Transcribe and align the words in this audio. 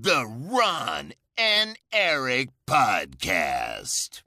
The 0.00 0.24
Ron 0.24 1.12
and 1.36 1.76
Eric 1.92 2.48
Podcast. 2.66 4.22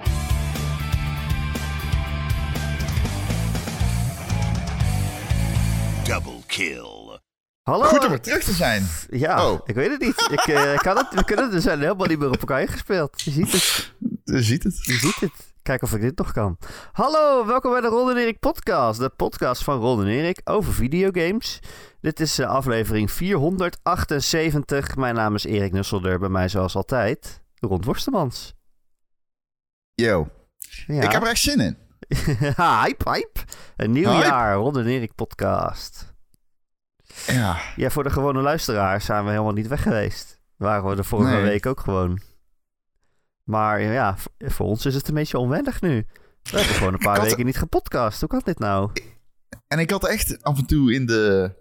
Double 6.04 6.44
kill. 6.48 7.20
Hallo. 7.64 7.84
Goed 7.86 8.04
om 8.04 8.10
weer 8.10 8.22
terug 8.22 8.44
te 8.44 8.54
zijn. 8.54 8.88
Ja, 9.10 9.48
Oh. 9.52 9.60
ik 9.66 9.76
weet 9.76 9.90
het 9.90 10.02
niet. 10.02 10.28
Ik, 10.32 10.40
eh, 10.48 10.74
ik 10.74 10.80
kan 10.80 10.98
het, 10.98 11.08
we 11.14 11.24
kunnen 11.26 11.46
het, 11.46 11.54
we 11.54 11.62
zijn 11.62 11.80
helemaal 11.80 12.08
niet 12.08 12.20
meer 12.20 12.28
op 12.30 12.40
elkaar 12.40 12.62
ingespeeld. 12.62 13.22
Je 13.22 13.32
ziet 13.32 13.52
het. 13.52 13.94
Je 14.24 14.42
ziet 14.44 14.64
het. 14.64 14.86
Je 14.86 14.94
ziet 14.94 15.16
het. 15.20 15.32
Kijk 15.66 15.82
of 15.82 15.94
ik 15.94 16.02
dit 16.02 16.18
nog 16.18 16.32
kan. 16.32 16.58
Hallo, 16.92 17.46
welkom 17.46 17.72
bij 17.72 17.82
de 17.82 17.88
Ron 17.88 18.10
en 18.10 18.18
Erik 18.18 18.40
podcast. 18.40 19.00
De 19.00 19.10
podcast 19.10 19.64
van 19.64 19.80
Ron 19.80 20.02
en 20.02 20.08
Erik 20.08 20.42
over 20.44 20.74
videogames. 20.74 21.60
Dit 22.02 22.20
is 22.20 22.40
eh, 22.40 22.48
aflevering 22.48 23.12
478. 23.12 24.96
Mijn 24.96 25.16
naam 25.16 25.36
is 25.36 25.44
Erik 25.46 25.72
Nusselder. 25.72 26.20
Bij 26.20 26.30
mij 26.30 26.48
zoals 26.50 26.76
altijd, 26.76 27.44
Ron 27.60 27.82
Worstemans. 27.84 28.54
Yo, 29.94 30.28
Ja. 30.88 31.02
ik 31.04 31.12
heb 31.12 31.22
er 31.22 31.30
echt 31.30 31.42
zin 31.42 31.60
in. 31.60 31.78
hype, 32.56 33.10
hype. 33.12 33.40
Een 33.76 33.92
nieuw 33.92 34.10
Hype. 34.10 34.26
jaar, 34.26 34.56
Ron 34.56 34.86
Erik 34.86 35.16
podcast. 35.16 36.14
Ja, 37.28 37.58
Ja, 37.76 37.90
voor 37.90 38.04
de 38.04 38.10
gewone 38.10 38.42
luisteraars 38.42 39.06
zijn 39.06 39.24
we 39.24 39.30
helemaal 39.30 39.54
niet 39.54 39.68
weg 39.68 39.82
geweest. 39.82 40.42
Waren 40.58 40.90
we 40.90 40.96
de 40.96 41.04
vorige 41.04 41.34
Nee. 41.34 41.44
week 41.44 41.66
ook 41.66 41.80
gewoon. 41.80 42.20
Maar 43.46 43.82
ja, 43.82 44.18
voor 44.40 44.66
ons 44.66 44.86
is 44.86 44.96
het 44.96 45.08
een 45.08 45.14
beetje 45.14 45.38
onwennig 45.38 45.82
nu. 45.82 46.06
We 46.44 46.58
hebben 46.58 46.76
gewoon 46.76 46.94
een 46.94 47.00
paar 47.00 47.18
had- 47.20 47.28
weken 47.28 47.46
niet 47.46 47.58
gepodcast. 47.58 48.20
Hoe 48.20 48.30
kan 48.30 48.42
dit 48.46 48.60
nou? 48.60 48.92
en 49.68 49.80
ik 49.80 49.90
had 49.90 50.08
echt 50.08 50.44
af 50.44 50.58
en 50.58 50.66
toe 50.66 50.94
in 50.94 51.06
de... 51.06 51.54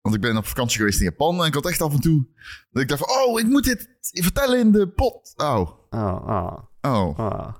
Want 0.00 0.14
ik 0.14 0.20
ben 0.20 0.36
op 0.36 0.46
vakantie 0.46 0.78
geweest 0.78 0.98
in 0.98 1.04
Japan. 1.04 1.40
En 1.40 1.46
ik 1.46 1.54
had 1.54 1.66
echt 1.68 1.80
af 1.80 1.92
en 1.92 2.00
toe... 2.00 2.26
Dat 2.70 2.82
ik 2.82 2.88
dacht 2.88 3.00
van, 3.06 3.16
oh, 3.26 3.40
ik 3.40 3.46
moet 3.46 3.64
dit 3.64 3.88
vertellen 4.00 4.58
in 4.58 4.72
de 4.72 4.88
pot. 4.88 5.32
Oh, 5.36 5.76
Oh, 5.90 6.26
oh, 6.26 6.58
oh, 6.80 7.18
oh. 7.18 7.54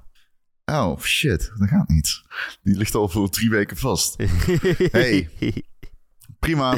oh, 0.65 0.99
shit. 1.01 1.53
Dat 1.59 1.69
gaat 1.69 1.89
niet. 1.89 2.23
Die 2.63 2.77
ligt 2.77 2.95
al 2.95 3.09
voor 3.09 3.29
drie 3.31 3.51
weken 3.51 3.77
vast. 3.77 4.17
Hey. 4.93 5.29
Prima. 6.39 6.77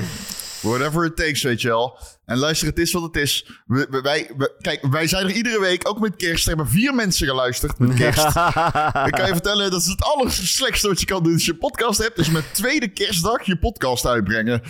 Whatever 0.60 1.04
it 1.04 1.16
takes, 1.16 1.42
weet 1.42 1.60
je 1.60 1.68
wel. 1.68 1.98
En 2.24 2.38
luister, 2.38 2.68
het 2.68 2.78
is 2.78 2.92
wat 2.92 3.02
het 3.02 3.16
is. 3.16 3.50
We, 3.66 3.86
we- 3.90 4.00
wij, 4.00 4.30
we- 4.36 4.54
kijk, 4.60 4.86
wij 4.90 5.06
zijn 5.06 5.24
er 5.28 5.32
iedere 5.32 5.60
week, 5.60 5.88
ook 5.88 6.00
met 6.00 6.16
kerst. 6.16 6.42
Er 6.48 6.48
hebben 6.56 6.72
vier 6.72 6.94
mensen 6.94 7.26
geluisterd 7.26 7.78
met 7.78 7.94
kerst. 7.94 8.26
Ik 9.06 9.12
kan 9.12 9.26
je 9.26 9.32
vertellen, 9.32 9.70
dat 9.70 9.80
is 9.80 9.86
het 9.86 10.02
allerslechtste 10.04 10.88
wat 10.88 11.00
je 11.00 11.06
kan 11.06 11.22
doen 11.22 11.32
als 11.32 11.44
je 11.44 11.52
een 11.52 11.58
podcast 11.58 11.98
hebt. 11.98 12.18
Is 12.18 12.30
met 12.30 12.54
tweede 12.54 12.88
kerstdag 12.88 13.42
je 13.42 13.58
podcast 13.58 14.06
uitbrengen. 14.06 14.62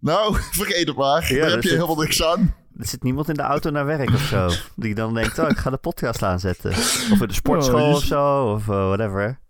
Nou, 0.00 0.36
vergeet 0.60 0.88
het 0.88 0.96
maar. 0.96 1.32
Ja, 1.34 1.40
Daar 1.40 1.50
heb 1.50 1.62
je 1.62 1.68
helemaal 1.70 1.96
niks 1.96 2.22
aan. 2.24 2.54
Er 2.78 2.86
zit 2.86 3.02
niemand 3.02 3.28
in 3.28 3.34
de 3.34 3.42
auto 3.42 3.70
naar 3.70 3.86
werk 3.86 4.10
of 4.10 4.20
zo. 4.22 4.50
Die 4.76 4.94
dan 4.94 5.14
denkt, 5.14 5.38
oh, 5.38 5.48
ik 5.48 5.56
ga 5.58 5.70
de 5.70 5.76
podcast 5.76 6.22
aanzetten. 6.22 6.70
Of 7.12 7.20
in 7.20 7.28
de 7.28 7.34
sportschool 7.34 7.80
Oh, 7.80 7.88
je- 7.90 7.94
of 7.96 8.02
zo. 8.04 8.52
Of 8.52 8.68
eh, 8.68 8.86
whatever. 8.86 9.40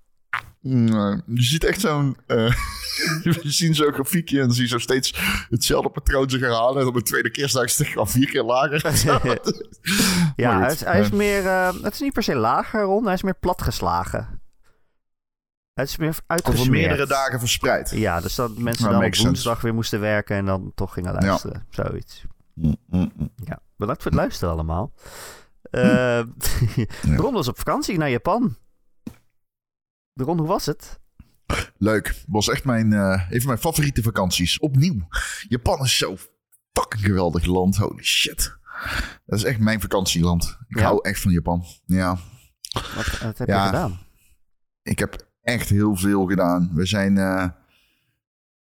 Nou, 0.60 1.20
je 1.26 1.42
ziet 1.42 1.64
echt 1.64 1.80
zo'n... 1.80 2.16
eh 2.26 2.52
we 3.42 3.50
zien 3.50 3.74
zo'n 3.74 3.92
grafiekje 3.92 4.40
en 4.40 4.46
dan 4.46 4.54
zie 4.54 4.62
je 4.62 4.68
zo 4.68 4.78
steeds 4.78 5.14
hetzelfde 5.50 5.90
patroon 5.90 6.30
zich 6.30 6.40
herhalen. 6.40 6.80
En 6.82 6.88
op 6.88 6.94
de 6.94 7.02
tweede 7.02 7.30
kerstdag 7.30 7.64
is 7.70 7.78
het 7.78 7.96
al 7.96 8.06
vier 8.06 8.28
keer 8.30 8.42
lager. 8.42 8.80
Ja, 10.36 10.60
hij 10.60 10.72
is, 10.72 10.80
hij 10.84 11.00
is 11.00 11.06
eh. 11.06 11.12
meer... 11.12 11.46
eh, 11.46 11.82
het 11.82 11.92
is 11.94 12.00
niet 12.00 12.12
per 12.12 12.22
se 12.22 12.34
lager, 12.34 12.82
Ron. 12.82 13.04
Hij 13.04 13.14
is 13.14 13.22
meer 13.22 13.38
platgeslagen. 13.40 14.40
Het 15.74 15.88
is 15.88 15.96
meer 15.96 16.08
Over 16.08 16.22
uitgesmeerd. 16.26 16.70
meerdere 16.70 17.06
dagen 17.06 17.38
verspreid. 17.38 17.90
Ja, 17.90 18.20
dus 18.20 18.34
dat 18.34 18.56
mensen 18.58 18.84
Nou, 18.84 18.96
dan 18.96 19.04
op 19.06 19.14
sense. 19.14 19.26
woensdag 19.28 19.60
weer 19.60 19.74
moesten 19.74 20.00
werken 20.00 20.36
en 20.36 20.44
dan 20.46 20.72
toch 20.74 20.92
gingen 20.92 21.12
luisteren. 21.12 21.66
Zoiets. 21.70 22.24
Mm, 22.54 22.76
mm, 22.86 23.12
mm. 23.16 23.30
Ja, 23.44 23.60
bedankt 23.76 24.02
voor 24.02 24.10
het 24.10 24.20
luisteren 24.20 24.54
allemaal. 24.54 24.92
Eh 25.70 26.20
Ron 27.16 27.32
was 27.32 27.48
op 27.48 27.58
vakantie 27.58 27.98
naar 27.98 28.10
Japan. 28.10 28.56
Ron, 30.14 30.38
hoe 30.38 30.46
was 30.46 30.66
het? 30.66 31.00
Leuk. 31.78 32.14
Was 32.26 32.48
echt 32.48 32.64
mijn, 32.64 32.92
eh, 32.92 33.22
een 33.30 33.38
van 33.38 33.46
mijn 33.46 33.58
favoriete 33.58 34.02
vakanties. 34.02 34.58
Opnieuw. 34.58 35.08
Japan 35.48 35.84
is 35.84 35.96
zo 35.96 36.16
fucking 36.72 37.04
geweldig 37.04 37.44
land. 37.44 37.76
Holy 37.76 38.02
shit. 38.04 38.56
Dat 39.26 39.38
is 39.38 39.44
echt 39.44 39.58
mijn 39.58 39.80
vakantieland. 39.80 40.58
Ik 40.68 40.78
Ja? 40.78 40.84
hou 40.84 40.98
echt 41.02 41.20
van 41.20 41.32
Japan. 41.32 41.64
Ja. 41.86 42.18
Wat, 42.94 43.18
wat 43.22 43.38
heb 43.38 43.48
Ja. 43.48 43.60
je 43.62 43.66
gedaan? 43.66 43.98
Ik 44.82 44.98
heb 44.98 45.26
echt 45.42 45.68
heel 45.68 45.96
veel 45.96 46.26
gedaan. 46.26 46.70
We 46.74 46.86
zijn, 46.86 47.18
eh, 47.18 47.48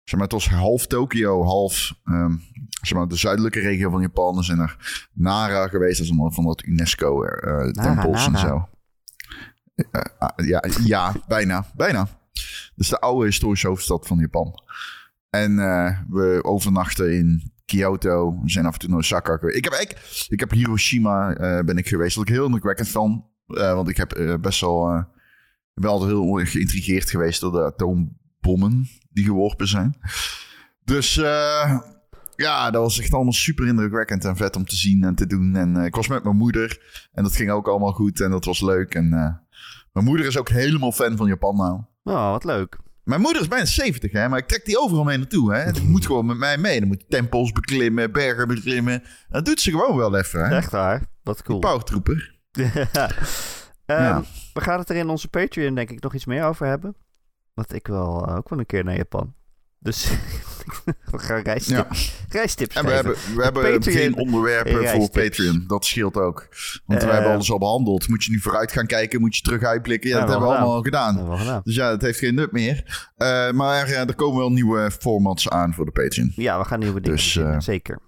zeg 0.04 0.14
maar, 0.14 0.22
het 0.22 0.32
was 0.32 0.48
half 0.48 0.86
Tokio, 0.86 1.44
half 1.44 1.94
ehm, 2.04 2.36
zeg 2.82 2.98
maar, 2.98 3.08
de 3.08 3.16
zuidelijke 3.16 3.60
regio 3.60 3.90
van 3.90 4.00
Japan. 4.00 4.36
We 4.36 4.42
zijn 4.42 4.58
naar 4.58 5.08
Nara 5.12 5.68
geweest. 5.68 5.96
Dat 5.96 6.06
is 6.06 6.12
allemaal 6.12 6.32
van 6.32 6.44
dat 6.44 6.62
UNESCO-tempels 6.64 8.26
en 8.26 8.32
Nara. 8.32 8.48
zo. 8.48 8.68
Eh, 9.90 10.46
ja, 10.46 10.64
ja, 10.84 11.12
bijna, 11.28 11.66
bijna. 11.74 12.08
Dus 12.74 12.88
de 12.88 13.00
oude 13.00 13.26
historische 13.26 13.68
hoofdstad 13.68 14.06
van 14.06 14.18
Japan. 14.18 14.54
En 15.30 15.58
eh, 15.58 15.98
we 16.08 16.38
overnachten 16.42 17.16
in 17.16 17.52
Kyoto. 17.64 18.40
We 18.42 18.50
zijn 18.50 18.66
af 18.66 18.72
en 18.72 18.78
toe 18.78 18.88
naar 18.88 18.98
Osaka 18.98 19.36
geweest. 19.36 19.56
Ik 19.56 19.64
heb, 19.64 19.72
ik, 19.72 20.26
ik 20.28 20.40
heb 20.40 20.50
Hiroshima 20.50 21.34
eh, 21.34 21.64
ben 21.64 21.76
ik 21.76 21.88
geweest. 21.88 22.16
Wat 22.16 22.28
ik 22.28 22.34
heel 22.34 22.44
indrukwekkend 22.44 22.88
van. 22.88 23.26
Eh, 23.46 23.74
want 23.74 23.88
ik 23.88 23.96
heb 23.96 24.38
best 24.40 24.60
wel... 24.60 25.04
altijd 25.82 26.10
heel 26.10 26.40
geïntrigeerd 26.44 27.10
geweest 27.10 27.40
door 27.40 27.52
de 27.52 27.64
atoombommen 27.64 28.88
die 29.10 29.24
geworpen 29.24 29.68
zijn. 29.68 29.96
Dus 30.84 31.14
ja, 32.36 32.70
dat 32.70 32.82
was 32.82 33.00
echt 33.00 33.12
allemaal 33.12 33.32
super 33.32 33.66
indrukwekkend 33.66 34.24
en 34.24 34.36
vet 34.36 34.56
om 34.56 34.64
te 34.64 34.76
zien 34.76 35.04
en 35.04 35.14
te 35.14 35.26
doen. 35.26 35.56
En 35.56 35.76
ik 35.76 35.94
was 35.94 36.08
met 36.08 36.24
mijn 36.24 36.36
moeder 36.36 36.80
en 37.12 37.22
dat 37.22 37.36
ging 37.36 37.50
ook 37.50 37.68
allemaal 37.68 37.92
goed 37.92 38.20
en 38.20 38.30
dat 38.30 38.44
was 38.44 38.60
leuk. 38.60 38.94
En 38.94 39.08
mijn 39.92 40.04
moeder 40.04 40.26
is 40.26 40.38
ook 40.38 40.48
helemaal 40.48 40.92
fan 40.92 41.16
van 41.16 41.26
Japan 41.26 41.56
nou. 41.56 41.80
Oh, 42.08 42.30
wat 42.30 42.44
leuk. 42.44 42.76
Mijn 43.04 43.20
moeder 43.20 43.42
is 43.42 43.48
bijna 43.48 43.64
70, 43.64 44.12
hè, 44.12 44.28
maar 44.28 44.38
ik 44.38 44.46
trek 44.48 44.64
die 44.64 44.78
overal 44.78 45.04
mee 45.04 45.16
naartoe. 45.18 45.54
Hè. 45.54 45.72
Die 45.72 45.82
moet 45.88 46.06
gewoon 46.06 46.26
met 46.26 46.36
mij 46.36 46.58
mee. 46.58 46.78
Dan 46.78 46.88
moet 46.88 47.00
je 47.00 47.06
tempels 47.08 47.52
beklimmen, 47.52 48.12
bergen 48.12 48.48
beklimmen. 48.48 49.02
Dat 49.28 49.44
doet 49.44 49.60
ze 49.60 49.70
gewoon 49.70 49.96
wel 49.96 50.16
even. 50.16 50.48
Hè. 50.48 50.56
Echt 50.56 50.70
waar. 50.70 51.02
Wat 51.22 51.42
cool. 51.42 51.58
Powertrooper. 51.58 52.34
Ehm, 53.86 54.02
Ja. 54.02 54.22
We 54.52 54.60
gaan 54.60 54.78
het 54.78 54.90
er 54.90 54.96
in 54.96 55.08
onze 55.08 55.28
Patreon 55.28 55.74
denk 55.74 55.90
ik 55.90 56.02
nog 56.02 56.14
iets 56.14 56.24
meer 56.24 56.44
over 56.44 56.66
hebben. 56.66 56.96
Want 57.54 57.74
ik 57.74 57.86
wil 57.86 58.26
eh, 58.26 58.36
ook 58.36 58.48
wel 58.48 58.58
een 58.58 58.66
keer 58.66 58.84
naar 58.84 58.96
Japan. 58.96 59.34
Dus 59.86 60.08
we 61.10 61.18
gaan 61.18 61.40
reistips, 61.42 62.12
reistips 62.28 62.74
En 62.76 62.84
we 62.84 62.90
hebben, 62.90 63.14
we 63.36 63.42
hebben 63.42 63.62
Patreon 63.72 63.96
geen 63.96 64.16
onderwerpen 64.16 64.88
voor. 64.88 65.10
Patreon. 65.10 65.64
Dat 65.66 65.84
scheelt 65.84 66.16
ook. 66.16 66.48
Want 66.86 67.00
Eh, 67.00 67.06
we 67.08 67.14
hebben 67.14 67.32
alles 67.32 67.50
al 67.50 67.58
behandeld. 67.58 68.08
Moet 68.08 68.24
je 68.24 68.30
nu 68.30 68.40
vooruit 68.40 68.72
gaan 68.72 68.86
kijken, 68.86 69.20
moet 69.20 69.36
je 69.36 69.42
terug 69.42 69.62
uitblikken. 69.62 70.10
Ja, 70.10 70.14
Ja, 70.14 70.20
dat 70.20 70.30
hebben 70.30 70.48
we 70.48 70.54
allemaal 70.54 70.74
al 70.74 70.82
gedaan. 70.82 71.06
Dat 71.08 71.16
hebben 71.16 71.38
we 71.38 71.44
gedaan. 71.44 71.60
Dus 71.64 71.74
ja, 71.74 71.90
dat 71.90 72.02
heeft 72.02 72.18
geen 72.18 72.34
nut 72.34 72.52
meer. 72.52 73.08
Eh, 73.16 73.50
maar 73.50 73.86
eh, 73.86 73.98
er 73.98 74.14
komen 74.14 74.38
wel 74.38 74.52
nieuwe 74.52 74.90
formats 74.98 75.48
aan 75.48 75.74
voor 75.74 75.84
de 75.84 75.90
Patreon. 75.90 76.32
Ja, 76.36 76.58
we 76.58 76.64
gaan 76.64 76.78
nieuwe 76.78 77.00
dingen 77.00 77.16
Dus, 77.16 77.36
eh, 77.36 77.58
Zeker. 77.58 77.98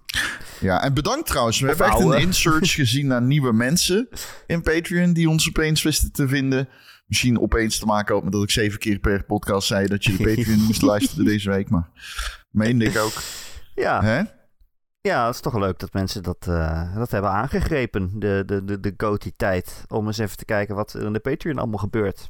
Ja, 0.59 0.83
en 0.83 0.93
bedankt 0.93 1.27
trouwens. 1.27 1.59
We 1.59 1.69
Of 1.69 1.77
hebben 1.77 1.97
echt 1.97 2.05
een 2.05 2.27
insearch 2.27 2.73
gezien 2.73 3.07
naar 3.07 3.21
nieuwe 3.21 3.53
mensen 3.53 4.09
in 4.47 4.61
Patreon 4.61 5.13
die 5.13 5.29
ons 5.29 5.47
opeens 5.47 5.83
wisten 5.83 6.11
te 6.11 6.27
vinden. 6.27 6.69
Misschien 7.09 7.39
opeens 7.39 7.79
te 7.79 7.85
maken 7.85 8.13
had 8.15 8.23
met 8.23 8.33
dat 8.33 8.43
ik 8.43 8.51
zeven 8.51 8.79
keer 8.79 8.99
per 8.99 9.23
podcast 9.23 9.67
zei 9.67 9.87
dat 9.87 10.03
je 10.03 10.17
de 10.17 10.23
Patreon 10.35 10.59
moest 10.63 10.81
luisteren 10.91 11.25
deze 11.25 11.49
week. 11.49 11.69
Maar 11.69 11.89
meende 12.49 12.85
ik 12.85 12.97
ook. 12.97 13.13
Ja, 13.75 14.01
Hè? 14.03 14.21
ja, 15.01 15.25
het 15.25 15.35
is 15.35 15.41
toch 15.41 15.57
leuk 15.57 15.79
dat 15.79 15.93
mensen 15.93 16.23
dat, 16.23 16.47
eh, 16.47 16.95
dat 16.95 17.11
hebben 17.11 17.31
aangegrepen. 17.31 18.19
De, 18.19 18.43
de, 18.45 18.63
de, 18.63 18.79
de 18.79 18.93
GOTY-tijd. 18.97 19.83
Om 19.87 20.07
eens 20.07 20.17
even 20.17 20.37
te 20.37 20.45
kijken 20.45 20.75
wat 20.75 20.93
er 20.93 21.05
in 21.05 21.13
de 21.13 21.19
Patreon 21.19 21.57
allemaal 21.57 21.79
gebeurt. 21.79 22.29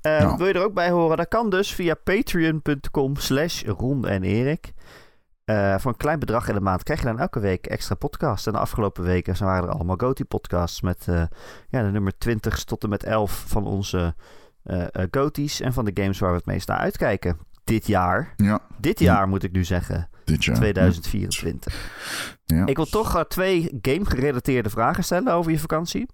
Ja. 0.00 0.36
Wil 0.36 0.46
je 0.46 0.52
er 0.52 0.64
ook 0.64 0.74
bij 0.74 0.90
horen? 0.90 1.16
Dat 1.16 1.28
kan 1.28 1.50
dus 1.50 1.74
via 1.74 1.94
patreon.com 1.94 3.16
slash 3.16 3.62
Ron 3.64 4.06
en 4.06 4.22
Erik. 4.22 4.72
Eh, 5.50 5.78
voor 5.78 5.90
een 5.90 5.96
klein 5.96 6.18
bedrag 6.18 6.48
in 6.48 6.54
de 6.54 6.60
maand 6.60 6.82
krijg 6.82 7.00
je 7.00 7.06
dan 7.06 7.18
elke 7.18 7.40
week 7.40 7.66
extra 7.66 7.94
podcast. 7.94 8.46
En 8.46 8.52
de 8.52 8.58
afgelopen 8.58 9.02
weken 9.04 9.44
waren 9.44 9.68
er 9.68 9.74
allemaal 9.74 9.96
GOTY-podcasts 9.96 10.80
met 10.80 11.08
eh, 11.08 11.22
ja, 11.68 11.82
de 11.82 11.90
nummer 11.90 12.18
20 12.18 12.64
tot 12.64 12.82
en 12.82 12.88
met 12.88 13.04
11 13.04 13.44
van 13.46 13.64
onze 13.66 14.14
GOTY's. 15.10 15.60
En 15.60 15.72
van 15.72 15.84
de 15.84 15.90
games 15.94 16.18
waar 16.18 16.30
we 16.30 16.36
het 16.36 16.46
meest 16.46 16.68
naar 16.68 16.76
uitkijken. 16.76 17.38
Dit 17.64 17.86
jaar. 17.86 18.32
Ja, 18.36 18.60
Dit 18.78 18.98
jaar 18.98 19.28
moet 19.28 19.42
ik 19.42 19.52
nu 19.52 19.64
zeggen. 19.64 20.08
dit 20.24 20.44
jaar. 20.44 20.56
2024. 20.56 21.90
Ja. 22.44 22.66
Ik 22.66 22.76
wil 22.76 22.86
toch 22.86 23.24
twee 23.28 23.78
game-gerelateerde 23.82 24.70
vragen 24.70 25.04
stellen 25.04 25.32
over 25.32 25.50
je 25.52 25.58
vakantie. 25.58 26.06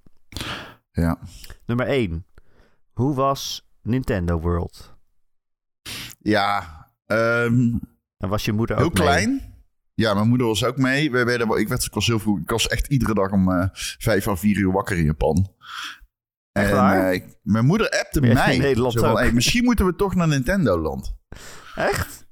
Ja. 0.91 1.19
Nummer 1.67 1.87
1. 1.87 2.27
Hoe 2.93 3.15
was 3.15 3.69
Nintendo 3.83 4.41
World? 4.41 4.95
Ja, 6.19 6.65
ehm, 7.07 7.79
En 8.17 8.29
was 8.29 8.45
je 8.45 8.53
moeder 8.53 8.77
heel 8.77 8.85
ook 8.85 8.95
mee? 8.99 9.03
klein. 9.07 9.55
Ja, 9.95 10.15
mijn 10.15 10.29
moeder 10.29 10.47
was 10.47 10.65
ook 10.65 10.77
mee. 10.77 11.11
We 11.11 11.25
werden, 11.25 11.59
ik, 11.59 11.69
werd, 11.69 11.85
ik 11.85 11.95
was 11.95 12.07
heel 12.07 12.19
vroeg. 12.19 12.39
Ik 12.41 12.51
was 12.51 12.69
echt 12.69 12.87
iedere 12.87 13.15
dag 13.15 13.31
om 13.31 13.51
eh, 13.53 13.69
vijf 13.99 14.29
à 14.29 14.37
vier 14.37 14.57
uur 14.57 14.73
wakker 14.73 14.97
in 14.97 15.05
Japan. 15.05 15.53
Echt 16.53 16.71
en 16.71 17.13
eh, 17.13 17.21
mijn 17.43 17.65
moeder 17.67 17.91
appte 17.91 18.21
Ja, 18.21 18.29
in 18.29 18.35
mij. 18.35 18.59
Nederland 18.59 18.93
Zo 18.93 19.01
van, 19.01 19.11
ook. 19.11 19.19
"Hey, 19.19 19.33
misschien 19.33 19.65
moeten 19.65 19.87
we 19.87 19.95
toch 19.95 20.15
naar 20.15 20.29
Nintendo 20.29 20.79
Land. 20.79 21.15
Echt? 21.75 22.27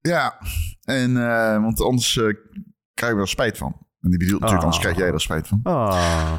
Ja, 0.00 0.38
en, 0.84 1.16
eh, 1.16 1.62
want 1.62 1.80
anders 1.80 2.12
krijgen 2.94 3.18
we 3.18 3.22
er 3.24 3.28
spijt 3.28 3.58
van. 3.58 3.86
En 4.00 4.10
die 4.10 4.18
bedoelt 4.18 4.40
natuurlijk, 4.40 4.58
Ah. 4.58 4.64
anders 4.64 4.78
krijg 4.78 4.96
jij 4.96 5.12
er 5.12 5.20
spijt 5.20 5.48
van. 5.48 5.60
Oh. 5.62 6.34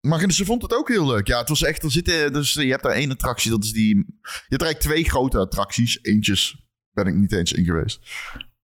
Maar 0.00 0.30
ze 0.30 0.44
vond 0.44 0.62
het 0.62 0.74
ook 0.74 0.88
heel 0.88 1.06
leuk. 1.06 1.26
Ja, 1.26 1.38
het 1.38 1.48
was 1.48 1.62
echt, 1.62 1.82
er 1.82 1.90
zitten, 1.90 2.32
dus 2.32 2.52
je 2.52 2.70
hebt 2.70 2.82
daar 2.82 2.92
één 2.92 3.10
attractie, 3.10 3.50
dat 3.50 3.64
is 3.64 3.72
die... 3.72 3.96
Je 3.96 4.04
hebt 4.48 4.62
er 4.62 4.66
eigenlijk 4.66 4.78
twee 4.80 5.04
grote 5.04 5.38
attracties. 5.38 5.98
Eentjes 6.02 6.61
ben 6.92 7.06
ik 7.06 7.14
niet 7.14 7.32
eens 7.32 7.52
in 7.52 7.64
geweest. 7.64 8.00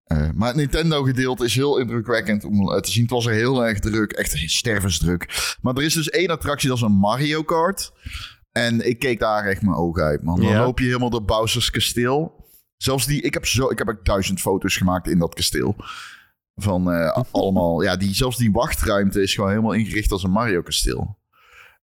Eh, 0.04 0.28
maar 0.34 0.48
het 0.48 0.56
Nintendo-gedeelte 0.56 1.44
is 1.44 1.54
heel 1.54 1.78
indrukwekkend 1.78 2.44
om 2.44 2.72
eh, 2.72 2.80
te 2.80 2.90
zien. 2.90 3.02
Het 3.02 3.10
was 3.10 3.26
er 3.26 3.32
heel 3.32 3.64
erg 3.66 3.78
druk, 3.78 4.12
echt 4.12 4.36
stervensdruk. 4.36 5.56
Maar 5.60 5.74
er 5.74 5.82
is 5.82 5.94
dus 5.94 6.10
één 6.10 6.28
attractie, 6.28 6.68
dat 6.68 6.76
is 6.76 6.82
een 6.82 6.92
Mario 6.92 7.42
Kart. 7.42 7.92
En 8.52 8.88
ik 8.88 8.98
keek 8.98 9.18
daar 9.20 9.44
echt 9.44 9.62
mijn 9.62 9.76
ogen 9.76 10.02
uit, 10.02 10.22
man. 10.22 10.40
Dan 10.40 10.48
Ja. 10.50 10.60
loop 10.64 10.78
je 10.78 10.84
helemaal 10.86 11.10
door 11.10 11.24
Bowser's 11.24 11.70
kasteel. 11.70 12.46
Zelfs 12.76 13.06
die, 13.06 13.22
ik 13.22 13.34
heb 13.34 13.46
zo, 13.46 13.70
ik 13.70 13.78
heb 13.78 13.88
ook 13.88 14.04
duizend 14.04 14.40
foto's 14.40 14.76
gemaakt 14.76 15.08
in 15.08 15.18
dat 15.18 15.34
kasteel. 15.34 15.76
Van 16.54 16.92
eh, 16.92 17.22
allemaal, 17.32 17.82
ja, 17.82 17.96
die, 17.96 18.14
zelfs 18.14 18.36
die 18.36 18.52
wachtruimte 18.52 19.22
is 19.22 19.34
gewoon 19.34 19.50
helemaal 19.50 19.72
ingericht 19.72 20.12
als 20.12 20.22
een 20.22 20.30
Mario 20.30 20.62
kasteel. 20.62 21.18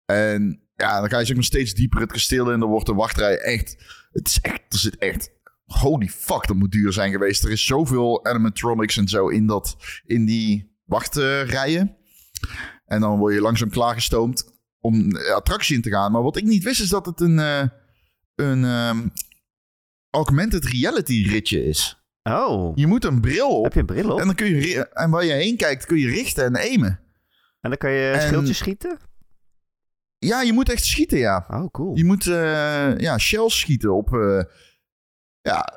En 0.05 0.61
ja, 0.77 1.01
dan 1.01 1.09
ga 1.11 1.19
je 1.19 1.25
zeg 1.25 1.35
maar 1.35 1.45
steeds 1.45 1.75
dieper 1.75 2.01
het 2.01 2.13
kasteel 2.13 2.53
in. 2.53 2.61
Dan 2.61 2.69
wordt 2.69 2.87
de 2.87 2.95
wachtrij 2.95 3.39
echt, 3.39 3.77
het 4.13 4.27
is 4.29 4.39
echt, 4.41 4.61
er 4.69 4.79
zit 4.79 4.97
echt, 4.99 5.31
holy 5.79 6.09
fuck, 6.09 6.47
dat 6.47 6.57
moet 6.57 6.73
duur 6.73 6.93
zijn 6.93 7.11
geweest. 7.13 7.45
Er 7.45 7.51
is 7.51 7.67
zoveel 7.67 8.25
animatronics 8.25 8.97
en 8.97 9.09
zo 9.09 9.29
in, 9.29 9.47
dat, 9.47 9.77
in 10.05 10.25
die 10.25 10.77
wachtrijen. 10.85 11.97
En 12.87 13.01
dan 13.01 13.19
word 13.19 13.35
je 13.35 13.41
langzaam 13.41 13.71
klaargestoomd 13.71 14.53
om 14.81 15.09
de 15.09 15.33
attractie 15.33 15.77
in 15.77 15.83
te 15.83 15.91
gaan. 15.91 16.13
Maar 16.13 16.23
wat 16.23 16.37
ik 16.37 16.45
niet 16.45 16.65
wist 16.65 16.81
is 16.81 16.89
dat 16.89 17.07
het 17.07 17.21
een, 17.21 17.39
eh, 17.39 17.65
een 18.35 18.65
ehm, 18.65 19.09
augmented 20.11 20.65
reality 20.65 21.27
ritje 21.29 21.65
is. 21.65 21.99
Oh. 22.23 22.77
Je 22.77 22.87
moet 22.87 23.05
een 23.05 23.21
bril 23.21 23.49
op. 23.59 23.65
Heb 23.65 23.73
je 23.73 23.81
een 23.81 23.87
bril 23.87 24.11
op? 24.13 24.21
En, 24.21 24.27
dan 24.27 24.35
kun 24.35 24.47
je, 24.47 24.89
en 24.89 25.11
waar 25.11 25.25
je 25.25 25.33
heen 25.33 25.57
kijkt 25.57 25.87
kun 25.87 25.99
je 25.99 26.09
richten 26.09 26.45
en 26.45 26.57
aimen. 26.57 27.01
En 27.61 27.71
dan 27.71 27.79
kan 27.79 27.91
je 27.91 28.11
En- 28.11 28.29
schildjes 28.29 28.59
schieten? 28.59 28.99
Ja, 30.19 30.43
je 30.43 30.53
moet 30.53 30.69
echt 30.69 30.85
schieten, 30.85 31.19
ja. 31.19 31.47
Oh, 31.51 31.71
cool. 31.71 31.97
Je 31.97 32.05
moet 32.05 32.27
eh, 32.27 32.99
ja, 32.99 33.19
shells 33.19 33.59
schieten 33.59 33.95
op 33.95 34.15
eh, 34.15 34.43
ja, 35.45 35.73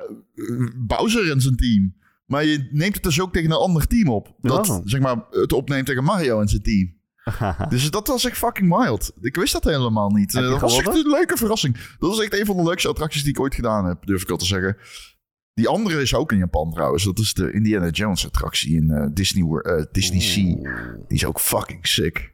Bowser 0.76 1.30
en 1.30 1.40
zijn 1.40 1.56
team. 1.56 1.96
Maar 2.26 2.44
je 2.44 2.68
neemt 2.72 2.94
het 2.94 3.02
dus 3.02 3.20
ook 3.20 3.32
tegen 3.32 3.50
een 3.50 3.56
ander 3.56 3.86
team 3.86 4.08
op. 4.08 4.34
Dat 4.40 4.68
Oh. 4.68 4.80
zeg 4.84 5.00
maar, 5.00 5.24
het 5.30 5.52
opneemt 5.52 5.86
tegen 5.86 6.04
Mario 6.04 6.40
en 6.40 6.48
zijn 6.48 6.62
team. 6.62 6.96
Dus 7.68 7.90
dat 7.90 8.06
was 8.06 8.24
echt 8.24 8.36
fucking 8.38 8.76
wild. 8.76 9.12
Ik 9.20 9.36
wist 9.36 9.52
dat 9.52 9.64
helemaal 9.64 10.10
niet. 10.10 10.34
Eh, 10.34 10.42
dat 10.42 10.60
was 10.60 10.78
echt 10.78 10.94
een 10.94 11.10
leuke 11.10 11.36
verrassing. 11.36 11.74
Dat 11.98 12.10
was 12.10 12.20
echt 12.20 12.38
een 12.38 12.46
van 12.46 12.56
de 12.56 12.62
leukste 12.62 12.88
attracties 12.88 13.22
die 13.22 13.30
ik 13.30 13.40
ooit 13.40 13.54
gedaan 13.54 13.84
heb, 13.86 14.06
durf 14.06 14.22
ik 14.22 14.30
al 14.30 14.36
te 14.36 14.44
zeggen. 14.44 14.76
Die 15.54 15.68
andere 15.68 16.00
is 16.00 16.14
ook 16.14 16.32
in 16.32 16.38
Japan 16.38 16.70
trouwens. 16.72 17.04
Dat 17.04 17.18
is 17.18 17.34
de 17.34 17.52
Indiana 17.52 17.88
Jones 17.88 18.26
attractie 18.26 18.76
in 18.76 18.90
eh, 18.90 19.06
Disney, 19.12 19.60
eh, 19.60 19.84
Disney 19.92 20.20
Sea. 20.20 20.54
Die 21.08 21.16
is 21.18 21.24
ook 21.24 21.40
fucking 21.40 21.86
sick. 21.86 22.32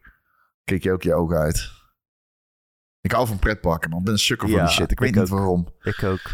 Kijk 0.64 0.82
je 0.82 0.92
ook 0.92 1.02
je 1.02 1.14
ogen 1.14 1.36
uit. 1.36 1.70
Ik 3.00 3.12
hou 3.12 3.26
van 3.26 3.38
pretparken, 3.38 3.90
man. 3.90 3.98
Ik 3.98 4.04
ben 4.04 4.14
een 4.14 4.18
sukker 4.20 4.48
van 4.48 4.58
die 4.58 4.68
shit. 4.68 4.90
Ik 4.90 4.98
weet 4.98 5.08
ik 5.08 5.14
niet 5.14 5.24
ook. 5.24 5.30
waarom. 5.30 5.68
Ik 5.82 6.02
ook. 6.02 6.30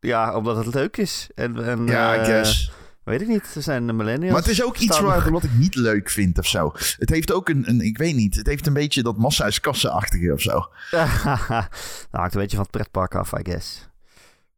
Ja, 0.00 0.36
omdat 0.36 0.64
het 0.64 0.74
leuk 0.74 0.96
is. 0.96 1.28
En, 1.34 1.64
en, 1.64 1.86
Ja, 1.86 2.14
I 2.14 2.18
eh, 2.18 2.24
guess. 2.24 2.72
Weet 3.04 3.20
ik 3.20 3.28
niet. 3.28 3.54
Er 3.54 3.62
zijn 3.62 3.86
de 3.86 3.92
millennials. 3.92 4.32
Maar 4.32 4.42
het 4.42 4.50
is 4.50 4.62
ook 4.62 4.76
iets 4.76 5.00
waar, 5.00 5.30
wat 5.30 5.42
ik 5.42 5.52
niet 5.52 5.74
leuk 5.74 6.10
vind 6.10 6.38
of 6.38 6.46
zo. 6.46 6.72
Het 6.98 7.10
heeft 7.10 7.32
ook 7.32 7.48
een, 7.48 7.68
een 7.68 7.80
ik 7.80 7.98
weet 7.98 8.14
niet, 8.14 8.34
het 8.34 8.46
heeft 8.46 8.66
een 8.66 8.72
beetje 8.72 9.02
dat 9.02 9.16
massa 9.16 9.46
is 9.46 9.60
kassa-achtige 9.60 10.32
of 10.32 10.40
zo. 10.40 10.52
nou, 10.90 11.64
hangt 12.10 12.34
een 12.34 12.40
beetje 12.40 12.56
van 12.56 12.66
het 12.66 12.70
pretpark 12.70 13.14
af, 13.14 13.32
I 13.32 13.40
guess. 13.42 13.88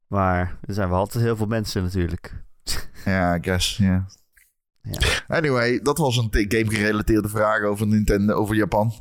Maar 0.06 0.58
er 0.64 0.74
zijn 0.74 0.88
wel 0.88 0.98
altijd 0.98 1.24
heel 1.24 1.36
veel 1.36 1.46
mensen 1.46 1.82
natuurlijk. 1.82 2.42
Ja, 3.04 3.36
I 3.36 3.38
guess, 3.42 3.76
ja. 3.76 4.06
Ja. 4.82 4.98
Anyway, 5.28 5.80
dat 5.82 5.98
was 5.98 6.16
een 6.16 6.28
game-gerelateerde 6.30 7.28
vraag 7.28 7.62
over 7.62 7.86
Nintendo, 7.86 8.34
over 8.34 8.54
Japan. 8.54 8.92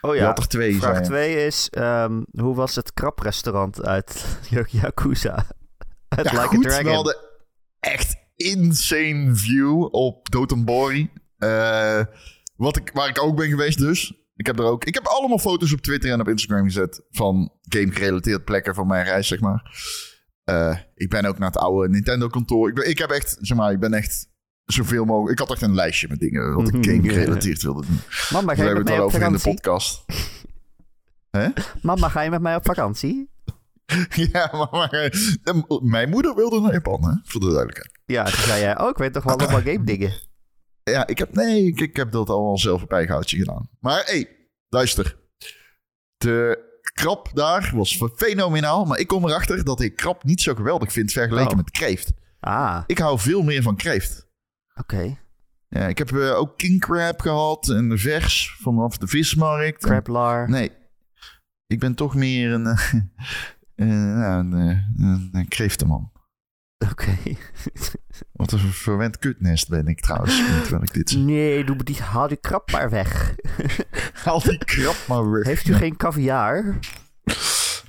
Oh 0.00 0.14
ja, 0.14 0.32
twee, 0.32 0.76
vraag 0.76 0.92
zei 0.92 1.04
je. 1.04 1.34
2 1.34 1.46
is... 1.46 1.68
ehm, 1.70 2.22
hoe 2.32 2.54
was 2.54 2.74
het 2.74 2.94
kraprestaurant 2.94 3.84
uit 3.84 4.24
Yakuza? 4.70 5.46
Ja, 6.22 6.22
Like 6.22 6.46
goed, 6.46 6.66
a 6.66 6.68
Dragon. 6.68 6.84
we 6.84 6.90
hadden 6.90 7.16
echt 7.80 8.16
insane 8.36 9.34
view 9.34 9.88
op 9.90 10.30
Dotonbori. 10.30 11.10
Eh, 11.38 12.00
wat 12.56 12.76
ik, 12.76 12.90
waar 12.92 13.08
ik 13.08 13.22
ook 13.22 13.36
ben 13.36 13.48
geweest 13.48 13.78
dus. 13.78 14.12
Ik 14.34 14.46
heb 14.46 14.58
er 14.58 14.64
ook... 14.64 14.84
Ik 14.84 14.94
heb 14.94 15.06
allemaal 15.06 15.38
foto's 15.38 15.72
op 15.72 15.80
Twitter 15.80 16.10
en 16.10 16.20
op 16.20 16.28
Instagram 16.28 16.64
gezet... 16.64 17.02
van 17.10 17.52
game-gerelateerde 17.62 18.42
plekken 18.44 18.74
van 18.74 18.86
mijn 18.86 19.04
reis, 19.04 19.28
zeg 19.28 19.40
maar. 19.40 19.62
Eh, 20.44 20.76
ik 20.94 21.10
ben 21.10 21.24
ook 21.24 21.38
naar 21.38 21.50
het 21.50 21.60
oude 21.60 21.88
Nintendo-kantoor. 21.88 22.68
Ik, 22.68 22.74
ben, 22.74 22.88
ik 22.88 22.98
heb 22.98 23.10
echt, 23.10 23.36
zeg 23.40 23.56
maar, 23.56 23.72
ik 23.72 23.80
ben 23.80 23.92
echt 23.92 24.28
zoveel 24.64 25.04
mogelijk... 25.04 25.32
Ik 25.32 25.38
had 25.38 25.50
echt 25.50 25.62
een 25.62 25.74
lijstje 25.74 26.08
met 26.08 26.18
dingen 26.18 26.54
wat 26.54 26.68
ik 26.68 26.84
game-gerelateerd 26.90 27.62
wilde 27.62 27.86
doen. 27.86 28.00
Mama, 28.30 28.54
We 28.54 28.56
ga 28.56 28.62
je 28.62 28.68
hebben 28.68 28.84
met 28.84 28.92
het 28.92 28.98
al 29.00 29.04
over 29.06 29.22
in 29.22 29.32
de 29.32 29.38
podcast. 29.38 30.04
Mama, 31.82 32.08
ga 32.08 32.20
je 32.20 32.30
met 32.30 32.40
mij 32.40 32.56
op 32.56 32.64
vakantie? 32.64 33.29
ja, 34.32 34.48
maar, 34.52 34.68
maar, 34.70 34.90
eh, 34.90 35.80
mijn 35.82 36.08
moeder 36.08 36.34
wilde 36.34 36.60
naar 36.60 36.72
Japan, 36.72 37.04
hè? 37.04 37.12
Voor 37.22 37.40
de 37.40 37.46
duidelijkheid. 37.46 37.98
Ja, 38.06 38.24
toen 38.24 38.42
zei 38.42 38.60
jij, 38.60 38.80
oh, 38.80 38.88
ik 38.88 38.96
weet 38.96 39.12
toch 39.12 39.24
wel 39.24 39.38
allemaal 39.38 39.60
game 39.62 39.84
dingen. 39.84 40.12
Ja, 40.82 41.06
ik 41.06 41.18
heb, 41.18 41.34
nee, 41.34 41.66
ik, 41.66 41.80
ik 41.80 41.96
heb 41.96 42.12
dat 42.12 42.28
allemaal 42.30 42.58
zelf 42.58 42.82
op 42.82 42.92
eigen 42.92 43.12
houtje 43.12 43.36
gedaan. 43.38 43.68
Maar 43.80 43.96
hé, 44.04 44.12
hey, 44.12 44.48
luister. 44.68 45.18
De 46.16 46.58
krab 46.94 47.30
daar 47.34 47.70
was 47.74 48.00
fenomenaal. 48.16 48.84
Maar 48.84 48.98
ik 48.98 49.06
kom 49.06 49.24
erachter 49.28 49.64
dat 49.64 49.80
ik 49.80 49.96
krab 49.96 50.24
niet 50.24 50.40
zo 50.40 50.54
geweldig 50.54 50.92
vind 50.92 51.12
vergeleken 51.12 51.50
Oh. 51.50 51.56
met 51.56 51.70
kreeft. 51.70 52.12
Ah, 52.40 52.82
Ik 52.86 52.98
hou 52.98 53.18
veel 53.18 53.42
meer 53.42 53.62
van 53.62 53.76
kreeft. 53.76 54.26
oké. 54.74 55.18
Ja, 55.68 55.86
ik 55.86 55.98
heb 55.98 56.12
eh, 56.12 56.36
ook 56.38 56.56
king 56.58 56.80
crab 56.80 57.20
gehad 57.20 57.68
en 57.68 57.98
vers 57.98 58.56
vanaf 58.60 58.96
de 58.98 59.06
vismarkt. 59.06 59.82
Crablar. 59.82 60.48
Nee, 60.50 60.70
ik 61.66 61.78
ben 61.80 61.94
toch 61.94 62.14
meer 62.14 62.52
een, 62.52 62.64
nou, 63.86 64.40
een, 64.40 64.52
eh, 64.52 65.04
een, 65.06 65.28
een 65.32 65.48
kreeftenman. 65.48 66.12
Oké. 66.90 67.16
Wat 68.32 68.52
een 68.52 68.58
verwend 68.58 69.18
kutnest 69.18 69.68
ben 69.68 69.86
ik 69.86 70.00
trouwens. 70.00 70.36
terwijl 70.62 70.82
ik 70.82 70.92
dit. 70.92 71.16
Nee, 71.16 71.64
doe 71.64 71.76
die, 71.76 72.02
haal 72.02 72.28
die 72.28 72.36
krab 72.36 72.72
maar 72.72 72.90
weg. 72.90 73.34
Haal 74.24 74.40
die 74.42 74.58
krab 74.58 74.96
maar 75.08 75.30
weg. 75.30 75.44
Heeft 75.44 75.68
u 75.68 75.74
geen 75.74 75.96
caviar? 75.96 76.78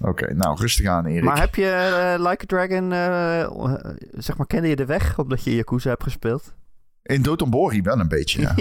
Oké, 0.02 0.34
nou 0.34 0.58
rustig 0.60 0.86
aan 0.86 1.06
Erik. 1.06 1.24
Maar 1.24 1.40
heb 1.40 1.56
je 1.56 1.70
eh, 1.70 2.30
Like 2.30 2.44
a 2.44 2.46
Dragon, 2.46 2.92
eh, 2.92 3.42
eh, 3.42 3.96
zeg 4.12 4.38
maar, 4.38 4.48
kende 4.48 4.68
je 4.68 4.76
de 4.76 4.86
weg 4.86 5.20
omdat 5.20 5.44
je 5.44 5.56
Yakuza 5.56 5.90
hebt 5.90 6.04
gespeeld? 6.04 6.54
In 7.02 7.22
Dotonbori 7.22 7.82
wel 7.82 8.00
een 8.00 8.08
beetje, 8.08 8.42
ja. 8.42 8.56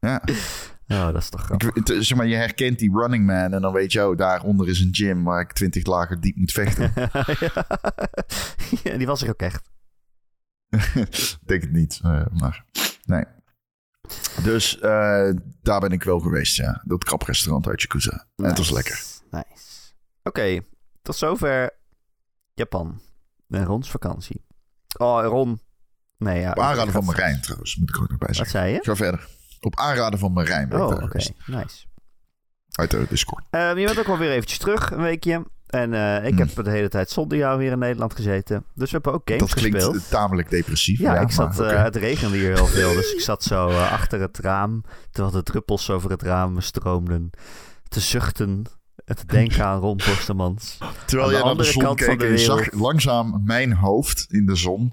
ja. 0.00 0.22
Oh, 0.88 1.04
dat 1.04 1.16
is 1.16 1.28
toch 1.28 1.42
grappig. 1.44 1.74
Ik, 1.74 2.02
zeg 2.02 2.16
maar, 2.16 2.26
je 2.26 2.34
herkent 2.34 2.78
die 2.78 2.92
running 2.92 3.26
man 3.26 3.52
en 3.52 3.60
dan 3.60 3.72
weet 3.72 3.92
je, 3.92 4.08
oh, 4.08 4.16
daaronder 4.16 4.68
is 4.68 4.80
een 4.80 4.94
gym 4.94 5.24
waar 5.24 5.40
ik 5.40 5.52
20 5.52 5.86
lagen 5.86 6.20
diep 6.20 6.36
moet 6.36 6.52
vechten. 6.52 6.92
ja, 8.84 8.96
die 8.96 9.06
was 9.06 9.22
er 9.22 9.28
ook 9.28 9.40
echt. 9.40 9.70
Ik 10.70 11.38
Denk 11.46 11.62
het 11.62 11.72
niet, 11.72 12.00
eh, 12.02 12.26
maar 12.32 12.64
nee. 13.04 13.24
Dus 14.42 14.78
eh, 14.78 15.30
daar 15.62 15.80
ben 15.80 15.90
ik 15.90 16.02
wel 16.02 16.20
geweest, 16.20 16.56
ja. 16.56 16.82
Dat 16.84 17.04
kraprestaurant 17.04 17.68
uit 17.68 17.82
Yakuza. 17.82 18.26
En 18.36 18.44
het 18.44 18.58
was 18.58 18.70
lekker. 18.70 19.02
Nice. 19.30 19.92
Oké, 20.22 20.60
tot 21.02 21.16
zover 21.16 21.70
Japan. 22.54 23.00
En 23.48 23.64
Rons 23.64 23.90
vakantie. 23.90 24.44
Oh, 24.98 25.24
Ron. 25.24 25.60
Nee, 26.16 26.40
ja. 26.40 26.54
Aanraden 26.54 26.92
van 26.92 27.04
Marijn 27.04 27.40
trouwens, 27.40 27.76
moet 27.76 27.88
ik 27.88 27.94
er 27.94 28.02
ook 28.02 28.08
nog 28.08 28.18
bij 28.18 28.26
Wat 28.28 28.36
zeggen. 28.36 28.58
zei 28.58 28.72
je? 28.72 28.80
Ga 28.82 28.96
verder. 28.96 29.28
Op 29.60 29.78
aanraden 29.78 30.18
van 30.18 30.32
Marijn 30.32 30.74
Oh, 30.74 30.86
oké. 30.88 31.06
geweest. 31.06 31.32
Nice. 31.46 31.86
Uit 32.72 32.90
de 32.90 33.06
Discord. 33.08 33.44
Ehm, 33.50 33.78
je 33.78 33.86
bent 33.86 33.98
ook 33.98 34.06
wel 34.06 34.18
weer 34.18 34.30
eventjes 34.30 34.58
terug, 34.58 34.90
een 34.90 35.02
weekje. 35.02 35.46
En 35.66 35.94
eh, 35.94 36.24
ik 36.26 36.34
Hmm. 36.38 36.38
heb 36.54 36.64
de 36.64 36.70
hele 36.70 36.88
tijd 36.88 37.10
zonder 37.10 37.38
jou 37.38 37.58
weer 37.58 37.72
in 37.72 37.78
Nederland 37.78 38.14
gezeten. 38.14 38.64
Dus 38.74 38.90
we 38.90 38.94
hebben 38.96 39.12
ook 39.12 39.22
games 39.24 39.40
Dat 39.42 39.54
klinkt 39.54 39.76
gespeeld. 39.82 40.02
eh, 40.04 40.10
tamelijk 40.10 40.50
depressief. 40.50 40.98
Ja, 40.98 41.14
Ja, 41.14 41.20
ik 41.20 41.30
zat, 41.30 41.56
maar, 41.56 41.66
eh, 41.70 41.82
het 41.82 41.96
regende 41.96 42.36
hier 42.36 42.54
heel 42.54 42.66
veel, 42.66 42.92
dus 42.94 43.12
ik 43.12 43.20
zat 43.20 43.42
zo 43.42 43.68
eh, 43.68 43.92
achter 43.92 44.20
het 44.20 44.38
raam, 44.38 44.84
terwijl 45.10 45.34
de 45.34 45.42
druppels 45.42 45.90
over 45.90 46.10
het 46.10 46.22
raam 46.22 46.60
stroomden, 46.60 47.30
te 47.88 48.00
zuchten 48.00 48.64
en 49.04 49.16
te 49.16 49.26
denken 49.26 49.64
aan 49.64 49.80
Ron 49.80 49.96
Postemans. 49.96 50.78
Terwijl 51.06 51.28
aan 51.28 51.28
de 51.28 51.32
jij 51.32 51.32
naar 51.32 51.42
de 51.42 51.48
andere 51.48 51.70
zon 51.72 51.94
keek 51.96 52.22
en 52.22 52.30
je 52.30 52.38
zag 52.38 52.72
langzaam 52.72 53.40
mijn 53.44 53.72
hoofd 53.72 54.26
in 54.28 54.46
de 54.46 54.54
zon. 54.56 54.92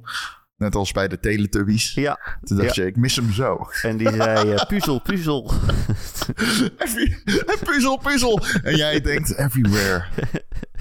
Net 0.57 0.75
als 0.75 0.91
bij 0.91 1.07
de 1.07 1.19
Teletubbies. 1.19 1.93
Ja, 1.93 2.37
Toen 2.43 2.57
dacht 2.57 2.75
je, 2.75 2.85
ik 2.85 2.95
mis 2.95 3.15
hem 3.15 3.31
zo. 3.31 3.67
en 3.81 3.97
die 3.97 4.11
zei, 4.11 4.51
eh, 4.53 4.65
puzzel, 4.67 5.01
puzzel. 5.01 5.51
Every- 6.77 7.21
En 7.25 7.59
puzzel, 7.63 7.97
puzzel. 7.97 8.39
En 8.63 8.75
jij 8.75 9.01
denkt, 9.01 9.35
everywhere 9.37 10.05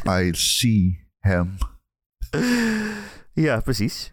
I 0.08 0.30
see 0.34 1.08
him. 1.20 1.56
ja, 3.32 3.60
precies. 3.60 4.12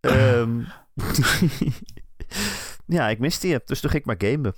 Ehm, 0.00 0.60
ja, 2.86 3.08
ik 3.08 3.18
miste 3.18 3.48
je, 3.48 3.62
dus 3.64 3.80
toen 3.80 3.90
ging 3.90 4.04
ik 4.06 4.18
maar 4.20 4.30
gamen. 4.30 4.54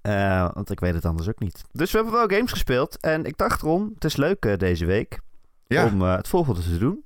Eh, 0.00 0.50
want 0.54 0.70
ik 0.70 0.80
weet 0.80 0.94
het 0.94 1.04
anders 1.04 1.28
ook 1.28 1.38
niet. 1.40 1.64
Dus 1.72 1.90
we 1.90 1.96
hebben 1.98 2.14
wel 2.14 2.28
games 2.38 2.50
gespeeld. 2.50 3.00
En 3.00 3.24
ik 3.24 3.36
dacht, 3.36 3.60
Ron, 3.60 3.90
het 3.94 4.04
is 4.04 4.16
leuk 4.16 4.44
eh, 4.44 4.56
deze 4.56 4.86
week 4.86 5.20
Ja, 5.66 5.84
om 5.86 6.02
eh, 6.02 6.16
het 6.16 6.28
volgende 6.28 6.60
te 6.62 6.78
doen. 6.78 7.04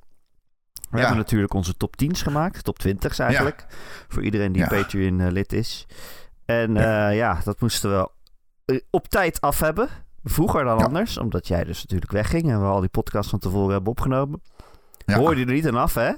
We 0.94 1.00
hebben 1.00 1.18
natuurlijk 1.18 1.54
onze 1.54 1.76
top 1.76 1.94
10's 2.04 2.22
gemaakt. 2.22 2.64
Top 2.64 2.78
20's 2.86 3.18
eigenlijk. 3.18 3.66
Voor 4.08 4.22
iedereen 4.22 4.52
die. 4.52 4.66
Patreon 4.66 5.20
eh, 5.20 5.30
lid 5.30 5.52
is. 5.52 5.86
En 6.44 6.74
ja. 6.74 7.08
ja, 7.08 7.40
dat 7.44 7.60
moesten 7.60 7.90
we 7.90 8.10
eh, 8.64 8.80
op 8.90 9.08
tijd 9.08 9.40
af 9.40 9.60
hebben. 9.60 9.88
Vroeger 10.24 10.64
dan 10.64 10.78
anders. 10.78 11.18
Omdat 11.18 11.48
jij 11.48 11.64
dus 11.64 11.82
natuurlijk 11.82 12.12
wegging. 12.12 12.50
En 12.50 12.60
we 12.60 12.66
al 12.66 12.80
die 12.80 12.88
podcasts 12.88 13.30
van 13.30 13.38
tevoren 13.38 13.72
hebben 13.72 13.90
opgenomen. 13.90 14.42
Hoorde 15.06 15.40
je 15.40 15.46
er 15.46 15.52
niet 15.52 15.66
aan 15.66 15.76
af, 15.76 15.94
hè? 15.94 16.12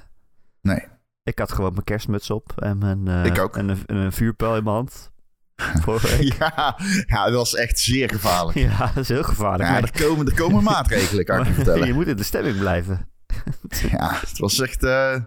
Nee. 0.63 0.81
Ik 1.23 1.39
had 1.39 1.53
gewoon 1.53 1.73
mijn 1.73 1.85
kerstmuts 1.85 2.31
op. 2.31 2.53
En, 2.61 2.79
mijn, 2.79 3.09
eh, 3.09 3.25
Ik 3.25 3.39
ook. 3.39 3.57
En 3.57 3.69
een, 3.69 3.83
en 3.87 3.97
een 3.97 4.13
vuurpijl 4.13 4.57
in 4.57 4.65
mijn 4.65 4.77
hand. 4.77 5.11
Ja, 6.39 6.79
ja, 7.07 7.25
dat 7.25 7.35
was 7.35 7.55
echt 7.55 7.79
zeer 7.79 8.09
gevaarlijk. 8.09 8.59
Ja, 8.59 8.87
dat 8.87 8.97
is 8.97 9.09
heel 9.09 9.23
gevaarlijk. 9.23 9.63
Ja, 9.63 9.71
maar 9.71 9.83
er 9.83 10.03
komen, 10.07 10.27
er 10.27 10.35
komen 10.35 10.63
maatregelen, 10.75 11.25
kan 11.25 11.41
ik 11.41 11.47
je 11.47 11.53
vertellen. 11.53 11.87
je 11.87 11.93
moet 11.93 12.07
in 12.07 12.17
de 12.17 12.23
stemming 12.23 12.59
blijven. 12.59 13.09
Ja, 13.91 14.21
het 14.21 14.39
was 14.39 14.61
echt 14.61 14.83
eh, 14.85 15.21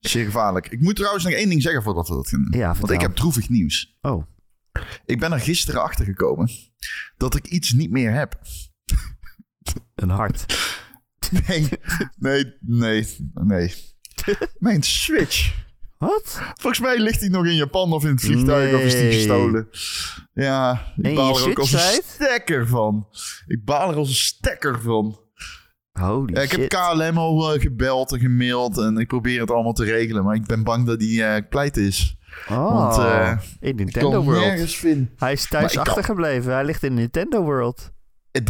zeer 0.00 0.24
gevaarlijk. 0.24 0.68
Ik 0.68 0.80
moet 0.80 0.96
trouwens 0.96 1.24
nog 1.24 1.32
één 1.32 1.48
ding 1.48 1.62
zeggen 1.62 1.82
voordat 1.82 2.08
we 2.08 2.14
dat 2.14 2.28
gaan 2.28 2.42
doen. 2.50 2.60
Ja, 2.60 2.74
Want 2.74 2.90
ik 2.90 3.00
heb 3.00 3.14
droevig 3.14 3.48
nieuws. 3.48 3.98
Oh, 4.00 4.26
Ik 5.04 5.18
ben 5.20 5.32
er 5.32 5.40
gisteren 5.40 5.82
achter 5.82 6.04
gekomen 6.04 6.50
dat 7.16 7.34
ik 7.34 7.46
iets 7.46 7.72
niet 7.72 7.90
meer 7.90 8.12
heb. 8.12 8.40
een 9.94 10.10
hart. 10.10 10.70
Nee, 11.46 11.68
nee, 12.18 12.56
nee, 12.60 13.06
nee. 13.34 13.74
Mijn 14.58 14.82
Switch. 14.82 15.60
Wat? 15.98 16.40
Volgens 16.54 16.80
mij 16.80 16.98
ligt 16.98 17.20
hij 17.20 17.28
nog 17.28 17.46
in 17.46 17.54
Japan 17.54 17.92
of 17.92 18.04
in 18.04 18.10
het 18.10 18.20
vliegtuig 18.20 18.74
of 18.74 18.80
is 18.80 18.92
die 18.92 19.12
gestolen. 19.12 19.68
Ja, 20.34 20.92
ik 20.96 21.04
En 21.04 21.14
baal 21.14 21.38
er 21.38 21.48
ook 21.48 21.58
als 21.58 21.72
een 21.72 22.02
stekker 22.04 22.68
van. 22.68 23.08
Ik 23.46 23.64
baal 23.64 23.90
er 23.90 23.96
als 23.96 24.08
een 24.08 24.14
stekker 24.14 24.80
van. 24.80 25.20
Holy 26.00 26.34
Ja, 26.34 26.40
ik 26.40 26.50
heb. 26.50 26.68
KLM 26.68 27.18
al 27.18 27.54
eh, 27.54 27.60
gebeld 27.60 28.12
en 28.12 28.18
gemaild 28.18 28.78
en 28.78 28.96
ik 28.96 29.06
probeer 29.08 29.40
het 29.40 29.50
allemaal 29.50 29.72
te 29.72 29.84
regelen. 29.84 30.24
Maar 30.24 30.34
ik 30.34 30.46
ben 30.46 30.62
bang 30.62 30.86
dat 30.86 30.98
die 30.98 31.24
eh 31.24 31.48
pleit 31.48 31.76
is. 31.76 32.16
Oh, 32.48 32.72
Want, 32.72 32.96
eh, 32.98 33.32
in 33.60 33.68
Ik 33.68 33.76
Nintendo 33.76 34.10
kan 34.10 34.24
World. 34.24 34.40
nergens 34.44 34.76
vinden. 34.76 35.10
Hij 35.16 35.32
is 35.32 35.48
thuis 35.48 35.72
ik 35.72 35.76
kan- 35.78 35.86
achtergebleven. 35.86 36.52
Hij 36.52 36.64
ligt 36.64 36.82
in 36.82 36.94
Nintendo 36.94 37.42
World. 37.42 37.90
Hij 38.30 38.42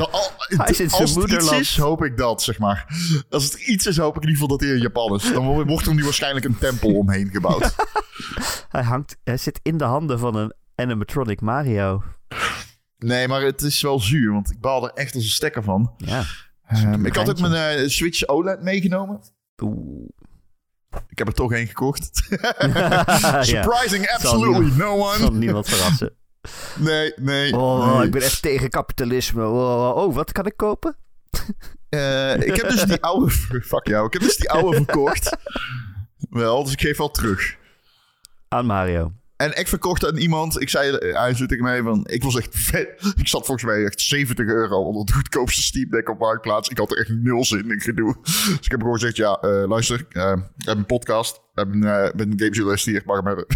is 0.68 0.80
in 0.80 0.90
zijn 0.90 0.90
als 0.90 0.98
het 1.00 1.08
iets 1.08 1.16
moederland. 1.16 1.60
is, 1.60 1.76
hoop 1.76 2.04
ik 2.04 2.16
dat, 2.16 2.42
zeg 2.42 2.58
maar. 2.58 2.86
Als 3.30 3.44
het 3.44 3.54
iets 3.54 3.86
is, 3.86 3.96
hoop 3.98 4.16
ik 4.16 4.22
in 4.22 4.28
ieder 4.28 4.42
geval 4.42 4.56
dat 4.56 4.66
hij 4.66 4.76
in 4.76 4.82
Japan 4.82 5.14
is. 5.14 5.32
Dan 5.32 5.46
wo- 5.46 5.64
wordt 5.64 5.86
er 5.86 5.94
nu 5.94 6.04
waarschijnlijk 6.04 6.44
een 6.44 6.58
tempel 6.58 6.94
omheen 6.94 7.28
gebouwd. 7.30 7.74
Hij, 8.68 8.82
hangt, 8.82 9.16
hij 9.24 9.36
zit 9.36 9.60
in 9.62 9.76
de 9.76 9.84
handen 9.84 10.18
van 10.18 10.34
een 10.36 10.52
animatronic 10.74 11.40
Mario. 11.40 12.02
Nee, 12.98 13.28
maar 13.28 13.42
het 13.42 13.62
is 13.62 13.82
wel 13.82 14.00
zuur, 14.00 14.32
want 14.32 14.50
ik 14.50 14.60
baal 14.60 14.84
er 14.84 14.92
echt 14.94 15.14
als 15.14 15.24
een 15.24 15.30
stekker 15.30 15.62
van. 15.62 15.94
Ja. 15.96 16.22
Ehm, 16.72 17.06
ik 17.06 17.16
had 17.16 17.30
ook 17.30 17.40
mijn 17.40 17.78
eh, 17.78 17.88
Switch 17.88 18.26
OLED 18.26 18.62
meegenomen. 18.62 19.20
Oeh. 19.62 20.08
Ik 21.08 21.18
heb 21.18 21.26
er 21.26 21.34
toch 21.34 21.52
één 21.52 21.66
gekocht. 21.66 22.10
Surprising 23.40 24.08
absolutely 24.08 24.58
niemand- 24.58 24.76
no 24.76 25.06
one. 25.08 25.16
zal 25.18 25.32
niemand 25.32 25.68
verrassen. 25.68 26.14
Nee, 26.78 27.12
nee. 27.16 27.56
Oh, 27.56 27.96
nee. 27.96 28.06
ik 28.06 28.12
ben 28.12 28.22
echt 28.22 28.42
tegen 28.42 28.68
kapitalisme. 28.70 29.46
Oh, 29.46 29.96
oh, 29.96 30.14
wat 30.14 30.32
kan 30.32 30.46
ik 30.46 30.56
kopen? 30.56 30.96
Eh, 31.88 32.34
ik 32.36 32.56
heb 32.56 32.68
dus 32.68 32.82
die 32.82 33.00
oude... 33.10 33.30
Fuck 33.30 33.86
jou. 33.86 34.06
Ik 34.06 34.12
heb 34.12 34.22
dus 34.22 34.36
die 34.36 34.50
oude 34.50 34.76
verkocht. 34.76 35.36
Wel, 36.30 36.62
dus 36.64 36.72
ik 36.72 36.80
geef 36.80 36.96
wel 36.98 37.10
terug. 37.10 37.56
Aan 38.48 38.66
Mario. 38.66 39.12
En 39.42 39.58
ik 39.58 39.68
verkocht 39.68 40.06
aan 40.06 40.16
iemand. 40.16 40.60
Ik 40.60 40.68
zei, 40.68 40.96
hij 40.98 41.34
zei 41.34 41.48
tegen 41.48 41.64
mij 41.64 41.82
van... 41.82 42.06
Ik 42.06 42.22
was 42.22 42.36
echt 42.36 42.48
vet. 42.50 43.12
Ik 43.16 43.28
zat 43.28 43.46
volgens 43.46 43.64
mij 43.64 43.84
echt 43.84 44.00
70 44.00 44.46
euro 44.46 44.76
onder 44.76 45.00
het 45.00 45.12
goedkoopste 45.12 45.62
Steam 45.62 45.90
Deck 45.90 46.08
op 46.08 46.18
Marktplaats. 46.18 46.68
Ik 46.68 46.78
had 46.78 46.90
er 46.90 46.98
echt 46.98 47.08
nul 47.08 47.44
zin 47.44 47.70
in 47.70 47.80
gedoe. 47.80 48.16
Dus 48.22 48.58
ik 48.60 48.70
heb 48.70 48.80
gewoon 48.80 48.94
gezegd, 48.94 49.16
ja, 49.16 49.38
eh, 49.40 49.68
luister. 49.68 50.06
eh, 50.08 50.32
we 50.32 50.42
hebben 50.56 50.76
een 50.78 50.86
podcast. 50.86 51.40
Hebben 51.54 51.84
eh, 51.84 52.02
met 52.02 52.26
een 52.26 52.32
gamejournalist 52.36 52.84
hier. 52.84 52.96
Ik 52.96 53.04
mag 53.04 53.16
hem 53.16 53.26
hebben. 53.26 53.46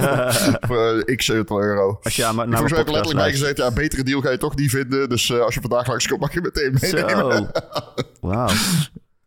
Voor 0.68 0.98
eh, 0.98 1.16
x 1.16 1.30
euro. 1.30 1.98
Als 2.02 2.16
je 2.16 2.24
aan, 2.24 2.36
naar 2.36 2.46
Volgens 2.46 2.72
mij 2.72 2.84
mijn 2.84 2.86
heb 2.86 2.86
ik 2.86 2.92
letterlijk 2.94 3.16
bij 3.18 3.30
gezegd, 3.30 3.56
ja, 3.56 3.72
betere 3.72 4.02
deal 4.02 4.20
ga 4.20 4.30
je 4.30 4.38
toch 4.38 4.56
niet 4.56 4.70
vinden. 4.70 5.08
Dus 5.08 5.30
eh, 5.30 5.38
als 5.40 5.54
je 5.54 5.60
vandaag 5.60 5.86
langskomt, 5.86 6.20
mag 6.20 6.32
je 6.34 6.40
meteen 6.40 6.76
meenemen. 6.80 7.50
Wauw. 8.20 8.48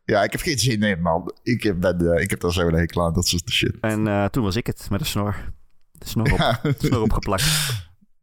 Ja, 0.06 0.24
ik 0.24 0.32
heb 0.32 0.42
geen 0.42 0.58
zin 0.60 0.82
in, 0.84 1.02
man. 1.02 1.34
Ik, 1.44 1.74
ben, 1.80 2.12
eh, 2.14 2.22
ik 2.24 2.30
heb 2.30 2.40
daar 2.40 2.54
zo 2.54 2.68
een 2.68 2.74
hekel 2.76 3.04
aan, 3.04 3.14
dat 3.14 3.28
soort 3.28 3.50
shit. 3.50 3.76
En 3.82 4.08
eh, 4.08 4.26
toen 4.26 4.44
was 4.44 4.56
ik 4.56 4.68
het 4.68 4.88
met 4.90 5.00
een 5.00 5.06
snor. 5.06 5.36
De 5.98 6.08
snor, 6.08 6.32
op, 6.32 6.38
Ja, 6.38 6.60
snor 6.78 7.02
opgeplakt. 7.02 7.44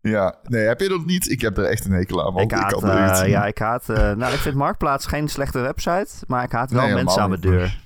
ja, 0.01 0.35
nee, 0.43 0.63
heb 0.67 0.81
je 0.81 0.89
dat 0.89 1.05
niet? 1.07 1.31
Ik 1.31 1.41
heb 1.41 1.59
er 1.59 1.65
echt 1.65 1.85
een 1.85 1.93
hekel 1.93 2.27
aan, 2.27 2.39
ik 2.39 2.51
haat, 2.51 2.73
kan 2.73 2.85
er 2.91 3.11
niet 3.11 3.21
eh, 3.21 3.29
ja, 3.29 3.47
ik 3.47 3.59
haat... 3.59 3.89
eh, 3.89 3.97
nou, 4.13 4.33
ik 4.33 4.39
vind 4.39 4.55
Marktplaats 4.55 5.07
geen 5.07 5.29
slechte 5.29 5.59
website. 5.61 6.09
Maar 6.27 6.45
ik 6.45 6.53
haat 6.53 6.71
wel 6.71 6.85
Nee, 6.85 6.95
mensen 6.95 7.23
aan 7.23 7.29
mijn 7.29 7.41
deur. 7.41 7.81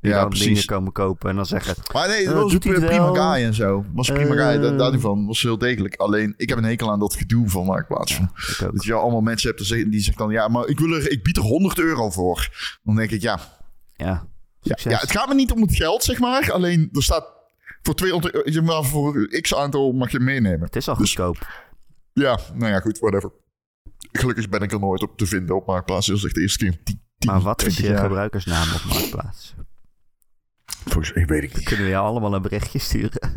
Die 0.00 0.10
Ja, 0.10 0.20
dan 0.20 0.28
precies. 0.28 0.46
dingen 0.46 0.64
komen 0.64 0.92
kopen 0.92 1.30
en 1.30 1.36
dan 1.36 1.46
zeggen... 1.46 1.74
Maar 1.92 2.08
nee, 2.08 2.24
dat 2.24 2.34
Eh, 2.34 2.40
was 2.42 2.52
doet 2.52 2.64
hij 2.64 2.74
een 2.74 2.84
prima 2.84 3.12
wel? 3.12 3.14
guy 3.32 3.44
en 3.44 3.54
zo. 3.54 3.84
Was 3.94 4.08
een 4.08 4.14
prima 4.14 4.34
guy, 4.34 4.60
daar, 4.60 4.76
daar 4.76 4.92
niet 4.92 5.00
van. 5.00 5.26
Was 5.26 5.42
heel 5.42 5.58
degelijk. 5.58 5.96
Alleen, 5.96 6.34
ik 6.36 6.48
heb 6.48 6.58
een 6.58 6.64
hekel 6.64 6.90
aan 6.90 6.98
dat 6.98 7.14
gedoe 7.14 7.48
van 7.48 7.64
Marktplaats. 7.64 8.18
Ik. 8.18 8.58
Dat 8.58 8.84
je 8.84 8.94
allemaal 8.94 9.20
mensen 9.20 9.48
hebt 9.48 9.68
die 9.68 10.00
zeggen- 10.00 10.22
dan... 10.22 10.32
Ja, 10.32 10.48
maar 10.48 10.66
ik, 10.66 10.78
wil 10.78 10.92
er, 10.92 11.10
ik 11.10 11.22
bied 11.22 11.36
er 11.36 11.42
100 11.42 11.78
euro 11.78 12.10
voor. 12.10 12.48
Dan 12.82 12.96
denk 12.96 13.10
ik, 13.10 13.20
ja, 13.22 13.38
Ja, 13.96 14.26
ja, 14.60 14.98
het 14.98 15.10
gaat 15.10 15.28
me 15.28 15.34
niet 15.34 15.52
om 15.52 15.60
het 15.62 15.74
geld, 15.76 16.04
zeg 16.04 16.18
maar. 16.18 16.52
Alleen, 16.52 16.88
er 16.92 17.02
staat... 17.02 17.40
Voor 17.82 17.94
200 17.94 18.34
euro, 18.34 18.50
zeg 18.50 18.62
maar, 18.62 18.84
voor 18.84 19.28
x 19.40 19.54
aantal 19.54 19.92
mag 19.92 20.10
je 20.10 20.20
meenemen. 20.20 20.60
Het 20.66 20.76
is 20.76 20.88
al 20.88 20.96
Dus- 20.96 21.14
goedkoop. 21.14 21.66
Ja, 22.12 22.38
nou 22.54 22.72
ja, 22.72 22.80
goed, 22.80 22.98
whatever. 22.98 23.30
Gelukkig 24.12 24.48
ben 24.48 24.60
ik 24.60 24.72
er 24.72 24.80
nooit 24.80 25.02
op 25.02 25.16
te 25.18 25.26
vinden 25.26 25.56
op 25.56 25.66
Marktplaats. 25.66 26.06
Dat 26.06 26.16
is 26.16 26.24
echt 26.24 26.34
de 26.34 26.40
eerste 26.40 26.58
keer 26.58 26.66
in 26.72 26.80
10, 26.84 27.00
10 27.18 27.30
Maar 27.30 27.40
wat 27.40 27.62
is 27.62 27.74
20 27.74 27.84
je 27.86 27.90
jaar. 27.92 28.02
gebruikersnaam 28.08 28.74
op 28.74 28.84
Marktplaats? 28.84 29.54
Volgens 30.66 31.12
mij 31.14 31.24
weet 31.26 31.42
ik 31.42 31.54
niet. 31.56 31.64
Kunnen 31.64 31.84
we 31.84 31.90
jou 31.90 32.06
allemaal 32.06 32.34
een 32.34 32.42
berichtje 32.42 32.78
sturen? 32.78 33.34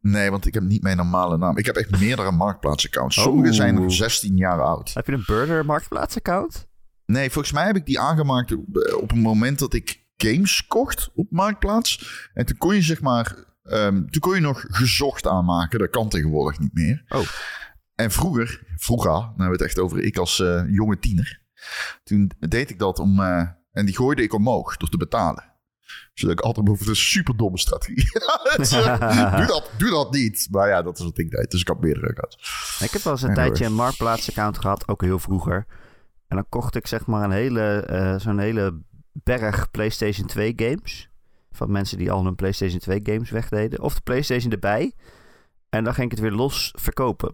Nee, 0.00 0.30
want 0.30 0.46
ik 0.46 0.54
heb 0.54 0.62
niet 0.62 0.82
mijn 0.82 0.96
normale 0.96 1.36
naam. 1.38 1.56
Ik 1.58 1.66
heb 1.66 1.76
echt 1.76 2.00
meerdere 2.00 2.30
Marktplaats-accounts. 2.32 3.20
Sommige 3.22 3.48
Oh. 3.48 3.54
zijn 3.54 3.74
nog 3.74 3.92
16 3.92 4.36
jaar 4.36 4.62
oud. 4.62 4.94
Heb 4.94 5.06
je 5.06 5.12
een 5.12 5.22
Burger 5.26 5.64
Marktplaats 5.64 6.16
account? 6.16 6.66
Nee, 7.06 7.30
volgens 7.30 7.54
mij 7.54 7.66
heb 7.66 7.76
ik 7.76 7.86
die 7.86 8.00
aangemaakt 8.00 8.52
op, 8.52 8.76
eh, 8.76 8.96
op 8.96 9.12
een 9.12 9.20
moment 9.20 9.58
dat 9.58 9.74
ik 9.74 10.04
games 10.16 10.66
kocht 10.66 11.10
op 11.14 11.26
Marktplaats. 11.30 12.28
En 12.34 12.46
toen 12.46 12.56
kon 12.56 12.74
je 12.74 12.82
zeg 12.82 13.00
maar... 13.00 13.44
ehm, 13.68 14.06
toen 14.06 14.20
kon 14.20 14.34
je 14.34 14.40
nog 14.40 14.64
gezocht 14.68 15.26
aanmaken. 15.26 15.78
Dat 15.78 15.90
kan 15.90 16.08
tegenwoordig 16.08 16.58
niet 16.58 16.74
meer. 16.74 17.04
Oh. 17.08 17.26
En 17.94 18.10
vroeger, 18.10 18.62
vroeger, 18.76 19.10
dan 19.10 19.22
hebben 19.26 19.46
we 19.46 19.52
het 19.52 19.62
echt 19.62 19.78
over 19.78 20.00
ik 20.00 20.16
als 20.16 20.40
eh, 20.40 20.62
jonge 20.68 20.98
tiener. 20.98 21.40
Toen 22.04 22.30
deed 22.38 22.70
ik 22.70 22.78
dat 22.78 22.98
om... 22.98 23.20
eh, 23.20 23.48
en 23.72 23.86
die 23.86 23.96
gooide 23.96 24.22
ik 24.22 24.32
omhoog 24.32 24.76
door 24.76 24.88
te 24.88 24.96
betalen. 24.96 25.54
Zodat 26.14 26.38
ik 26.38 26.44
altijd 26.44 26.66
boven 26.66 26.86
de 26.86 26.94
super 26.94 27.36
domme 27.36 27.58
strategie. 27.58 28.10
Eh, 28.56 29.36
doe, 29.36 29.46
dat, 29.46 29.70
doe 29.78 29.90
dat 29.90 30.12
niet. 30.12 30.48
Maar 30.50 30.68
ja, 30.68 30.82
dat 30.82 30.98
is 30.98 31.04
wat 31.04 31.18
ik 31.18 31.30
deed. 31.30 31.50
Dus 31.50 31.60
ik 31.60 31.68
had 31.68 31.80
meerdere 31.80 32.08
accounts. 32.08 32.36
Ik 32.80 32.90
heb 32.90 33.02
wel 33.02 33.12
eens 33.12 33.22
een 33.22 33.34
tijdje 33.34 33.64
een 33.64 33.74
Marktplaats 33.74 34.28
account 34.28 34.58
gehad, 34.58 34.88
ook 34.88 35.02
heel 35.02 35.18
vroeger. 35.18 35.66
En 36.28 36.36
dan 36.36 36.46
kocht 36.48 36.74
ik 36.74 36.86
zeg 36.86 37.06
maar 37.06 37.24
een 37.24 37.30
hele, 37.30 38.16
zo'n 38.20 38.38
hele 38.38 38.82
berg 39.12 39.70
PlayStation 39.70 40.26
2 40.26 40.52
games. 40.56 41.10
Van 41.56 41.70
mensen 41.70 41.98
die 41.98 42.10
al 42.10 42.24
hun 42.24 42.34
PlayStation 42.34 42.78
2 42.80 43.00
games 43.02 43.30
wegdeden. 43.30 43.80
Of 43.80 43.94
de 43.94 44.00
PlayStation 44.00 44.52
erbij. 44.52 44.92
En 45.68 45.84
dan 45.84 45.94
ging 45.94 46.10
ik 46.10 46.18
het 46.18 46.20
weer 46.20 46.36
los 46.36 46.72
verkopen. 46.78 47.32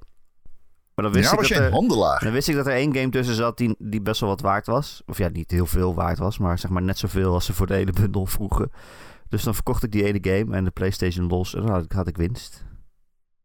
Maar 0.94 1.04
dan 1.04 1.14
wist, 1.14 1.24
ja, 1.24 1.32
ik 1.32 1.38
was 1.38 1.48
dat 1.48 1.58
een 1.58 1.64
er, 1.64 1.70
handelaar? 1.70 2.20
dan 2.22 2.32
wist 2.32 2.48
ik 2.48 2.54
dat 2.54 2.66
er 2.66 2.72
één 2.72 2.94
game 2.94 3.08
tussen 3.08 3.34
zat 3.34 3.58
die, 3.58 3.74
die 3.78 4.02
best 4.02 4.20
wel 4.20 4.28
wat 4.28 4.40
waard 4.40 4.66
was. 4.66 5.02
Of 5.06 5.18
ja, 5.18 5.28
niet 5.28 5.50
heel 5.50 5.66
veel 5.66 5.94
waard 5.94 6.18
was, 6.18 6.38
maar 6.38 6.58
zeg 6.58 6.70
maar 6.70 6.82
net 6.82 6.98
zoveel 6.98 7.32
als 7.32 7.44
ze 7.44 7.52
voor 7.52 7.66
de 7.66 7.74
hele 7.74 7.92
bundel 7.92 8.26
vroegen. 8.26 8.70
Dus 9.28 9.42
dan 9.42 9.54
verkocht 9.54 9.82
ik 9.82 9.92
die 9.92 10.04
ene 10.04 10.18
game 10.20 10.56
en 10.56 10.64
de 10.64 10.70
PlayStation 10.70 11.28
los 11.28 11.54
en 11.54 11.60
dan 11.60 11.70
had 11.70 11.84
ik, 11.84 11.92
had 11.92 12.08
ik 12.08 12.16
winst. 12.16 12.64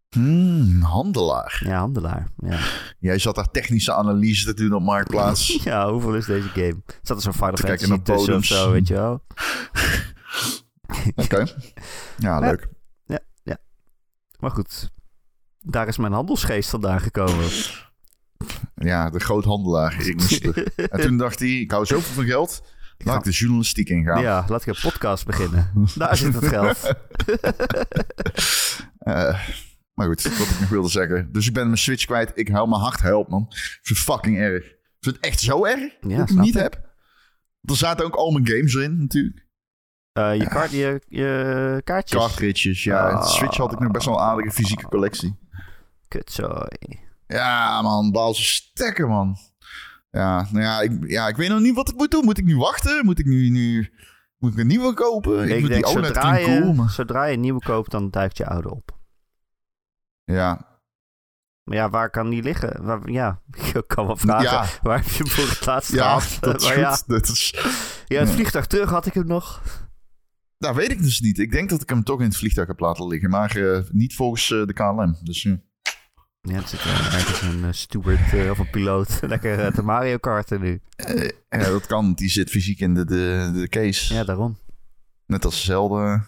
Hmm, 0.10 0.81
handelaar. 0.81 1.62
Ja, 1.65 1.77
handelaar. 1.79 2.27
Ja. 2.38 2.60
Jij 3.00 3.19
zat 3.19 3.36
daar 3.36 3.51
technische 3.51 3.93
analyse 3.93 4.46
te 4.46 4.53
doen 4.53 4.74
op 4.74 4.81
Marktplaats. 4.81 5.60
Ja, 5.63 5.91
hoeveel 5.91 6.15
is 6.15 6.25
deze 6.25 6.48
game? 6.48 6.81
Zat 7.01 7.17
er 7.17 7.24
zo'n 7.24 7.34
Final 7.34 7.55
Fantasy 7.55 8.01
tussen 8.01 8.36
of 8.36 8.46
zo, 8.46 8.72
weet 8.72 8.88
je 8.88 8.93
wel? 8.93 9.24
Oké. 11.15 11.46
Ja, 12.17 12.39
leuk. 12.39 12.67
Maar 14.39 14.51
goed, 14.51 14.91
daar 15.60 15.88
is 15.88 15.98
mijn 15.98 16.12
handelsgeest 16.13 16.70
vandaan 16.70 17.00
gekomen. 17.00 17.50
Ja, 18.75 19.10
de 19.10 19.20
groothandelaar. 19.20 20.06
Ik 20.08 20.15
moest 20.15 20.44
er. 20.46 20.74
En 20.89 21.00
toen 21.01 21.17
dacht 21.17 21.39
hij, 21.39 21.50
ik 21.50 21.72
hou 21.72 21.86
zoveel 21.86 22.13
van 22.13 22.25
geld. 22.25 22.63
Laat 22.98 23.17
ik 23.17 23.24
de 23.24 23.38
journalistiek 23.38 23.89
ingaan. 23.89 24.22
Ja, 24.22 24.46
laat 24.48 24.62
ik 24.62 24.67
een 24.67 24.82
podcast 24.82 25.25
beginnen. 25.25 25.72
Daar 25.96 26.17
zit 26.17 26.34
het 26.34 26.48
geld. 26.48 26.77
Eh, 28.98 29.39
maar 29.94 30.08
goed, 30.08 30.24
wat 30.24 30.48
ik 30.48 30.60
nog 30.60 30.70
wilde 30.70 30.89
zeggen. 30.89 31.32
Dus 31.32 31.48
ik 31.48 31.53
ben 31.53 31.65
mijn 31.65 31.77
Switch 31.77 32.06
kwijt. 32.06 32.32
Ik 32.34 32.48
huil 32.48 32.67
mijn 32.67 32.82
hart 32.82 33.01
helpt, 33.01 33.29
man. 33.29 33.46
Ik 33.50 33.79
vind 33.82 33.98
het 33.98 34.08
fucking 34.08 34.38
erg. 34.38 34.63
Ik 34.65 34.77
vind 35.00 35.15
het 35.15 35.25
echt 35.25 35.39
zo 35.39 35.65
erg 35.65 35.79
dat 36.01 36.12
ik 36.12 36.17
hem 36.17 36.27
snap 36.27 36.44
niet 36.44 36.56
ik. 36.56 36.62
heb. 36.62 36.89
Er 37.62 37.75
zaten 37.75 38.06
ook 38.06 38.15
al 38.15 38.32
mijn 38.32 38.48
games 38.48 38.74
erin, 38.75 38.98
natuurlijk. 38.98 39.46
Eh, 40.17 40.36
je, 40.36 40.47
kaart, 40.47 40.71
je, 40.71 41.01
je 41.07 41.81
kaartjes. 41.83 42.21
Cartridges, 42.21 42.83
ja. 42.83 43.09
Ah. 43.09 43.25
Switch 43.25 43.57
had 43.57 43.71
ik 43.71 43.79
nog 43.79 43.91
best 43.91 44.05
wel 44.05 44.15
een 44.15 44.21
aardige 44.21 44.51
fysieke 44.51 44.88
collectie. 44.88 45.39
Kutzooi. 46.07 47.00
Ja, 47.27 47.81
man. 47.81 48.12
Baal 48.12 48.33
ze 48.33 48.43
stekken, 48.43 49.07
man. 49.07 49.38
Ja, 50.12 50.47
nou 50.51 50.63
ja 50.63 50.81
ik, 50.81 51.09
ja, 51.09 51.27
ik 51.27 51.36
weet 51.36 51.50
nog 51.50 51.59
niet 51.59 51.75
wat 51.75 51.89
ik 51.89 51.95
moet 51.95 52.12
doen. 52.12 52.25
Moet 52.25 52.38
ik 52.38 52.45
nu 52.45 52.57
wachten? 52.57 53.05
Moet 53.05 53.19
ik 53.19 53.25
nu... 53.25 53.50
nu... 53.50 53.93
Moet 54.38 54.51
ik 54.53 54.59
een 54.59 54.67
nieuwe 54.67 54.93
kopen? 54.93 55.43
Ik, 55.43 55.50
Ik, 55.50 55.67
denk, 55.67 55.86
die 55.86 55.95
OLED 55.95 56.05
zodra 56.05 56.36
je, 56.36 56.45
cool, 56.45 56.74
maar... 56.74 56.89
zodra 56.89 57.25
je 57.25 57.33
een 57.33 57.39
nieuwe 57.39 57.62
koopt, 57.62 57.91
dan 57.91 58.09
duikt 58.09 58.38
je 58.38 58.47
oude 58.47 58.69
op. 58.71 58.97
Ja, 60.24 60.79
Maar 61.63 61.77
ja, 61.77 61.89
waar 61.89 62.09
kan 62.09 62.29
die 62.29 62.43
liggen? 62.43 62.83
Waar, 62.83 63.09
ja, 63.09 63.41
ik 63.74 63.83
kan 63.88 64.05
wel 64.05 64.17
vragen. 64.17 64.43
ja, 64.43 64.65
Waar 64.81 64.97
heb 64.97 65.07
je 65.07 65.25
voor 65.25 65.50
het 65.50 65.65
laatst 65.65 65.93
ja 65.93 66.19
gehad? 66.19 66.38
dat 66.39 66.62
is 66.62 66.67
Maar 66.67 66.79
ja. 66.79 66.97
Dat 67.07 67.27
is... 67.27 67.55
ja, 68.05 68.19
het 68.19 68.29
vliegtuig 68.29 68.67
terug 68.67 68.89
had 68.89 69.05
ik 69.05 69.13
hem 69.13 69.27
nog. 69.27 69.62
Nou, 70.57 70.75
weet 70.75 70.91
ik 70.91 71.01
dus 71.01 71.19
niet. 71.19 71.39
Ik 71.39 71.51
denk 71.51 71.69
dat 71.69 71.81
ik 71.81 71.89
hem 71.89 72.03
toch 72.03 72.19
in 72.19 72.25
het 72.25 72.37
vliegtuig 72.37 72.67
heb 72.67 72.79
laten 72.79 73.07
liggen. 73.07 73.29
Maar 73.29 73.55
eh, 73.55 73.83
niet 73.91 74.15
volgens 74.15 74.51
eh, 74.51 74.65
de 74.65 74.73
KLM. 74.73 75.15
Dus 75.23 75.45
eh, 75.45 75.53
Ja, 76.41 76.53
het 76.55 76.69
zit 76.69 76.79
ergens 76.79 77.41
een 77.41 77.73
steward 77.73 78.49
of 78.49 78.59
een 78.59 78.69
piloot 78.69 79.19
lekker 79.33 79.73
te 79.73 79.81
Mario 79.81 80.17
karten 80.17 80.61
nu. 80.61 80.81
ja, 81.49 81.69
dat 81.69 81.85
kan. 81.85 82.13
Die 82.13 82.29
zit 82.29 82.49
fysiek 82.49 82.79
in 82.79 82.93
de, 82.93 83.05
de, 83.05 83.51
de 83.53 83.67
case. 83.67 84.13
Ja, 84.13 84.23
daarom. 84.23 84.57
Net 85.25 85.45
als 85.45 85.65
Zelda. 85.65 86.27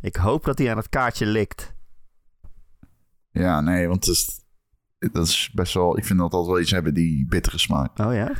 Ik 0.00 0.16
hoop 0.16 0.44
dat 0.44 0.58
hij 0.58 0.70
aan 0.70 0.76
het 0.76 0.88
kaartje 0.88 1.26
likt. 1.26 1.74
Ja, 3.30 3.60
nee, 3.60 3.88
want 3.88 4.04
het 4.06 4.14
is, 4.14 4.40
dat 5.12 5.26
is 5.26 5.50
best 5.54 5.74
wel... 5.74 5.98
Ik 5.98 6.04
vind 6.04 6.18
dat 6.18 6.32
altijd 6.32 6.52
wel 6.52 6.60
iets 6.60 6.70
hebben 6.70 6.94
die 6.94 7.26
bittere 7.26 7.58
smaak. 7.58 7.98
Oh 7.98 8.14
ja? 8.14 8.32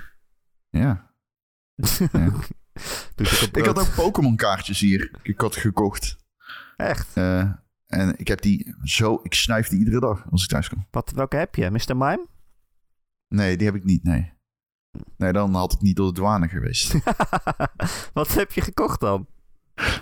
Ja. 0.70 1.10
Ja. 2.12 2.32
Op 3.42 3.56
Ik 3.56 3.64
had 3.64 3.78
ook 3.78 3.94
Pokémon 3.94 4.36
kaartjes 4.36 4.80
hier. 4.80 5.10
Ik 5.22 5.40
had 5.40 5.56
gekocht. 5.56 6.16
Echt? 6.76 7.16
Eh, 7.16 7.52
en 7.86 8.18
ik 8.18 8.28
heb 8.28 8.40
die 8.40 8.74
zo... 8.82 9.20
Ik 9.22 9.34
snuif 9.34 9.68
die 9.68 9.78
iedere 9.78 10.00
dag 10.00 10.30
als 10.30 10.42
ik 10.42 10.48
thuis 10.48 10.68
kom. 10.68 10.86
Wat, 10.90 11.10
welke 11.10 11.36
heb 11.36 11.54
je? 11.54 11.70
Mr. 11.70 11.96
Mime? 11.96 12.26
Nee, 13.28 13.56
die 13.56 13.66
heb 13.66 13.76
ik 13.76 13.84
niet, 13.84 14.02
nee. 14.04 14.32
Nee, 15.16 15.32
dan 15.32 15.54
had 15.54 15.72
ik 15.72 15.80
niet 15.80 15.96
door 15.96 16.06
de 16.06 16.12
douane 16.12 16.48
geweest. 16.48 16.94
Wat 18.12 18.34
heb 18.34 18.52
je 18.52 18.60
gekocht 18.60 19.00
dan? 19.00 19.26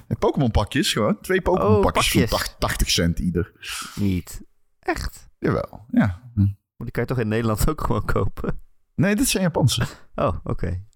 En 0.07 0.19
Pokémon 0.19 0.51
pakjes 0.51 0.93
gewoon. 0.93 1.21
Twee 1.21 1.43
Pokémon 1.43 1.77
Oh, 1.77 1.81
pakjes 1.81 2.13
pakjes. 2.13 2.31
80, 2.31 2.57
80 2.59 2.91
cent 2.91 3.19
ieder. 3.19 3.53
Niet. 3.95 4.43
Echt? 4.79 5.29
Jawel, 5.39 5.85
ja. 5.91 6.31
Hm. 6.35 6.41
Maar 6.41 6.87
die 6.87 6.91
kan 6.91 7.03
je 7.03 7.09
toch 7.09 7.19
in 7.19 7.29
Nederland 7.29 7.69
ook 7.69 7.81
gewoon 7.81 8.05
kopen? 8.05 8.61
Nee, 8.95 9.17
dit 9.17 9.29
zijn 9.29 9.43
Japanse. 9.43 9.87
Oh, 10.15 10.37
oké. 10.45 10.87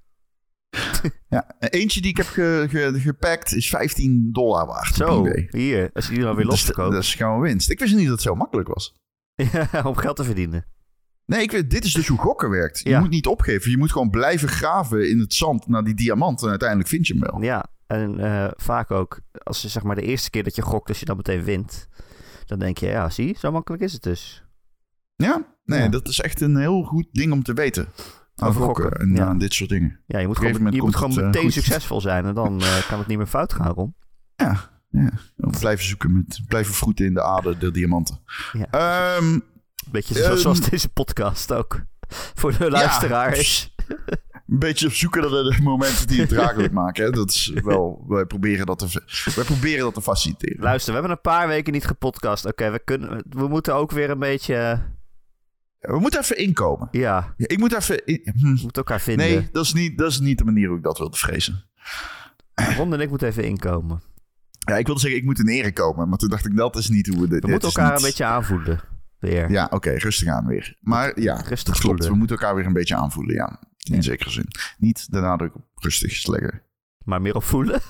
Ja, 1.29 1.55
eentje 1.59 2.01
die 2.01 2.11
ik 2.11 2.17
heb 2.17 2.27
ge, 2.27 2.67
ge- 2.71 3.01
gepakt 3.01 3.55
is 3.55 3.69
15 3.69 4.29
dollar 4.33 4.67
waard. 4.67 4.95
Zo, 4.95 5.27
hier. 5.51 5.91
Als 5.93 6.07
je 6.09 6.15
die 6.15 6.23
dan 6.23 6.37
weer 6.37 6.45
los 6.45 6.65
Dus 6.67 6.77
dat 6.77 6.95
is 6.95 7.15
gewoon 7.15 7.41
winst. 7.41 7.71
Ik 7.71 7.79
wist 7.79 7.95
niet 7.95 8.03
dat 8.05 8.13
het 8.13 8.23
zo 8.23 8.35
makkelijk 8.35 8.69
was. 8.69 8.95
Ja, 9.53 9.83
om 9.85 9.97
geld 9.97 10.17
te 10.17 10.25
verdienen. 10.25 10.67
Nee, 11.27 11.43
ik 11.43 11.51
weet, 11.51 11.71
dit 11.71 11.85
is 11.85 11.93
dus 11.93 12.09
hoe 12.09 12.19
gokken 12.19 12.51
werkt. 12.51 12.79
Je 12.83 12.89
Ja. 12.91 13.01
moet 13.01 13.11
niet 13.11 13.27
opgeven. 13.27 13.71
Je 13.71 13.79
moet 13.79 13.93
gewoon 13.93 14.11
blijven 14.11 14.49
graven 14.49 15.09
in 15.11 15.19
het 15.19 15.35
zand 15.35 15.67
naar 15.69 15.85
die 15.85 15.95
diamant. 15.95 16.43
En 16.43 16.49
uiteindelijk 16.49 16.89
vind 16.89 17.07
je 17.07 17.13
hem 17.15 17.23
wel. 17.23 17.43
Ja, 17.43 17.67
en 17.87 18.19
eh, 18.19 18.51
vaak 18.57 18.91
ook, 18.91 19.21
als 19.33 19.63
je 19.63 19.69
zeg 19.69 19.83
maar 19.83 19.95
de 19.97 20.03
eerste 20.03 20.31
keer 20.31 20.43
dat 20.43 20.57
je 20.57 20.63
gokt, 20.63 20.89
als 20.89 20.99
je 21.01 21.05
dan 21.05 21.17
meteen 21.17 21.43
wint, 21.45 21.89
dan 22.47 22.59
denk 22.59 22.79
je, 22.79 22.87
ja, 22.87 23.11
zie, 23.11 23.37
zo 23.39 23.53
makkelijk 23.53 23.83
is 23.83 23.93
het 23.93 24.03
dus. 24.03 24.45
Ja? 25.17 25.57
Nee, 25.65 25.81
Ja. 25.81 25.89
dat 25.89 26.09
is 26.09 26.21
echt 26.21 26.41
een 26.41 26.57
heel 26.57 26.83
goed 26.83 27.07
ding 27.13 27.33
om 27.33 27.43
te 27.43 27.53
weten. 27.53 27.89
Aan 28.37 28.49
Over 28.49 28.63
gokken, 28.63 28.83
gokken, 28.85 29.01
en 29.01 29.15
ja. 29.15 29.27
aan 29.27 29.39
dit 29.39 29.55
soort 29.55 29.71
dingen. 29.71 30.01
Ja, 30.07 30.19
je 30.19 30.27
moet 30.27 30.37
gewoon, 30.39 30.73
je 30.73 30.83
moet 30.83 30.97
gewoon 30.97 31.11
het, 31.11 31.19
eh, 31.21 31.25
meteen 31.27 31.43
goed. 31.43 31.53
succesvol 31.53 32.01
zijn 32.01 32.25
en 32.25 32.35
dan 32.35 32.61
eh, 32.63 32.89
kan 32.89 32.99
het 32.99 33.07
niet 33.07 33.17
meer 33.19 33.27
fout 33.27 33.53
gaan, 33.53 33.73
Ron. 33.73 33.95
Ja, 34.37 34.71
ja. 34.91 35.11
Blijven 35.37 35.85
zoeken 35.85 36.13
met, 36.13 36.41
blijven 36.49 36.75
vroeten 36.75 37.05
in 37.07 37.15
de 37.15 37.23
aarde, 37.23 37.57
de 37.59 37.71
diamanten. 37.71 38.21
Ja. 38.53 38.67
Ehm, 38.71 39.39
Beetje 39.91 40.15
zo- 40.15 40.31
Ehm, 40.31 40.37
zoals 40.37 40.61
deze 40.71 40.89
podcast 40.89 41.53
ook. 41.53 41.81
Voor 42.35 42.59
de 42.59 42.71
luisteraar 42.71 43.37
is. 43.37 43.75
een 44.49 44.59
beetje 44.59 44.87
op 44.87 44.93
zoeken 44.93 45.21
naar 45.21 45.31
de 45.31 45.59
momenten 45.63 46.07
die 46.07 46.21
het 46.21 46.29
draaglijk 46.29 46.73
maken. 46.73 47.05
Hè? 47.05 47.11
Dat 47.11 47.31
is 47.31 47.53
wel, 47.65 48.05
wij 48.09 48.25
proberen 48.25 48.67
dat 48.67 48.79
te, 48.79 48.87
wij 49.35 49.45
proberen 49.45 49.81
dat 49.85 49.95
te 49.95 50.03
faciliteren. 50.03 50.63
Luister, 50.63 50.87
we 50.95 50.99
hebben 50.99 51.17
een 51.17 51.23
paar 51.33 51.49
weken 51.49 51.73
niet 51.73 51.87
gepodcast. 51.87 52.47
Oké, 52.47 52.71
we, 52.71 52.79
kunnen, 52.85 53.25
we 53.29 53.49
moeten 53.49 53.75
ook 53.75 53.91
weer 53.91 54.11
een 54.11 54.19
beetje, 54.19 54.83
We 55.83 55.99
moeten 55.99 56.21
even 56.21 56.37
inkomen. 56.37 56.89
ja, 56.91 57.35
ik 57.37 57.59
moet 57.59 57.75
even... 57.75 58.05
in- 58.07 58.21
hm. 58.25 58.41
we 58.43 58.49
moeten 58.49 58.71
elkaar 58.73 59.01
vinden. 59.01 59.27
Nee, 59.27 59.49
dat 59.53 59.65
is, 59.65 59.73
niet, 59.73 59.99
dat 59.99 60.11
is 60.11 60.21
niet 60.21 60.39
de 60.39 60.45
manier 60.45 60.69
hoe 60.69 60.77
ik 60.77 60.83
dat 60.83 60.99
wilde 60.99 61.17
vrezen. 61.17 61.65
Ron 62.77 62.93
en 62.95 63.01
ik 63.01 63.09
moeten 63.09 63.29
even 63.29 63.45
inkomen. 63.45 64.03
Ja, 64.59 64.77
ik 64.77 64.87
wilde 64.87 65.01
zeggen, 65.01 65.19
ik 65.21 65.25
moet 65.27 65.39
in 65.39 65.49
ere 65.49 65.73
komen. 65.73 66.09
Maar 66.09 66.19
toen 66.19 66.29
dacht 66.29 66.47
ik, 66.47 66.57
dat 66.57 66.77
is 66.77 66.89
niet 66.89 67.07
hoe 67.07 67.21
we 67.21 67.29
dit... 67.29 67.45
We 67.45 67.51
moeten 67.51 67.69
elkaar 67.69 67.91
niet- 67.91 68.01
een 68.01 68.07
beetje 68.07 68.25
aanvoelen. 68.25 68.81
Weer. 69.19 69.51
Ja, 69.51 69.67
oké, 69.71 69.91
rustig 69.91 70.29
aan 70.29 70.47
weer. 70.47 70.77
Maar 70.81 71.21
ja, 71.21 71.35
Rustig 71.35 71.49
dat 71.49 71.65
klopt. 71.65 71.81
voelen. 71.81 72.11
We 72.11 72.17
moeten 72.17 72.37
elkaar 72.37 72.55
weer 72.55 72.67
een 72.67 72.73
beetje 72.73 72.97
aanvoelen, 72.97 73.35
ja. 73.35 73.61
In 73.79 73.95
Ja. 73.95 74.01
zekere 74.03 74.31
zin. 74.31 74.47
Niet 74.79 75.13
de 75.13 75.21
nadruk 75.21 75.55
op 75.55 75.65
rustig 75.75 76.27
leggen. 76.27 76.63
Maar 77.05 77.21
meer 77.23 77.35
op 77.35 77.45
voelen. 77.45 77.81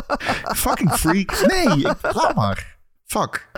Fucking 0.64 0.92
freak. 0.92 1.46
Nee, 1.46 1.82
laat 2.02 2.34
maar. 2.34 2.78
Fuck. 3.04 3.50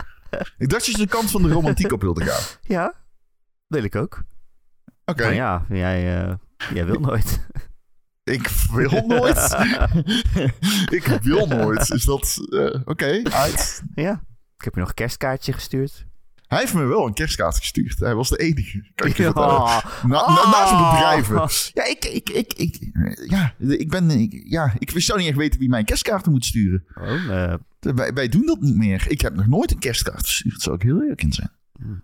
Ik 0.58 0.68
dacht 0.68 0.86
dat 0.86 0.86
je 0.86 0.96
de 0.96 1.06
kant 1.06 1.30
van 1.30 1.42
de 1.42 1.48
romantiek 1.52 1.92
op 1.92 2.00
wilde 2.00 2.24
gaan. 2.24 2.42
ja, 2.62 2.94
wil 3.68 3.82
ik 3.82 3.96
ook. 3.96 4.22
Oké, 5.04 5.22
Maar 5.24 5.34
ja, 5.34 5.64
jij, 5.68 6.24
eh, 6.28 6.34
jij 6.74 6.84
wil 6.86 7.00
nooit. 7.00 7.46
ik 8.24 8.48
wil 8.72 9.06
nooit. 9.06 9.56
ik 10.98 11.18
wil 11.22 11.46
nooit. 11.46 11.90
Is 11.90 12.04
dat... 12.04 12.36
eh, 12.50 12.80
Oké, 12.84 13.22
uit. 13.22 13.82
ja, 13.94 14.22
ik 14.58 14.64
heb 14.64 14.74
je 14.74 14.80
nog 14.80 14.88
een 14.88 14.94
kerstkaartje 14.94 15.52
gestuurd. 15.52 16.06
Hij 16.46 16.58
heeft 16.58 16.74
me 16.74 16.84
wel 16.84 17.06
een 17.06 17.14
kerstkaart 17.14 17.56
gestuurd. 17.56 17.98
Hij 17.98 18.14
was 18.14 18.28
de 18.28 18.36
enige. 18.36 18.90
Kan 18.94 19.08
ik 19.08 19.16
je 19.16 19.22
Ja. 19.22 19.32
vertellen. 19.32 19.58
Na, 20.02 20.26
na, 20.28 20.50
naast 20.50 20.70
de 20.70 20.88
bedrijven. 20.92 21.36
Ja, 21.74 21.90
ik, 21.90 22.04
ik, 22.04 22.30
ik, 22.30 22.52
ik, 22.52 22.90
ja, 23.30 23.54
ik 23.58 23.88
ben... 23.90 24.10
Ik, 24.10 24.42
ja, 24.44 24.72
ik 24.78 24.90
zou 25.00 25.18
niet 25.18 25.28
echt 25.28 25.36
weten 25.36 25.58
wie 25.60 25.68
mijn 25.68 25.84
kerstkaarten 25.84 26.32
moet 26.32 26.44
sturen. 26.44 26.84
Oh, 26.94 27.42
eh, 27.44 27.54
Wij, 27.80 28.12
wij 28.12 28.28
doen 28.28 28.46
dat 28.46 28.60
niet 28.60 28.76
meer. 28.76 29.04
Ik 29.08 29.20
heb 29.20 29.34
nog 29.34 29.46
nooit 29.46 29.70
een 29.70 29.78
kerstkaart 29.78 30.22
verstuurd. 30.26 30.60
Zou 30.62 30.76
ik 30.76 30.82
heel 30.82 31.02
eerlijk 31.02 31.22
in 31.22 31.32
zijn. 31.32 31.50
Hmm. 31.80 32.02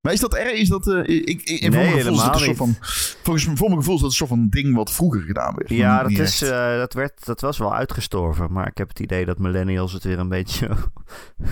Maar 0.00 0.12
is 0.12 0.20
dat 0.20 0.34
erg? 0.34 0.52
Is 0.52 0.68
dat... 0.68 0.86
eh, 0.88 0.98
ik, 0.98 1.42
ik, 1.42 1.48
in 1.60 1.70
Nee, 1.70 1.80
voor 1.80 1.90
mijn 1.90 1.98
gevoel 2.02 2.12
is 2.14 2.22
dat 2.22 2.34
een 2.34 2.40
helemaal 2.40 2.44
soort 2.44 2.56
van... 2.56 2.76
Volgens 3.22 3.44
voor 3.58 3.68
mijn 3.68 3.78
gevoel 3.80 3.94
is 3.94 4.00
dat 4.00 4.10
een 4.10 4.16
soort 4.16 4.30
van 4.30 4.48
ding 4.48 4.74
wat 4.74 4.90
vroeger 4.92 5.20
gedaan 5.20 5.54
werd. 5.54 5.68
ja, 5.70 6.00
dat, 6.00 6.08
niet 6.08 6.18
is, 6.18 6.42
eh, 6.42 6.76
dat, 6.76 6.92
werd, 6.92 7.24
dat 7.26 7.40
was 7.40 7.58
wel 7.58 7.74
uitgestorven. 7.74 8.52
Maar 8.52 8.66
ik 8.66 8.78
heb 8.78 8.88
het 8.88 9.00
idee 9.00 9.24
dat 9.24 9.38
millennials 9.38 9.92
het 9.92 10.04
weer 10.04 10.18
een 10.18 10.28
beetje 10.28 10.68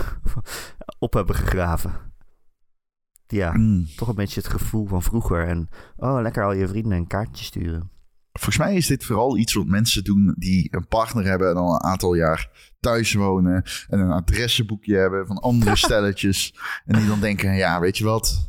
op 0.99 1.13
hebben 1.13 1.35
gegraven. 1.35 1.93
Ja, 3.27 3.51
Hmm. 3.51 3.87
toch 3.95 4.07
een 4.07 4.15
beetje 4.15 4.41
het 4.41 4.49
gevoel 4.49 4.87
van 4.87 5.03
vroeger. 5.03 5.47
En 5.47 5.69
oh, 5.97 6.19
lekker 6.21 6.43
al 6.43 6.53
je 6.53 6.67
vrienden 6.67 6.97
een 6.97 7.07
kaartje 7.07 7.45
sturen. 7.45 7.89
Volgens 8.39 8.57
mij 8.57 8.75
is 8.75 8.87
dit 8.87 9.05
vooral 9.05 9.37
iets 9.37 9.53
wat 9.53 9.65
mensen 9.65 10.03
doen 10.03 10.35
die 10.37 10.67
een 10.71 10.87
partner 10.87 11.25
hebben 11.25 11.49
en 11.49 11.55
al 11.55 11.73
een 11.73 11.83
aantal 11.83 12.13
jaar 12.13 12.49
thuis 12.79 13.13
wonen. 13.13 13.63
En 13.87 13.99
een 13.99 14.11
adressenboekje 14.11 14.95
hebben 14.95 15.27
van 15.27 15.37
andere 15.37 15.75
stelletjes. 15.85 16.55
En 16.85 16.99
die 16.99 17.07
dan 17.07 17.19
denken, 17.19 17.55
ja, 17.55 17.79
weet 17.79 17.97
je 17.97 18.03
wat? 18.03 18.47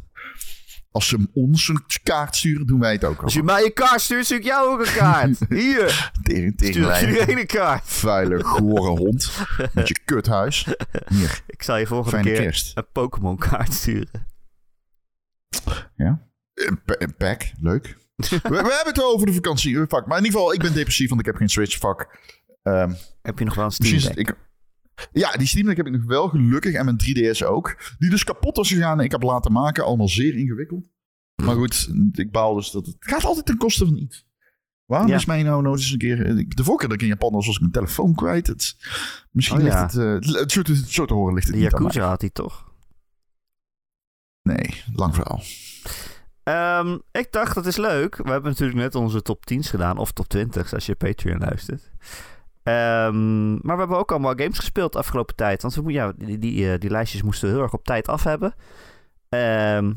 Als 0.92 1.08
ze 1.08 1.28
ons 1.34 1.68
een 1.68 1.82
kaart 2.02 2.36
sturen, 2.36 2.66
doen 2.66 2.80
wij 2.80 2.92
het 2.92 3.04
ook 3.04 3.22
Als 3.22 3.32
al. 3.34 3.40
je 3.40 3.46
mij 3.46 3.64
een 3.64 3.72
kaart 3.72 4.00
stuurt, 4.00 4.24
stuur 4.24 4.38
ik 4.38 4.44
jou 4.44 4.68
ook 4.72 4.86
een 4.86 4.92
kaart. 4.92 5.38
Hier, 5.48 6.10
Tering, 6.22 6.52
stuur 6.56 7.08
iedereen 7.08 7.38
een 7.38 7.46
kaart. 7.46 7.82
Vuile, 7.84 8.44
gore 8.44 8.88
hond. 8.98 9.32
Met 9.72 9.88
je 9.88 9.98
kuthuis. 10.04 10.66
Hier, 11.08 11.42
Ik 11.46 11.62
zal 11.62 11.76
je 11.76 11.86
volgende 11.86 12.16
fijne 12.16 12.30
keer 12.32 12.40
kerst. 12.42 12.76
een 12.76 12.86
Pokémon 12.92 13.36
kaart 13.38 13.72
sturen. 13.72 14.26
Ja. 15.96 16.28
Pa- 16.84 16.94
Een 16.98 17.14
pack, 17.16 17.50
leuk. 17.60 17.96
We, 18.28 18.38
we 18.42 18.56
hebben 18.56 18.92
het 18.94 19.02
over 19.02 19.26
de 19.26 19.32
vakantie. 19.32 19.74
eh, 19.74 19.80
Fuck. 19.88 20.06
Maar 20.06 20.18
in 20.18 20.24
ieder 20.24 20.38
geval, 20.38 20.54
ik 20.54 20.60
ben 20.60 20.72
depressief, 20.74 21.08
want 21.08 21.20
ik 21.20 21.26
heb 21.26 21.36
geen 21.36 21.48
Switch. 21.48 21.76
Fuck. 21.78 22.18
Ehm, 22.62 22.92
Heb 23.22 23.38
je 23.38 23.44
nog 23.44 23.54
wel 23.54 23.64
een 23.64 23.70
Steam 23.70 24.16
ik, 24.16 24.34
ja, 25.12 25.32
die 25.32 25.46
Steam 25.46 25.66
Deck 25.66 25.76
heb 25.76 25.86
ik 25.86 25.92
nog 25.92 26.04
wel 26.04 26.28
gelukkig. 26.28 26.74
En 26.74 26.84
mijn 26.84 26.96
3DS 26.98 27.42
ook. 27.46 27.94
Die 27.98 28.10
dus 28.10 28.24
kapot 28.24 28.56
was 28.56 28.68
gegaan 28.68 28.98
en 28.98 29.04
ik 29.04 29.10
heb 29.10 29.22
laten 29.22 29.52
maken. 29.52 29.84
Allemaal 29.84 30.08
zeer 30.08 30.34
ingewikkeld. 30.36 30.88
Maar 31.44 31.54
goed, 31.54 31.90
ik 32.12 32.30
baal 32.30 32.54
dus 32.54 32.70
dat 32.70 32.86
het 32.86 32.96
gaat 33.00 33.24
altijd 33.24 33.46
ten 33.46 33.56
koste 33.56 33.84
van 33.86 33.96
iets. 33.96 34.28
Waarom 34.84 35.08
Ja. 35.08 35.16
is 35.16 35.24
mij 35.24 35.42
nou 35.42 35.62
nooit 35.62 35.80
eens 35.80 35.90
een 35.92 35.98
keer... 35.98 36.46
De 36.48 36.64
vorige 36.64 36.86
dat 36.86 36.94
ik 36.96 37.02
in 37.02 37.08
Japan 37.08 37.32
was, 37.32 37.46
was 37.46 37.54
ik 37.54 37.60
mijn 37.60 37.72
telefoon 37.72 38.14
kwijt. 38.14 38.46
Het, 38.46 38.76
misschien 39.30 39.58
Oh, 39.58 39.64
ligt 39.64 39.80
het... 39.80 39.96
eh, 39.96 40.40
het, 40.40 40.52
zo 40.52 40.62
te, 40.62 40.82
zo 40.86 41.04
te 41.04 41.14
horen 41.14 41.34
ligt 41.34 41.46
het 41.46 41.56
De 41.56 41.62
niet. 41.62 41.70
Yakuza 41.70 42.08
had 42.08 42.20
hij 42.20 42.30
toch? 42.30 42.72
Nee, 44.42 44.82
lang 44.92 45.14
verhaal. 45.14 45.42
Ehm, 46.42 46.98
ik 47.12 47.32
dacht, 47.32 47.54
dat 47.54 47.66
is 47.66 47.76
leuk. 47.76 48.16
We 48.16 48.30
hebben 48.30 48.50
natuurlijk 48.50 48.78
net 48.78 48.94
onze 48.94 49.22
top 49.22 49.44
10's 49.52 49.70
gedaan. 49.70 49.98
Of 49.98 50.12
top 50.12 50.26
20's 50.36 50.74
als 50.74 50.86
je 50.86 50.94
Patreon 50.94 51.38
luistert. 51.38 51.90
Ehm, 52.62 53.50
maar 53.52 53.74
we 53.74 53.80
hebben 53.80 53.98
ook 53.98 54.10
allemaal 54.10 54.34
games 54.36 54.58
gespeeld 54.58 54.92
de 54.92 54.98
afgelopen 54.98 55.36
tijd. 55.36 55.62
Want 55.62 55.74
we, 55.74 56.14
die, 56.16 56.38
die, 56.38 56.72
eh, 56.72 56.78
die 56.78 56.90
lijstjes 56.90 57.22
moesten 57.22 57.48
we 57.48 57.54
heel 57.54 57.62
erg 57.62 57.72
op 57.72 57.84
tijd 57.84 58.08
af 58.08 58.24
hebben. 58.24 58.54
Ehm, 59.28 59.92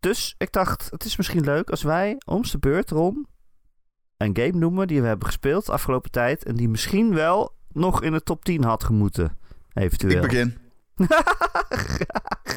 dus 0.00 0.34
ik 0.38 0.52
dacht, 0.52 0.88
het 0.90 1.04
is 1.04 1.16
misschien 1.16 1.44
leuk 1.44 1.70
als 1.70 1.82
wij 1.82 2.16
ons 2.26 2.50
de 2.50 2.58
beurt, 2.58 2.90
Ron, 2.90 3.26
een 4.16 4.36
game 4.36 4.58
noemen 4.58 4.86
die 4.86 5.00
we 5.00 5.06
hebben 5.06 5.26
gespeeld 5.26 5.66
de 5.66 5.72
afgelopen 5.72 6.10
tijd. 6.10 6.44
En 6.44 6.56
die 6.56 6.68
misschien 6.68 7.14
wel 7.14 7.54
nog 7.72 8.02
in 8.02 8.12
de 8.12 8.22
top 8.22 8.44
10 8.44 8.64
had 8.64 8.84
gemoeten. 8.84 9.36
Eventueel. 9.72 10.22
Ik 10.22 10.28
begin. 10.28 10.58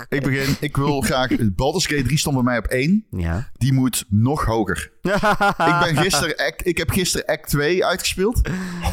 Ik 0.10 0.22
begin, 0.24 0.56
ik 0.60 0.78
wil 0.78 1.02
graag... 1.02 1.30
Baldur's 1.56 1.86
Gate 1.86 2.04
3 2.04 2.18
stond 2.18 2.36
bij 2.36 2.44
mij 2.44 2.58
op 2.58 2.66
1. 2.66 3.06
Ja. 3.10 3.50
Die 3.58 3.74
moet 3.74 4.06
nog 4.10 4.46
hoger. 4.46 4.92
ik, 5.02 5.80
ben 5.80 5.98
gisteren 5.98 6.36
act, 6.38 6.68
ik 6.68 6.78
heb 6.78 6.90
gisteren 6.90 7.26
Act 7.26 7.50
2 7.50 7.86
uitgespeeld. 7.86 8.42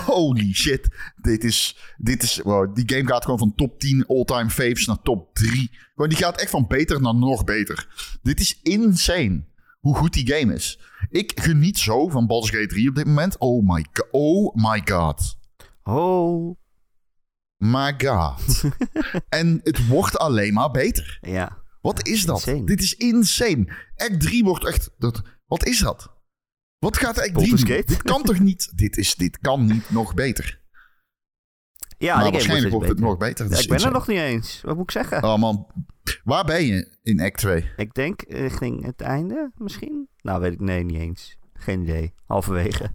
Holy 0.07 0.53
shit. 0.55 0.89
Dit 1.17 1.45
is... 1.45 1.77
Dit 1.97 2.23
is 2.23 2.41
wow, 2.45 2.75
die 2.75 2.89
game 2.95 3.07
gaat 3.09 3.25
gewoon 3.25 3.39
van 3.39 3.55
top 3.55 3.79
10 3.81 4.05
all-time 4.07 4.51
faves 4.51 4.87
naar 4.87 5.03
top 5.03 5.35
3. 5.35 5.71
Gewoon, 5.95 6.09
die 6.09 6.19
gaat 6.19 6.41
echt 6.41 6.51
van 6.51 6.67
beter 6.67 7.01
naar 7.01 7.15
nog 7.15 7.45
beter. 7.45 7.87
Dit 8.23 8.41
is 8.41 8.61
insane. 8.63 9.45
Hoe 9.79 9.95
goed 9.97 10.13
die 10.13 10.33
game 10.33 10.55
is. 10.55 10.81
Ik 11.11 11.41
geniet 11.41 11.79
zo 11.79 12.09
van 12.09 12.27
Baldur's 12.27 12.51
Gate 12.55 12.67
3 12.67 12.89
op 12.89 12.95
dit 12.95 13.07
moment. 13.07 13.39
Oh 13.39 13.69
my, 13.69 13.87
go- 13.93 14.09
oh 14.11 14.55
my 14.55 14.83
god. 14.85 15.37
Oh. 15.83 16.57
My 17.59 17.95
god. 17.99 18.63
en 19.29 19.61
het 19.63 19.87
wordt 19.87 20.19
alleen 20.19 20.53
maar 20.55 20.71
beter. 20.71 21.19
Ja. 21.21 21.59
Wat 21.81 22.07
is 22.07 22.25
dat? 22.25 22.37
Insane. 22.37 22.65
Dit 22.67 22.81
is 22.81 22.95
insane. 22.95 23.73
Act 23.97 24.21
3 24.21 24.45
wordt 24.45 24.67
echt... 24.67 24.91
Dat, 24.99 25.23
wat 25.47 25.67
is 25.67 25.79
dat? 25.79 26.17
Wat 26.79 26.97
gaat 26.97 27.19
Act 27.19 27.19
3 27.19 27.33
Baldur's 27.33 27.61
doen? 27.65 27.77
Gate? 27.77 27.87
Dit 27.87 28.03
kan 28.03 28.23
toch 28.23 28.39
niet... 28.39 28.73
Dit, 28.75 28.97
is, 28.97 29.15
dit 29.15 29.39
kan 29.39 29.67
niet 29.67 29.91
nog 29.91 30.15
beter. 30.15 30.61
Ja, 31.99 32.17
maar 32.17 32.33
waarschijnlijk 32.33 32.71
wordt 32.73 32.89
het 32.89 32.97
beter. 32.97 33.11
nog 33.11 33.19
beter. 33.19 33.51
Ja, 33.51 33.59
ik 33.59 33.69
ben 33.69 33.85
er 33.85 33.93
nog 33.93 34.07
niet 34.07 34.19
eens. 34.19 34.61
Wat 34.63 34.75
moet 34.75 34.85
ik 34.85 34.91
zeggen? 34.91 35.23
Oh 35.23 35.37
man. 35.39 35.67
Waar 36.25 36.45
ben 36.45 36.67
je 36.67 36.97
in 37.03 37.21
Act 37.21 37.39
2? 37.39 37.71
Ik 37.77 37.95
denk 37.95 38.23
richting 38.29 38.85
het 38.85 39.01
einde 39.01 39.51
misschien? 39.55 40.09
Nou, 40.23 40.41
weet 40.41 40.53
ik. 40.53 40.61
Nee, 40.61 40.85
niet 40.85 41.01
eens. 41.01 41.39
Geen 41.53 41.83
idee. 41.83 42.15
Halverwege. 42.27 42.85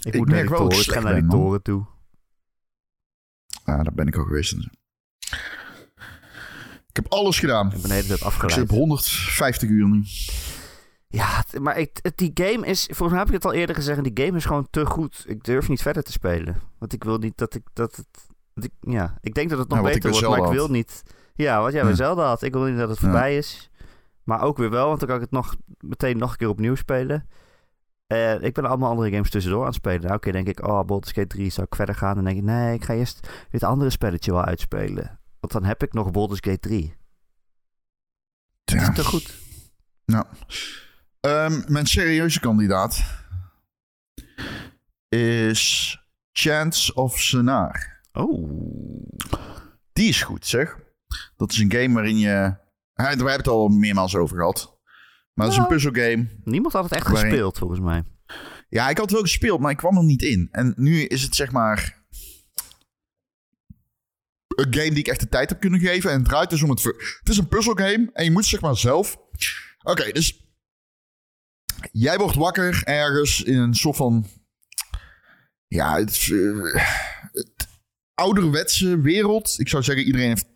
Ik, 0.00 0.14
Ik 0.14 0.18
moet 0.18 0.28
naar 0.28 0.40
die 0.40 0.48
dat 0.48 0.58
toren. 0.58 0.78
ik 0.78 0.90
ga 0.90 1.00
naar 1.00 1.20
die 1.20 1.30
toren 1.30 1.62
toe. 1.62 1.86
Ah, 3.64 3.82
daar 3.84 3.92
ben 3.94 4.06
ik 4.06 4.16
al 4.16 4.24
geweest. 4.24 4.52
Ik 6.88 6.96
heb 6.96 7.06
alles 7.12 7.38
gedaan. 7.38 7.66
Ik 7.66 7.72
ben 7.80 7.88
de 7.88 7.94
hele 7.94 8.06
tijd 8.06 8.18
Ik 8.20 8.26
afgeleid. 8.26 8.52
zit 8.52 8.62
op 8.62 8.68
150 8.70 9.68
uur 9.68 9.88
nu. 9.88 10.04
Ja, 11.08 11.26
het- 11.46 11.60
maar 11.60 11.78
ik, 11.78 11.98
het- 12.02 12.16
die 12.16 12.30
game 12.34 12.66
is... 12.66 12.84
Volgens 12.84 13.08
mij 13.10 13.18
heb 13.18 13.28
ik 13.28 13.34
het 13.34 13.44
al 13.44 13.52
eerder 13.52 13.74
gezegd. 13.74 14.04
Die 14.14 14.24
game 14.26 14.36
is 14.36 14.44
gewoon 14.44 14.66
te 14.70 14.86
goed. 14.86 15.24
Ik 15.26 15.44
durf 15.44 15.68
niet 15.68 15.82
verder 15.82 16.02
te 16.02 16.12
spelen. 16.12 16.60
Want 16.78 16.92
ik 16.92 17.04
wil 17.04 17.18
niet 17.18 17.36
dat 17.38 17.54
ik... 17.54 17.62
Dat 17.72 17.96
het, 17.96 18.06
dat 18.54 18.64
ik 18.64 18.72
ja, 18.80 19.18
ik 19.20 19.34
denk 19.34 19.50
dat 19.50 19.58
het 19.58 19.68
nog 19.68 19.78
Ja, 19.78 19.86
ik 19.86 19.92
beter 19.94 20.10
bij 20.10 20.20
wordt. 20.20 20.36
Maar 20.40 20.46
ik 20.50 20.54
wil 20.56 20.68
niet... 20.68 21.02
Ja, 21.34 21.62
wat 21.62 21.72
jij 21.72 21.80
bij 21.80 21.90
Ja. 21.90 21.96
Zelda 21.96 22.26
had. 22.26 22.42
Ik 22.42 22.52
wil 22.52 22.62
niet 22.64 22.78
dat 22.78 22.88
het 22.88 22.98
Ja. 22.98 23.04
voorbij 23.04 23.36
is. 23.36 23.70
Maar 24.24 24.40
ook 24.42 24.56
weer 24.58 24.70
wel. 24.70 24.86
Want 24.86 24.98
dan 24.98 25.08
kan 25.08 25.16
ik 25.16 25.22
het 25.22 25.30
nog 25.32 25.54
meteen 25.78 26.18
nog 26.18 26.30
een 26.30 26.36
keer 26.36 26.48
opnieuw 26.48 26.74
spelen. 26.74 27.28
Eh, 28.10 28.42
ik 28.42 28.54
ben 28.54 28.64
allemaal 28.64 28.90
andere 28.90 29.10
games 29.10 29.30
tussendoor 29.30 29.60
aan 29.60 29.66
het 29.66 29.74
spelen. 29.74 30.00
Nou, 30.00 30.14
oké, 30.14 30.32
denk 30.32 30.46
ik, 30.48 30.66
oh, 30.66 30.84
Baldur's 30.84 31.12
Gate 31.12 31.26
3 31.26 31.50
zou 31.50 31.66
ik 31.70 31.74
verder 31.74 31.94
gaan. 31.94 32.14
Dan 32.14 32.24
denk 32.24 32.36
ik, 32.36 32.42
nee, 32.42 32.74
ik 32.74 32.84
ga 32.84 32.94
eerst 32.94 33.28
dit 33.50 33.62
andere 33.62 33.90
spelletje 33.90 34.32
wel 34.32 34.44
uitspelen. 34.44 35.18
Want 35.40 35.52
dan 35.52 35.64
heb 35.64 35.82
ik 35.82 35.92
nog 35.92 36.10
Baldur's 36.10 36.40
Gate 36.42 36.58
3. 36.58 36.94
Het 38.64 38.80
Ja. 38.80 38.88
is 38.88 38.94
te 38.94 39.04
goed. 39.04 39.34
Nou, 40.04 40.24
ehm, 41.20 41.62
mijn 41.72 41.86
serieuze 41.86 42.40
kandidaat 42.40 43.04
is 45.08 45.98
Chance 46.32 46.94
of 46.94 47.18
Senar. 47.18 48.00
Oh. 48.12 48.48
Die 49.92 50.08
is 50.08 50.22
goed, 50.22 50.46
zeg. 50.46 50.78
Dat 51.36 51.50
is 51.50 51.58
een 51.58 51.72
game 51.72 51.94
waarin 51.94 52.18
je... 52.18 52.54
Daar 52.94 53.08
hebben 53.08 53.26
we 53.26 53.32
het 53.32 53.48
al 53.48 53.68
meermaals 53.68 54.14
over 54.16 54.36
gehad. 54.36 54.78
Maar 55.40 55.48
dat 55.48 55.58
is 55.58 55.64
een 55.64 55.70
Nou. 55.70 55.92
puzzelgame. 55.92 56.28
Niemand 56.44 56.72
had 56.72 56.84
het 56.84 56.92
echt 56.92 57.08
Waarin- 57.08 57.30
gespeeld, 57.30 57.58
volgens 57.58 57.80
mij. 57.80 58.04
Ja, 58.68 58.88
ik 58.88 58.96
had 58.96 59.04
het 59.04 59.10
wel 59.14 59.22
gespeeld, 59.22 59.60
maar 59.60 59.70
ik 59.70 59.76
kwam 59.76 59.96
er 59.96 60.04
niet 60.04 60.22
in. 60.22 60.48
En 60.50 60.72
nu 60.76 61.02
is 61.02 61.22
het 61.22 61.34
zeg 61.34 61.52
maar... 61.52 61.98
Een 64.48 64.74
game 64.74 64.88
die 64.90 64.98
ik 64.98 65.08
echt 65.08 65.20
de 65.20 65.28
tijd 65.28 65.48
heb 65.48 65.60
kunnen 65.60 65.80
geven. 65.80 66.10
En 66.10 66.16
het 66.18 66.28
draait 66.28 66.50
dus 66.50 66.62
om 66.62 66.70
het... 66.70 66.80
ver- 66.80 67.16
Het 67.20 67.28
is 67.28 67.38
een 67.38 67.48
puzzelgame 67.48 68.10
en 68.12 68.24
je 68.24 68.30
moet 68.30 68.44
zeg 68.44 68.60
maar 68.60 68.76
zelf... 68.76 69.16
Oké, 69.82 70.12
dus... 70.12 70.44
Jij 71.92 72.18
wordt 72.18 72.36
wakker 72.36 72.82
ergens 72.84 73.42
in 73.42 73.58
een 73.58 73.74
soort 73.74 73.96
van... 73.96 74.26
Ja, 75.66 75.96
het, 75.96 76.26
het 77.32 77.68
ouderwetse 78.20 79.00
wereld. 79.00 79.54
Ik 79.58 79.68
zou 79.68 79.82
zeggen, 79.82 80.04
iedereen 80.04 80.28
heeft, 80.28 80.46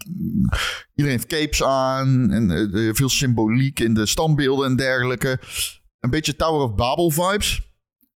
iedereen 0.94 1.18
heeft 1.18 1.26
capes 1.26 1.62
aan. 1.62 2.30
En 2.30 2.50
eh, 2.50 2.94
veel 2.94 3.08
symboliek 3.08 3.80
in 3.80 3.94
de 3.94 4.06
standbeelden 4.06 4.66
en 4.66 4.76
dergelijke. 4.76 5.40
Een 6.00 6.10
beetje 6.10 6.36
Tower 6.36 6.60
of 6.60 6.74
Babel 6.74 7.10
vibes. 7.10 7.72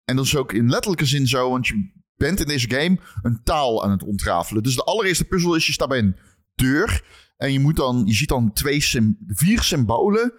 En 0.04 0.16
dat 0.16 0.24
is 0.24 0.36
ook 0.36 0.52
in 0.52 0.70
letterlijke 0.70 1.06
zin 1.06 1.26
zo, 1.26 1.50
want 1.50 1.66
je 1.66 1.90
bent 2.16 2.40
in 2.40 2.46
deze 2.46 2.70
game 2.70 2.98
een 3.22 3.40
taal 3.42 3.84
aan 3.84 3.90
het 3.90 4.02
ontrafelen. 4.02 4.62
Dus 4.62 4.74
de 4.74 4.84
allereerste 4.84 5.24
puzzel 5.24 5.54
is, 5.54 5.66
je 5.66 5.72
staat 5.72 5.88
bij 5.88 5.98
een 5.98 6.16
deur. 6.54 7.04
En 7.36 7.52
je, 7.52 7.60
moet 7.60 7.76
dan, 7.76 8.02
je 8.06 8.14
ziet 8.14 8.28
dan 8.28 8.52
twee 8.52 8.84
vier 9.26 9.62
symbolen. 9.62 10.32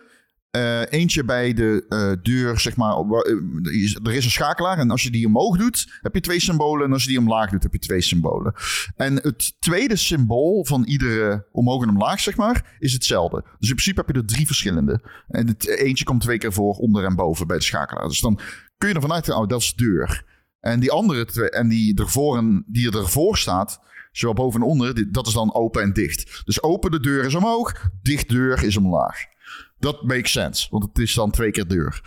Eh, 0.51 0.81
eentje 0.89 1.23
bij 1.23 1.53
de 1.53 1.85
eh, 1.89 2.11
deur, 2.21 2.59
zeg 2.59 2.75
maar. 2.75 2.95
eh, 2.95 3.95
er 4.03 4.13
is 4.13 4.25
een 4.25 4.31
schakelaar. 4.31 4.77
En 4.77 4.91
als 4.91 5.03
je 5.03 5.11
die 5.11 5.25
omhoog 5.25 5.57
doet, 5.57 5.99
heb 6.01 6.13
je 6.13 6.21
twee 6.21 6.39
symbolen. 6.39 6.85
En 6.85 6.93
als 6.93 7.03
je 7.03 7.09
die 7.09 7.19
omlaag 7.19 7.49
doet, 7.49 7.63
heb 7.63 7.73
je 7.73 7.79
twee 7.79 8.01
symbolen. 8.01 8.53
En 8.95 9.15
het 9.15 9.55
tweede 9.59 9.95
symbool 9.95 10.65
van 10.65 10.83
iedere 10.83 11.47
omhoog 11.51 11.83
en 11.83 11.89
omlaag, 11.89 12.19
zeg 12.19 12.35
maar, 12.35 12.75
is 12.79 12.93
hetzelfde. 12.93 13.41
Dus 13.59 13.69
in 13.69 13.75
principe 13.75 13.99
heb 14.05 14.15
je 14.15 14.21
er 14.21 14.27
drie 14.27 14.45
verschillende. 14.45 15.01
En 15.27 15.47
het 15.47 15.67
eentje 15.67 16.05
komt 16.05 16.21
twee 16.21 16.37
keer 16.37 16.53
voor 16.53 16.73
onder 16.73 17.03
en 17.05 17.15
boven 17.15 17.47
bij 17.47 17.57
de 17.57 17.63
schakelaar. 17.63 18.07
Dus 18.07 18.19
dan 18.19 18.39
kun 18.77 18.89
je 18.89 18.95
ervan 18.95 19.13
uitgaan, 19.13 19.41
oh, 19.41 19.47
dat 19.47 19.61
is 19.61 19.73
de 19.75 19.83
deur. 19.83 20.25
En 20.59 20.79
die 20.79 20.91
andere 20.91 21.25
twee, 21.25 21.49
en 21.49 21.67
die 21.67 21.99
ervoor, 21.99 22.37
en, 22.37 22.63
die 22.67 22.91
ervoor 22.91 23.37
staat, 23.37 23.79
zowel 24.11 24.35
boven 24.35 24.61
en 24.61 24.67
onder, 24.67 25.11
dat 25.11 25.27
is 25.27 25.33
dan 25.33 25.53
open 25.53 25.81
en 25.81 25.93
dicht. 25.93 26.41
Dus 26.45 26.63
open 26.63 26.91
de 26.91 26.99
deur 26.99 27.25
is 27.25 27.35
omhoog, 27.35 27.89
dicht 28.01 28.29
deur 28.29 28.63
is 28.63 28.77
omlaag. 28.77 29.35
Dat 29.79 30.03
makes 30.03 30.31
sense, 30.31 30.67
want 30.69 30.83
het 30.83 30.97
is 30.97 31.13
dan 31.13 31.31
twee 31.31 31.51
keer 31.51 31.67
deur. 31.67 32.01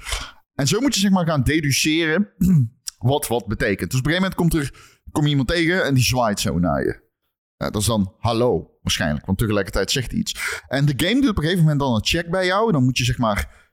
En 0.55 0.67
zo 0.67 0.81
moet 0.81 0.95
je 0.95 1.01
zeg 1.01 1.11
maar 1.11 1.27
gaan 1.27 1.43
deduceren 1.43 2.33
wat 2.99 3.27
wat 3.27 3.47
betekent. 3.47 3.91
Dus 3.91 4.01
op 4.01 4.07
een 4.07 4.13
gegeven 4.13 4.35
moment 4.35 4.35
komt 4.35 4.55
er, 4.55 5.01
kom 5.13 5.25
je 5.25 5.31
iemand 5.31 5.49
tegen 5.49 5.85
en 5.85 5.95
die 5.95 6.05
zwaait 6.05 6.41
zo 6.41 6.59
naar 6.59 6.83
je. 6.85 7.09
Dat 7.57 7.77
is 7.77 7.87
dan 7.87 8.15
hallo, 8.19 8.71
waarschijnlijk, 8.83 9.27
want 9.27 9.39
tegelijkertijd 9.39 9.91
zegt 9.91 10.11
hij 10.11 10.21
iets. 10.21 10.63
En 10.69 10.87
de 10.87 11.07
game 11.07 11.21
doet 11.21 11.31
op 11.31 11.37
een 11.37 11.43
gegeven 11.43 11.63
moment 11.63 11.81
dan 11.81 11.95
een 11.95 12.07
check 12.07 12.31
bij 12.31 12.47
jou. 12.47 12.73
Dan 12.73 12.85
moet 12.85 12.99
je 12.99 13.05
zeg 13.05 13.19
maar 13.19 13.71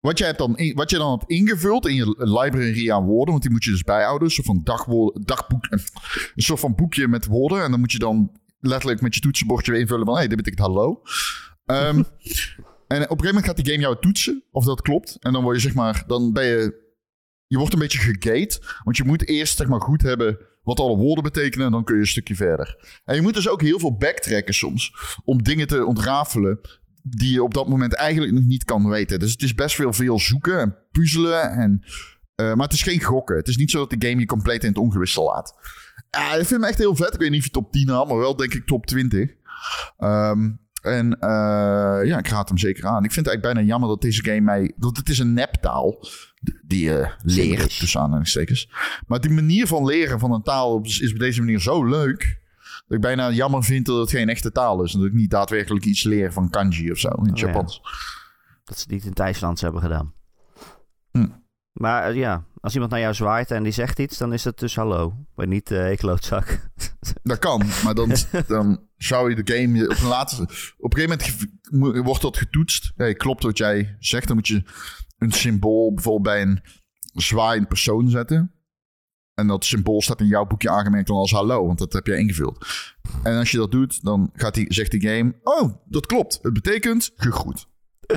wat, 0.00 0.18
jij 0.18 0.26
hebt 0.26 0.38
dan, 0.38 0.72
wat 0.74 0.90
je 0.90 0.96
dan 0.96 1.10
hebt 1.10 1.30
ingevuld 1.30 1.86
in 1.86 1.94
je 1.94 2.14
library 2.18 2.90
aan 2.90 3.04
woorden, 3.04 3.30
want 3.30 3.42
die 3.42 3.52
moet 3.52 3.64
je 3.64 3.70
dus 3.70 3.82
bijhouden. 3.82 4.28
Een 4.28 4.34
soort 4.34 4.46
van 4.46 4.60
dagboek, 5.24 5.66
een 5.70 6.42
soort 6.42 6.60
van 6.60 6.74
boekje 6.74 7.08
met 7.08 7.26
woorden. 7.26 7.64
En 7.64 7.70
dan 7.70 7.80
moet 7.80 7.92
je 7.92 7.98
dan 7.98 8.40
letterlijk 8.60 9.00
met 9.00 9.14
je 9.14 9.20
toetsenbordje 9.20 9.78
invullen 9.78 10.04
van, 10.04 10.14
hé, 10.14 10.20
hey, 10.20 10.28
dit 10.28 10.36
betekent 10.36 10.66
hallo. 10.66 11.02
Ehm, 11.64 12.02
en 12.90 12.96
op 12.96 13.02
een 13.02 13.06
gegeven 13.08 13.26
moment 13.26 13.44
gaat 13.44 13.56
die 13.56 13.72
game 13.72 13.80
jou 13.80 13.96
toetsen 14.00 14.44
of 14.50 14.64
dat 14.64 14.82
klopt. 14.82 15.16
En 15.20 15.32
dan 15.32 15.42
word 15.42 15.56
je 15.56 15.62
zeg 15.62 15.74
maar, 15.74 16.04
dan 16.06 16.32
ben 16.32 16.44
je, 16.44 16.74
je 17.46 17.58
wordt 17.58 17.72
een 17.72 17.78
beetje 17.78 17.98
gegate. 17.98 18.62
Want 18.84 18.96
je 18.96 19.04
moet 19.04 19.28
eerst 19.28 19.56
zeg 19.56 19.68
maar 19.68 19.80
goed 19.80 20.02
hebben 20.02 20.38
wat 20.62 20.80
alle 20.80 20.96
woorden 20.96 21.24
betekenen 21.24 21.66
en 21.66 21.72
dan 21.72 21.84
kun 21.84 21.94
je 21.94 22.00
een 22.00 22.06
stukje 22.06 22.34
verder. 22.34 23.00
En 23.04 23.14
je 23.14 23.22
moet 23.22 23.34
dus 23.34 23.48
ook 23.48 23.62
heel 23.62 23.78
veel 23.78 23.96
backtracken 23.96 24.54
soms 24.54 24.94
om 25.24 25.42
dingen 25.42 25.66
te 25.66 25.84
ontrafelen 25.84 26.60
die 27.02 27.32
je 27.32 27.42
op 27.42 27.54
dat 27.54 27.68
moment 27.68 27.94
eigenlijk 27.94 28.32
nog 28.32 28.44
niet 28.44 28.64
kan 28.64 28.88
weten. 28.88 29.18
Dus 29.18 29.32
het 29.32 29.42
is 29.42 29.54
best 29.54 29.74
veel 29.74 29.92
veel 29.92 30.18
zoeken 30.18 30.60
en 30.60 30.76
puzzelen. 30.90 31.50
En, 31.50 31.84
eh, 32.34 32.54
maar 32.54 32.66
het 32.66 32.72
is 32.72 32.82
geen 32.82 33.02
gokken. 33.02 33.36
Het 33.36 33.48
is 33.48 33.56
niet 33.56 33.70
zo 33.70 33.78
dat 33.78 34.00
de 34.00 34.08
game 34.08 34.20
je 34.20 34.26
compleet 34.26 34.62
in 34.62 34.68
het 34.68 34.78
ongewisse 34.78 35.20
laat. 35.20 35.54
Ja, 36.10 36.28
ik 36.30 36.46
vind 36.46 36.60
hem 36.60 36.64
echt 36.64 36.78
heel 36.78 36.96
vet. 36.96 37.14
Ik 37.14 37.20
weet 37.20 37.30
niet 37.30 37.38
of 37.38 37.44
je 37.44 37.50
top 37.50 37.72
10 37.72 37.88
haalt, 37.88 38.08
maar 38.08 38.18
wel 38.18 38.36
denk 38.36 38.54
ik 38.54 38.66
top 38.66 38.86
20. 38.86 39.30
Ehm, 39.96 40.50
en 40.80 41.18
eh, 41.18 42.06
ja, 42.06 42.18
ik 42.18 42.28
raad 42.28 42.48
hem 42.48 42.58
zeker 42.58 42.86
aan. 42.86 43.04
Ik 43.04 43.12
vind 43.12 43.26
het 43.26 43.34
eigenlijk 43.34 43.54
bijna 43.54 43.68
jammer 43.68 43.88
dat 43.88 44.00
deze 44.00 44.24
game 44.24 44.40
mij... 44.40 44.72
Dat 44.76 44.96
het 44.96 45.08
is 45.08 45.18
een 45.18 45.32
neptaal 45.32 46.06
die 46.62 46.84
je 46.84 47.14
leert, 47.22 47.58
Simlish. 47.58 47.78
tussen 47.78 48.00
aanhalingstekens. 48.00 48.70
Maar 49.06 49.20
die 49.20 49.30
manier 49.30 49.66
van 49.66 49.84
leren 49.84 50.18
van 50.18 50.32
een 50.32 50.42
taal 50.42 50.80
is 50.82 51.12
op 51.12 51.18
deze 51.18 51.40
manier 51.40 51.60
zo 51.60 51.84
leuk... 51.84 52.40
dat 52.86 52.96
ik 52.96 53.00
bijna 53.00 53.30
jammer 53.30 53.64
vind 53.64 53.86
dat 53.86 53.98
het 54.00 54.10
geen 54.10 54.28
echte 54.28 54.52
taal 54.52 54.82
is. 54.82 54.92
En 54.94 54.98
dat 54.98 55.08
ik 55.08 55.14
niet 55.14 55.30
daadwerkelijk 55.30 55.84
iets 55.84 56.04
leer 56.04 56.32
van 56.32 56.50
kanji 56.50 56.90
of 56.90 56.98
zo 56.98 57.08
in 57.08 57.24
het 57.24 57.32
Oh, 57.32 57.38
ja. 57.38 57.46
Japans. 57.46 57.80
Dat 58.64 58.76
ze 58.78 58.82
het 58.82 58.90
niet 58.92 59.02
in 59.02 59.10
het 59.10 59.18
IJslands 59.18 59.60
hebben 59.60 59.80
gedaan. 59.80 60.12
Hm. 61.10 61.28
Maar 61.72 62.02
eh, 62.02 62.16
ja, 62.16 62.44
als 62.60 62.72
iemand 62.72 62.90
naar 62.90 63.00
jou 63.00 63.14
zwaait 63.14 63.50
en 63.50 63.62
die 63.62 63.72
zegt 63.72 63.98
iets, 63.98 64.18
dan 64.18 64.32
is 64.32 64.44
het 64.44 64.58
dus 64.58 64.76
hallo. 64.76 65.14
Maar 65.34 65.46
niet 65.46 65.70
eh 65.70 65.90
ik 65.90 65.98
klootzak. 65.98 66.70
Dat 67.22 67.38
kan, 67.38 67.62
maar 67.84 67.94
dan, 67.94 68.12
dan 68.46 68.86
zou 68.96 69.30
je 69.30 69.42
de 69.42 69.54
game 69.54 69.88
op 69.88 69.96
een 69.96 70.08
later... 70.08 70.40
Op 70.78 70.96
een 70.96 71.00
gegeven 71.00 71.60
moment 71.70 72.04
wordt 72.04 72.22
dat 72.22 72.36
getoetst. 72.36 72.92
Hey, 72.96 73.14
klopt 73.14 73.42
wat 73.42 73.58
jij 73.58 73.96
zegt. 73.98 74.26
Dan 74.26 74.36
moet 74.36 74.48
je 74.48 74.62
een 75.18 75.32
symbool 75.32 75.94
bijvoorbeeld 75.94 76.34
bij 76.34 76.42
een 76.42 76.62
zwaaiend 77.12 77.68
persoon 77.68 78.08
zetten. 78.08 78.52
En 79.34 79.46
dat 79.46 79.64
symbool 79.64 80.02
staat 80.02 80.20
in 80.20 80.26
jouw 80.26 80.46
boekje 80.46 80.70
aangemerkt 80.70 81.06
dan 81.06 81.16
als 81.16 81.30
hallo, 81.30 81.66
want 81.66 81.78
dat 81.78 81.92
heb 81.92 82.06
jij 82.06 82.18
ingevuld. 82.18 82.66
En 83.22 83.36
als 83.38 83.50
je 83.50 83.56
dat 83.56 83.70
doet, 83.70 84.04
dan 84.04 84.30
gaat 84.34 84.54
die, 84.54 84.72
zegt 84.72 84.90
die 84.90 85.08
game... 85.08 85.34
Oh, 85.42 85.74
dat 85.84 86.06
klopt. 86.06 86.38
Het 86.42 86.52
betekent 86.52 87.12
gegroet. 87.16 87.68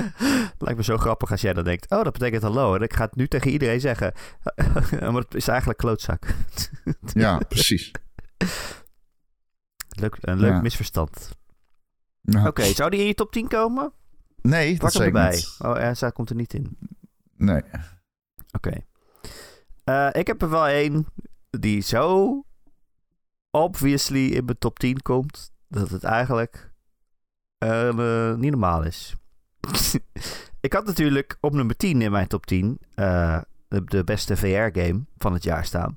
Lijkt 0.64 0.76
me 0.76 0.84
zo 0.84 0.96
grappig 0.96 1.30
als 1.30 1.40
jij 1.40 1.52
dan 1.52 1.64
denkt, 1.64 1.90
oh 1.90 2.02
dat 2.02 2.12
betekent 2.12 2.42
hallo. 2.42 2.74
En 2.74 2.82
ik 2.82 2.92
ga 2.92 3.04
het 3.04 3.16
nu 3.16 3.26
tegen 3.28 3.50
iedereen 3.50 3.80
zeggen. 3.80 4.12
maar 5.00 5.14
het 5.22 5.34
is 5.34 5.48
eigenlijk 5.48 5.78
klootzak. 5.78 6.26
Ja, 7.12 7.38
precies. 7.48 7.90
Leuk, 9.88 10.16
een 10.20 10.38
leuk 10.38 10.50
Ja. 10.50 10.60
misverstand. 10.60 11.30
Ja. 12.20 12.46
Oké, 12.46 12.62
zou 12.64 12.90
die 12.90 13.00
in 13.00 13.06
je 13.06 13.14
top 13.14 13.32
10 13.32 13.48
komen? 13.48 13.92
Nee, 14.42 14.70
dat 14.70 14.78
Pak 14.80 14.90
zei 14.90 15.08
ik 15.08 15.14
erbij. 15.14 15.34
niet. 15.34 15.56
Oh, 15.58 15.76
ja, 15.76 15.94
zij 15.94 16.12
komt 16.12 16.30
er 16.30 16.36
niet 16.36 16.54
in. 16.54 16.78
Nee. 17.36 17.62
Oké. 18.52 18.72
Eh, 19.84 20.08
ik 20.12 20.26
heb 20.26 20.42
er 20.42 20.50
wel 20.50 20.66
één 20.66 21.06
die 21.50 21.80
zo 21.80 22.44
obviously 23.50 24.26
in 24.26 24.44
mijn 24.44 24.58
top 24.58 24.78
10 24.78 25.02
komt 25.02 25.52
dat 25.68 25.90
het 25.90 26.04
eigenlijk 26.04 26.72
eh, 27.58 28.34
niet 28.34 28.50
normaal 28.50 28.82
is. 28.82 29.14
ik 30.60 30.72
had 30.72 30.86
natuurlijk 30.86 31.36
op 31.40 31.52
nummer 31.52 31.76
10 31.76 32.02
in 32.02 32.10
mijn 32.10 32.26
top 32.26 32.46
10 32.46 32.78
eh, 32.94 33.38
de, 33.68 33.84
de 33.84 34.04
beste 34.04 34.36
VR-game 34.36 35.04
van 35.18 35.32
het 35.32 35.44
jaar 35.44 35.64
staan. 35.64 35.96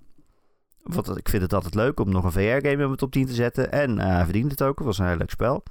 Want 0.83 1.17
ik 1.17 1.29
vind 1.29 1.41
het 1.41 1.53
altijd 1.53 1.75
leuk 1.75 1.99
om 1.99 2.09
nog 2.09 2.23
een 2.23 2.31
VR-game 2.31 2.71
in 2.71 2.77
mijn 2.77 2.95
top 2.95 3.11
10 3.11 3.25
te 3.25 3.33
zetten. 3.33 3.71
En 3.71 3.99
hij 3.99 4.23
verdient 4.23 4.51
het 4.51 4.61
ook. 4.61 4.77
Het 4.77 4.85
was 4.87 4.97
een 4.97 5.07
heel 5.07 5.17
leuk 5.17 5.29
spel. 5.29 5.63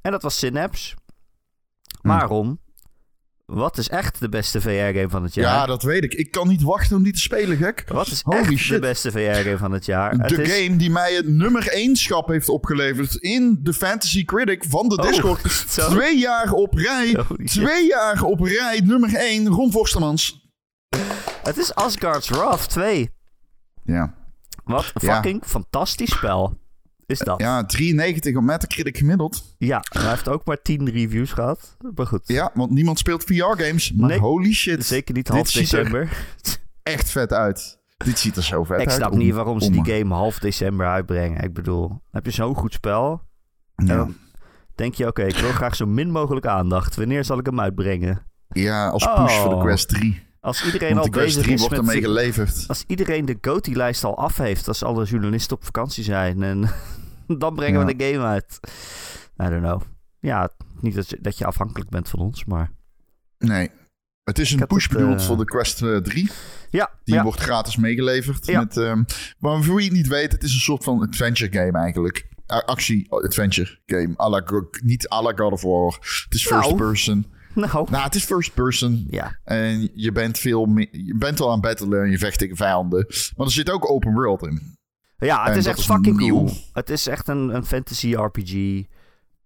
En 0.00 0.10
dat 0.10 0.22
was 0.22 0.38
Synapse. 0.38 0.96
Hm. 2.00 2.08
Maar 2.08 2.26
Ron, 2.26 2.60
wat 3.52 3.78
is 3.78 3.88
echt 3.88 4.20
de 4.20 4.28
beste 4.28 4.60
VR-game 4.60 5.08
van 5.08 5.22
het 5.22 5.34
Ja. 5.34 5.42
jaar? 5.42 5.66
dat 5.66 5.82
weet 5.82 6.04
ik. 6.04 6.14
Ik 6.14 6.30
kan 6.30 6.48
niet 6.48 6.62
wachten 6.62 6.96
om 6.96 7.02
die 7.02 7.12
te 7.12 7.18
spelen, 7.18 7.56
gek. 7.56 7.84
Wat 7.86 8.06
is 8.06 8.20
Holy 8.24 8.38
echt 8.52 8.68
de 8.68 8.78
beste 8.78 9.10
VR-game 9.10 9.56
van 9.58 9.72
het 9.72 9.84
jaar? 9.84 10.16
De 10.16 10.22
het 10.22 10.38
is... 10.38 10.52
game 10.56 10.76
die 10.76 10.90
mij 10.90 11.14
het 11.14 11.28
nummer 11.28 11.68
1 11.68 11.96
schap 11.96 12.28
heeft 12.28 12.48
opgeleverd 12.48 13.14
in 13.14 13.58
de 13.62 13.72
Fantasy 13.74 14.24
Critic 14.24 14.64
van 14.68 14.88
de 14.88 14.96
Oh, 14.96 15.06
Discord. 15.08 15.50
zo? 15.68 15.88
Twee 15.88 16.18
jaar 16.18 16.52
op 16.52 16.74
rij. 16.74 17.06
Holy 17.28 17.48
shit. 17.48 17.62
Twee 17.64 17.86
jaar 17.86 18.22
op 18.22 18.40
rij. 18.40 18.80
Nummer 18.84 19.14
1, 19.14 19.46
Ron 19.48 19.72
Forstemans. 19.72 20.46
Het 21.42 21.56
is 21.56 21.74
Asgard's 21.74 22.28
Wrath 22.28 22.68
2. 22.68 23.10
Ja. 23.84 24.14
Wat 24.64 24.90
een 24.94 25.06
Ja. 25.08 25.14
fucking 25.14 25.42
fantastisch 25.46 26.10
spel 26.10 26.58
is 27.08 27.18
dat. 27.18 27.40
Ja, 27.40 27.56
ja, 27.56 27.64
93 27.66 28.36
op 28.36 28.42
Metacritic 28.42 28.96
gemiddeld. 28.96 29.54
hij 29.58 29.80
heeft 29.92 30.28
ook 30.28 30.44
maar 30.44 30.62
10 30.62 30.90
reviews 30.90 31.32
gehad. 31.32 31.76
Maar 31.94 32.06
goed, 32.06 32.20
Ja, 32.26 32.50
want 32.54 32.70
niemand 32.70 32.98
speelt 32.98 33.24
VR-games. 33.24 33.92
Maar 33.92 34.08
Nee. 34.08 34.18
holy 34.18 34.52
shit. 34.52 34.84
zeker 34.86 35.14
niet 35.14 35.26
Dit 35.26 35.34
half 35.34 35.48
ziet 35.48 35.72
er 35.72 35.78
december. 35.78 36.26
echt 36.82 37.10
vet 37.10 37.32
uit. 37.32 37.78
Dit 38.04 38.18
ziet 38.18 38.36
er 38.36 38.42
zo 38.44 38.64
vet 38.64 38.80
Ik 38.80 38.86
uit. 38.88 38.96
snap 38.96 39.12
Om- 39.12 39.18
niet 39.18 39.34
waarom 39.34 39.60
ze 39.60 39.70
die 39.70 39.84
game 39.84 40.14
half 40.14 40.38
december 40.38 40.86
uitbrengen. 40.86 41.42
Ik 41.42 41.52
bedoel, 41.52 42.02
heb 42.10 42.24
je 42.24 42.30
zo'n 42.30 42.54
goed 42.54 42.72
spel. 42.72 43.22
Ja. 43.76 44.08
denk 44.74 44.94
je, 44.94 45.06
oké, 45.06 45.22
ik 45.24 45.36
wil 45.36 45.50
graag 45.52 45.76
zo 45.76 45.86
min 45.86 46.10
mogelijk 46.10 46.46
aandacht. 46.46 46.96
Wanneer 46.96 47.24
zal 47.24 47.38
ik 47.38 47.46
hem 47.46 47.60
uitbrengen? 47.60 48.22
ja, 48.48 48.88
als 48.88 49.04
push 49.04 49.36
voor 49.36 49.48
de 49.48 49.54
Oh. 49.54 49.62
Quest 49.62 49.88
3. 49.88 50.26
Als 50.40 50.64
iedereen 50.64 50.94
Want 50.94 51.00
al 51.00 51.04
de 51.04 51.10
Quest 51.10 51.26
bezig 51.26 51.42
3 51.42 51.54
is 51.54 51.60
wordt 51.60 51.76
ermee 51.76 52.00
geleverd. 52.00 52.64
Als 52.68 52.84
iedereen 52.86 53.24
de 53.24 53.38
GOTY-lijst 53.40 54.04
al 54.04 54.16
af 54.18 54.36
heeft, 54.36 54.68
als 54.68 54.82
alle 54.82 55.04
journalisten 55.04 55.56
op 55.56 55.64
vakantie 55.64 56.04
zijn, 56.04 56.42
en 56.42 56.70
dan 57.38 57.54
brengen 57.54 57.86
we 57.86 57.94
de 57.94 58.04
game 58.04 58.24
uit. 58.26 58.60
I 59.42 59.48
don't 59.48 59.62
know. 59.62 59.82
Ja, 60.20 60.50
niet 60.80 60.94
dat 60.94 61.10
je, 61.10 61.18
dat 61.20 61.38
je 61.38 61.44
afhankelijk 61.44 61.90
bent 61.90 62.08
van 62.08 62.18
ons, 62.18 62.44
maar... 62.44 62.70
Nee. 63.38 63.70
Het 64.24 64.38
is 64.38 64.52
een 64.52 64.66
push 64.66 64.84
het, 64.84 64.92
bedoeld 64.92 65.20
eh, 65.20 65.26
voor 65.26 65.36
de 65.36 65.44
Quest 65.44 65.82
eh, 65.82 65.96
3. 65.96 66.30
Ja, 66.70 66.90
Die 67.04 67.14
ja. 67.14 67.22
wordt 67.22 67.40
gratis 67.40 67.76
meegeleverd. 67.76 68.46
Ja. 68.46 68.60
Met, 68.60 68.76
ehm, 68.76 69.02
maar 69.38 69.62
voor 69.62 69.74
wie 69.74 69.84
het 69.84 69.94
niet 69.94 70.06
weet, 70.08 70.32
het 70.32 70.42
is 70.42 70.54
een 70.54 70.60
soort 70.60 70.84
van 70.84 71.02
adventure 71.02 71.52
game 71.52 71.78
eigenlijk. 71.78 72.28
Actie-adventure 72.46 73.78
game. 73.86 74.14
la 74.16 74.42
niet 74.82 75.08
à 75.08 75.22
la 75.22 75.32
God 75.36 75.52
of 75.52 75.62
War. 75.62 75.96
Het 76.24 76.34
is 76.34 76.46
first 76.46 76.68
Nou. 76.68 76.76
person. 76.76 77.26
Nou, 77.54 77.90
Nou, 77.90 78.04
het 78.04 78.14
is 78.14 78.24
first 78.24 78.54
person. 78.54 79.06
ja. 79.10 79.38
En 79.44 79.90
je 79.94 80.12
bent, 80.12 80.38
veel 80.38 80.66
meer, 80.66 80.88
je 80.90 81.16
bent 81.16 81.40
al 81.40 81.50
aan 81.50 81.60
battlen 81.60 82.02
en 82.02 82.10
je 82.10 82.18
vecht 82.18 82.38
tegen 82.38 82.56
vijanden. 82.56 83.06
Maar 83.36 83.46
er 83.46 83.52
zit 83.52 83.70
ook 83.70 83.90
open 83.90 84.12
world 84.12 84.42
in. 84.46 84.77
Ja, 85.26 85.42
het 85.42 85.52
En 85.52 85.58
is 85.58 85.66
echt 85.66 85.78
is 85.78 85.84
fucking 85.84 86.16
nieuw. 86.16 86.36
cool. 86.36 86.50
Het 86.72 86.90
is 86.90 87.06
echt 87.06 87.28
een, 87.28 87.54
een 87.54 87.64
fantasy 87.64 88.14
RPG. 88.14 88.84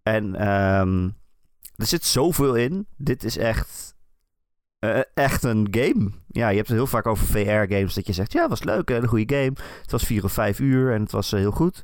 En 0.03 0.35
ehm, 0.35 1.05
er 1.77 1.87
zit 1.87 2.05
zoveel 2.05 2.55
in. 2.55 2.87
Dit 2.97 3.25
is 3.25 3.37
echt, 3.37 3.95
eh, 4.79 5.01
echt 5.15 5.43
een 5.43 5.69
game. 5.71 6.11
Ja, 6.29 6.49
je 6.49 6.57
hebt 6.57 6.69
het 6.69 6.77
heel 6.77 6.87
vaak 6.87 7.07
over 7.07 7.27
VR-games 7.27 7.95
dat 7.95 8.07
je 8.07 8.13
zegt... 8.13 8.33
Ja, 8.33 8.41
het 8.41 8.51
was 8.51 8.63
leuk, 8.63 8.89
hè, 8.89 8.97
een 8.97 9.09
goede 9.09 9.35
game. 9.35 9.53
Het 9.83 9.91
was 9.91 10.05
vier 10.05 10.25
of 10.25 10.33
vijf 10.33 10.59
uur 10.59 10.93
en 10.95 11.03
het 11.03 11.13
was 11.13 11.33
eh, 11.33 11.39
heel 11.39 11.51
goed. 11.51 11.83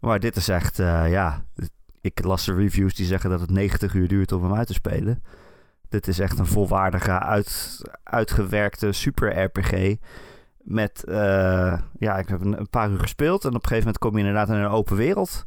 Maar 0.00 0.20
dit 0.20 0.36
is 0.36 0.48
echt, 0.48 0.78
eh, 0.78 1.10
ja... 1.10 1.44
Ik 2.02 2.24
las 2.24 2.44
de 2.44 2.54
reviews 2.54 2.94
die 2.94 3.06
zeggen 3.06 3.30
dat 3.30 3.40
het 3.40 3.50
90 3.50 3.94
uur 3.94 4.08
duurt 4.08 4.32
om 4.32 4.42
hem 4.42 4.54
uit 4.54 4.66
te 4.66 4.72
spelen. 4.72 5.22
Dit 5.88 6.08
is 6.08 6.18
echt 6.18 6.38
een 6.38 6.46
volwaardige, 6.46 7.18
uit, 7.18 7.80
uitgewerkte 8.02 8.92
super-RPG... 8.92 9.96
Met, 10.62 11.04
eh, 11.04 11.78
ja, 11.98 12.18
ik 12.18 12.28
heb 12.28 12.40
een, 12.40 12.68
paar 12.70 12.90
uur 12.90 13.00
gespeeld. 13.00 13.42
En 13.42 13.48
op 13.48 13.54
een 13.54 13.60
gegeven 13.68 13.84
moment 13.84 13.98
kom 13.98 14.12
je 14.12 14.18
inderdaad 14.18 14.48
in 14.48 14.54
een 14.54 14.70
open 14.70 14.96
wereld. 14.96 15.44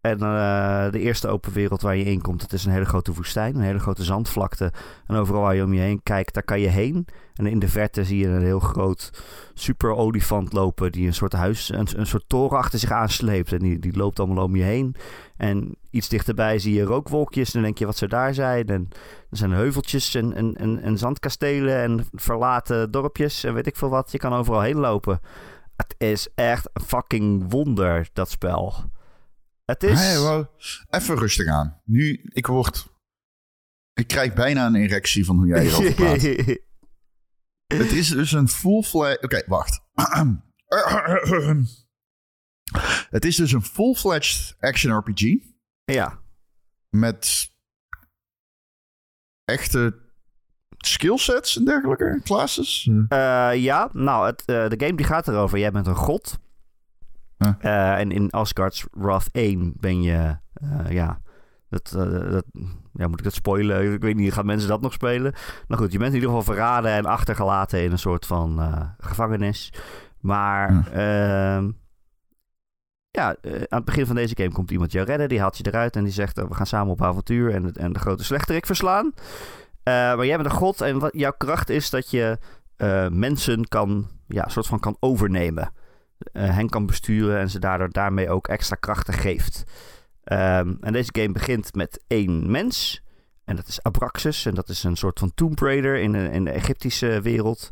En 0.00 0.20
eh, 0.20 0.90
de 0.90 0.98
eerste 0.98 1.28
open 1.28 1.52
wereld 1.52 1.82
waar 1.82 1.96
je 1.96 2.04
in 2.04 2.20
komt, 2.20 2.42
het 2.42 2.52
is 2.52 2.64
een 2.64 2.72
hele 2.72 2.84
grote 2.84 3.12
woestijn. 3.12 3.54
Een 3.54 3.60
hele 3.60 3.78
grote 3.78 4.04
zandvlakte. 4.04 4.72
En 5.06 5.16
overal 5.16 5.42
waar 5.42 5.54
je 5.54 5.64
om 5.64 5.72
je 5.72 5.80
heen 5.80 6.02
kijkt, 6.02 6.34
daar 6.34 6.42
kan 6.42 6.60
je 6.60 6.68
heen. 6.68 7.06
En 7.34 7.46
in 7.46 7.58
de 7.58 7.68
verte 7.68 8.04
zie 8.04 8.18
je 8.18 8.28
een 8.28 8.42
heel 8.42 8.60
groot 8.60 9.10
super 9.54 9.94
olifant 9.94 10.52
lopen. 10.52 10.92
Die 10.92 11.06
een 11.06 11.14
soort 11.14 11.32
huis, 11.32 11.72
een, 11.72 11.88
een 11.96 12.06
soort 12.06 12.24
toren 12.26 12.58
achter 12.58 12.78
zich 12.78 12.90
aansleept. 12.90 13.52
En 13.52 13.58
die, 13.58 13.78
die 13.78 13.96
loopt 13.96 14.18
allemaal 14.18 14.44
om 14.44 14.56
je 14.56 14.62
heen. 14.62 14.94
En 15.40 15.76
iets 15.90 16.08
dichterbij 16.08 16.58
zie 16.58 16.74
je 16.74 16.82
rookwolkjes. 16.82 17.46
En 17.46 17.52
dan 17.52 17.62
denk 17.62 17.78
je 17.78 17.86
wat 17.86 17.96
zou 17.96 18.10
daar 18.10 18.34
zijn. 18.34 18.66
En 18.66 18.88
er 19.30 19.36
zijn 19.36 19.50
heuveltjes 19.50 20.14
en, 20.14 20.34
en, 20.34 20.56
en, 20.56 20.82
en 20.82 20.98
zandkastelen 20.98 21.76
en 21.76 22.06
verlaten 22.12 22.90
dorpjes 22.90 23.44
en 23.44 23.54
weet 23.54 23.66
ik 23.66 23.76
veel 23.76 23.88
wat. 23.88 24.12
Je 24.12 24.18
kan 24.18 24.32
overal 24.32 24.60
heen 24.60 24.76
lopen. 24.76 25.20
Het 25.76 25.94
is 25.98 26.28
echt 26.34 26.68
een 26.72 26.82
fucking 26.82 27.50
wonder, 27.50 28.08
dat 28.12 28.30
spel. 28.30 28.90
Het 29.64 29.82
is... 29.82 30.00
Hey, 30.00 30.18
wow. 30.18 30.46
Even 30.90 31.18
rustig 31.18 31.46
aan. 31.46 31.80
Nu, 31.84 32.20
ik 32.24 32.46
word... 32.46 32.86
Ik 33.92 34.06
krijg 34.06 34.34
bijna 34.34 34.66
een 34.66 34.74
erectie 34.74 35.24
van 35.24 35.36
hoe 35.36 35.46
jij 35.46 35.62
hierover 35.62 35.94
praat. 35.94 36.22
Het 37.80 37.92
is 37.92 38.08
dus 38.08 38.32
een 38.32 38.48
full-fledged... 38.48 39.24
Oké, 39.24 39.42
wacht. 39.46 39.80
Het 43.10 43.24
is 43.24 43.36
dus 43.36 43.52
een 43.52 43.62
full-fledged 43.62 44.56
action 44.60 44.98
RPG 44.98 45.22
ja, 45.84 46.18
met 46.88 47.50
echte 49.44 49.98
skillsets 50.78 51.56
en 51.56 51.64
dergelijke, 51.64 52.20
classes. 52.24 52.90
Eh, 53.08 53.50
ja, 53.54 53.88
nou, 53.92 54.26
het, 54.26 54.40
eh, 54.44 54.68
de 54.68 54.84
game 54.84 54.96
die 54.96 55.06
gaat 55.06 55.28
erover. 55.28 55.58
Jij 55.58 55.70
bent 55.72 55.86
een 55.86 55.94
god. 55.94 56.38
Huh. 57.38 57.52
Eh, 57.58 57.98
en 57.98 58.10
in 58.12 58.30
Asgard's 58.30 58.86
Wrath 58.90 59.28
1 59.32 59.72
ben 59.76 60.02
je, 60.02 60.36
eh, 60.52 60.90
ja, 60.90 61.20
dat, 61.68 61.92
eh, 61.96 62.30
dat, 62.30 62.44
ja, 62.92 63.08
moet 63.08 63.18
ik 63.18 63.24
dat 63.24 63.34
spoilen? 63.34 63.92
Ik 63.92 64.02
weet 64.02 64.16
niet, 64.16 64.32
gaan 64.32 64.46
mensen 64.46 64.68
dat 64.68 64.80
nog 64.80 64.92
spelen? 64.92 65.34
Nou 65.68 65.80
goed, 65.82 65.92
je 65.92 65.98
bent 65.98 66.10
in 66.10 66.20
ieder 66.20 66.28
geval 66.30 66.54
verraden 66.54 66.90
en 66.90 67.04
achtergelaten 67.06 67.82
in 67.82 67.92
een 67.92 67.98
soort 67.98 68.26
van 68.26 68.60
eh, 68.60 68.82
gevangenis. 68.98 69.72
Maar, 70.20 70.68
Hm. 70.70 71.70
Ja, 73.10 73.36
eh, 73.40 73.52
aan 73.52 73.78
het 73.78 73.84
begin 73.84 74.06
van 74.06 74.14
deze 74.14 74.36
game 74.36 74.52
komt 74.52 74.70
iemand 74.70 74.92
jou 74.92 75.06
redden. 75.06 75.28
Die 75.28 75.40
haalt 75.40 75.56
je 75.56 75.66
eruit 75.66 75.96
en 75.96 76.04
die 76.04 76.12
zegt, 76.12 76.38
eh, 76.38 76.44
we 76.44 76.54
gaan 76.54 76.66
samen 76.66 76.92
op 76.92 77.02
avontuur 77.02 77.54
en, 77.54 77.72
en 77.72 77.92
de 77.92 77.98
grote 77.98 78.24
slechterik 78.24 78.66
verslaan. 78.66 79.12
Eh, 79.82 79.94
maar 79.94 80.26
jij 80.26 80.36
bent 80.36 80.50
een 80.50 80.56
god 80.56 80.80
en 80.80 81.10
jouw 81.12 81.34
kracht 81.36 81.68
is 81.68 81.90
dat 81.90 82.10
je 82.10 82.38
eh, 82.76 83.08
mensen 83.08 83.68
kan, 83.68 84.08
ja, 84.26 84.48
soort 84.48 84.66
van 84.66 84.80
kan 84.80 84.96
overnemen. 85.00 85.72
Hen 86.32 86.68
kan 86.68 86.86
besturen 86.86 87.38
en 87.38 87.50
ze 87.50 87.58
daardoor 87.58 87.90
daarmee 87.90 88.30
ook 88.30 88.48
extra 88.48 88.76
krachten 88.76 89.14
geeft. 89.14 89.64
Ehm, 90.24 90.74
en 90.80 90.92
deze 90.92 91.10
game 91.12 91.32
begint 91.32 91.74
met 91.74 92.04
één 92.06 92.50
mens. 92.50 93.02
En 93.44 93.56
dat 93.56 93.66
is 93.66 93.82
Abraxas. 93.82 94.46
En 94.46 94.54
dat 94.54 94.68
is 94.68 94.84
een 94.84 94.96
soort 94.96 95.18
van 95.18 95.34
Tomb 95.34 95.58
Raider 95.58 95.96
in 95.96 96.14
in 96.14 96.44
de 96.44 96.50
Egyptische 96.50 97.20
wereld. 97.20 97.68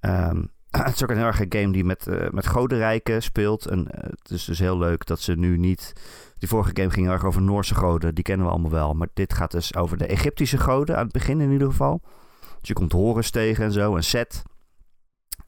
Ehm, 0.00 0.42
het 0.86 0.94
is 0.94 1.02
ook 1.02 1.10
een 1.10 1.16
heel 1.16 1.26
erg 1.26 1.40
een 1.40 1.52
game 1.60 1.72
die 1.72 1.84
met, 1.84 2.06
eh 2.06 2.30
met 2.30 2.46
godenrijken 2.46 3.22
speelt. 3.22 3.66
En 3.66 3.90
eh, 3.90 4.10
het 4.10 4.30
is 4.30 4.44
dus 4.44 4.58
heel 4.58 4.78
leuk 4.78 5.06
dat 5.06 5.20
ze 5.20 5.34
nu 5.34 5.58
niet... 5.58 5.92
Die 6.38 6.48
vorige 6.48 6.70
game 6.74 6.90
ging 6.90 7.06
heel 7.06 7.14
erg 7.14 7.24
over 7.24 7.42
Noorse 7.42 7.74
goden. 7.74 8.14
Die 8.14 8.24
kennen 8.24 8.46
we 8.46 8.52
allemaal 8.52 8.70
wel. 8.70 8.94
Maar 8.94 9.08
dit 9.14 9.34
gaat 9.34 9.50
dus 9.50 9.74
over 9.74 9.96
de 9.96 10.06
Egyptische 10.06 10.58
goden. 10.58 10.96
Aan 10.96 11.02
het 11.02 11.12
begin 11.12 11.40
in 11.40 11.50
ieder 11.50 11.68
geval. 11.68 12.00
Dus 12.40 12.68
je 12.68 12.72
komt 12.72 12.92
Horus 12.92 13.30
tegen 13.30 13.64
en 13.64 13.72
zo. 13.72 13.96
En 13.96 14.04
Set. 14.04 14.42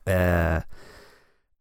Eh... 0.03 0.57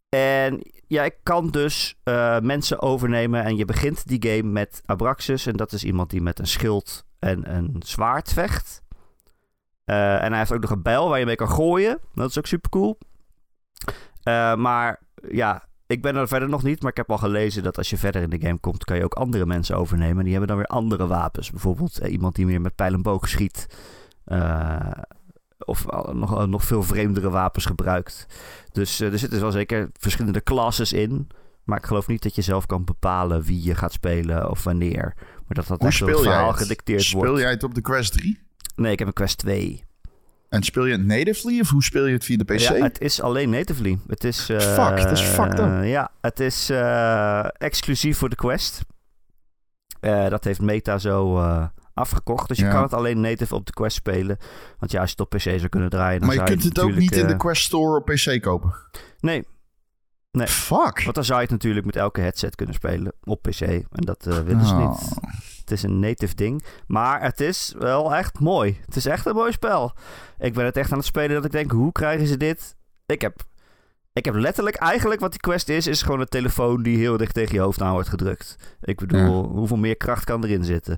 En 0.10 0.62
ja, 0.88 1.10
kan 1.24 1.50
dus 1.50 1.96
mensen 2.42 2.82
overnemen. 2.82 3.44
En 3.44 3.56
je 3.56 3.66
begint 3.66 4.08
die 4.08 4.30
game 4.30 4.52
met 4.52 4.82
Abraxas. 4.86 5.46
En 5.46 5.54
dat 5.54 5.72
is 5.72 5.84
iemand 5.84 6.10
die 6.10 6.22
met 6.22 6.40
een 6.40 6.48
schild 6.48 7.06
en 7.20 7.56
een 7.56 7.76
zwaard 7.80 8.34
vecht. 8.34 8.82
En 9.86 10.30
hij 10.30 10.38
heeft 10.38 10.54
ook 10.54 10.62
nog 10.62 10.70
een 10.70 10.82
bijl 10.82 11.10
waar 11.10 11.20
je 11.20 11.26
mee 11.26 11.36
kan 11.36 11.50
gooien. 11.50 12.00
Dat 12.14 12.30
is 12.30 12.38
ook 12.38 12.46
super 12.46 12.70
cool. 12.70 12.98
Maar 14.56 15.00
ja, 15.30 15.64
ik 15.88 16.02
ben 16.02 16.16
er 16.16 16.28
verder 16.28 16.50
nog 16.50 16.64
niet. 16.64 16.82
Maar 16.82 16.92
ik 16.92 16.98
heb 16.98 17.12
al 17.12 17.18
gelezen 17.18 17.64
dat 17.64 17.78
als 17.78 17.90
je 17.90 17.98
verder 17.98 18.22
in 18.22 18.30
de 18.30 18.42
game 18.42 18.60
komt, 18.60 18.84
kan 18.84 18.98
je 18.98 19.04
ook 19.04 19.14
andere 19.14 19.46
mensen 19.46 19.78
overnemen. 19.78 20.18
En 20.18 20.24
die 20.24 20.32
hebben 20.32 20.50
dan 20.50 20.58
weer 20.58 20.68
andere 20.68 21.08
wapens. 21.08 21.52
Bijvoorbeeld 21.52 22.00
eh, 22.00 22.12
iemand 22.12 22.36
die 22.36 22.46
meer 22.46 22.62
met 22.62 22.76
pijl 22.76 22.94
en 22.94 23.02
boog 23.02 23.30
schiet. 23.30 23.68
Eh, 24.26 24.92
of 25.66 25.86
nog, 26.14 26.38
eh, 26.40 26.48
nog 26.48 26.64
veel 26.64 26.84
vreemdere 26.84 27.30
wapens 27.30 27.66
gebruikt. 27.66 28.26
Dus 28.72 29.00
eh, 29.00 29.12
er 29.12 29.20
zitten 29.20 29.42
wel 29.42 29.52
zeker 29.52 29.90
verschillende 29.94 30.44
classes 30.44 30.94
in. 30.94 31.28
Maar 31.64 31.78
ik 31.78 31.86
geloof 31.86 32.08
niet 32.08 32.24
dat 32.24 32.36
je 32.36 32.42
zelf 32.42 32.66
kan 32.66 32.84
bepalen 32.84 33.44
wie 33.44 33.64
je 33.64 33.76
gaat 33.76 33.94
spelen 33.94 34.50
of 34.50 34.64
wanneer. 34.64 35.14
Maar 35.18 35.56
dat 35.56 35.68
dat 35.68 35.80
Hoe 35.80 35.88
echt 35.88 36.00
het 36.00 36.10
speel 36.10 36.24
verhaal 36.24 36.54
gedicteerd 36.54 37.02
Speel 37.02 37.22
wordt. 37.22 37.40
jij 37.42 37.50
het 37.50 37.64
op 37.64 37.76
de 37.76 37.82
Quest 37.82 38.14
3? 38.14 38.40
Nee, 38.76 38.92
ik 38.92 39.00
heb 39.00 39.08
een 39.08 39.14
Quest 39.14 39.38
2. 39.38 39.84
En 40.52 40.64
speel 40.64 40.86
je 40.86 40.92
het 40.92 41.06
natively 41.06 41.60
of 41.60 41.70
hoe 41.70 41.84
speel 41.84 42.06
je 42.06 42.14
het 42.14 42.26
via 42.26 42.38
de 42.38 42.44
PC? 42.44 42.60
Ja, 42.60 42.74
het 42.74 43.00
is 43.02 43.22
alleen 43.22 43.50
natively. 43.50 44.00
Het 44.08 44.24
is... 44.24 44.50
eh, 44.50 44.60
Fuck, 44.60 44.98
dat 44.98 45.12
is 45.12 45.22
fucked 45.22 45.60
up. 45.60 45.84
Ja, 45.84 46.12
het 46.22 46.40
is 46.40 46.70
eh, 46.70 47.46
exclusief 47.58 48.18
voor 48.18 48.30
de 48.30 48.36
Quest. 48.36 48.82
Eh, 50.00 50.30
dat 50.30 50.44
heeft 50.44 50.62
Meta 50.62 50.98
zo 50.98 51.38
eh, 51.38 51.66
afgekocht. 51.94 52.48
Dus 52.48 52.58
je 52.58 52.66
Ja. 52.66 52.72
kan 52.72 52.82
het 52.82 52.94
alleen 52.94 53.20
native 53.22 53.56
op 53.56 53.66
de 53.66 53.74
Quest 53.74 53.96
spelen. 53.96 54.38
Want 54.80 54.92
ja, 54.92 55.00
als 55.02 55.10
je 55.10 55.16
het 55.18 55.26
op 55.26 55.30
PC 55.40 55.42
zou 55.60 55.68
kunnen 55.70 55.90
draaien... 55.90 56.20
Dan 56.20 56.28
maar 56.28 56.38
je 56.38 56.44
kunt 56.44 56.64
het 56.64 56.80
ook 56.80 56.96
niet 56.96 57.16
in 57.16 57.28
de 57.28 57.34
eh, 57.34 57.40
Quest 57.40 57.64
Store 57.64 57.98
op 58.00 58.06
PC 58.06 58.42
kopen. 58.42 58.74
Nee, 59.20 59.44
Nee. 60.32 60.48
Fuck. 60.48 61.02
want 61.04 61.16
dan 61.16 61.24
zou 61.24 61.38
je 61.38 61.44
het 61.44 61.52
natuurlijk 61.54 61.86
met 61.86 61.96
elke 61.96 62.22
headset 62.22 62.56
kunnen 62.56 62.76
spelen 62.76 63.14
op 63.24 63.42
PC. 63.42 63.62
En 63.62 63.86
dat 63.92 64.26
eh, 64.28 64.40
willen 64.40 64.66
ze 64.66 64.74
Oh. 64.74 64.90
niet. 64.90 65.10
Het 65.72 65.80
is 65.80 65.90
een 65.90 66.00
native 66.00 66.36
ding. 66.36 66.64
Maar 66.88 67.22
het 67.22 67.40
is 67.40 67.76
wel 67.78 68.16
echt 68.16 68.40
mooi. 68.40 68.80
Het 68.86 68.96
is 68.96 69.06
echt 69.06 69.26
een 69.26 69.36
mooi 69.36 69.52
spel. 69.52 69.94
Ik 70.40 70.54
ben 70.54 70.66
het 70.66 70.78
echt 70.78 70.92
aan 70.92 70.98
het 70.98 71.08
spelen 71.08 71.36
dat 71.36 71.46
ik 71.46 71.52
denk, 71.52 71.72
hoe 71.72 71.92
krijgen 71.92 72.28
ze 72.28 72.38
dit? 72.38 72.76
Ik 73.06 73.22
heb, 73.22 73.44
ik 74.14 74.26
heb 74.26 74.36
letterlijk 74.36 74.76
eigenlijk 74.76 75.22
wat 75.22 75.32
die 75.32 75.40
quest 75.40 75.70
is, 75.70 75.88
is 75.88 76.02
gewoon 76.02 76.20
een 76.20 76.28
telefoon 76.28 76.84
die 76.84 76.98
heel 76.98 77.18
dicht 77.18 77.34
tegen 77.34 77.56
je 77.56 77.62
hoofd 77.62 77.82
aan 77.82 77.94
wordt 77.94 78.10
gedrukt. 78.10 78.78
Ik 78.82 79.00
bedoel, 79.00 79.44
hoeveel 79.44 79.78
meer 79.78 79.98
kracht 79.98 80.24
kan 80.24 80.44
erin 80.44 80.64
zitten? 80.64 80.98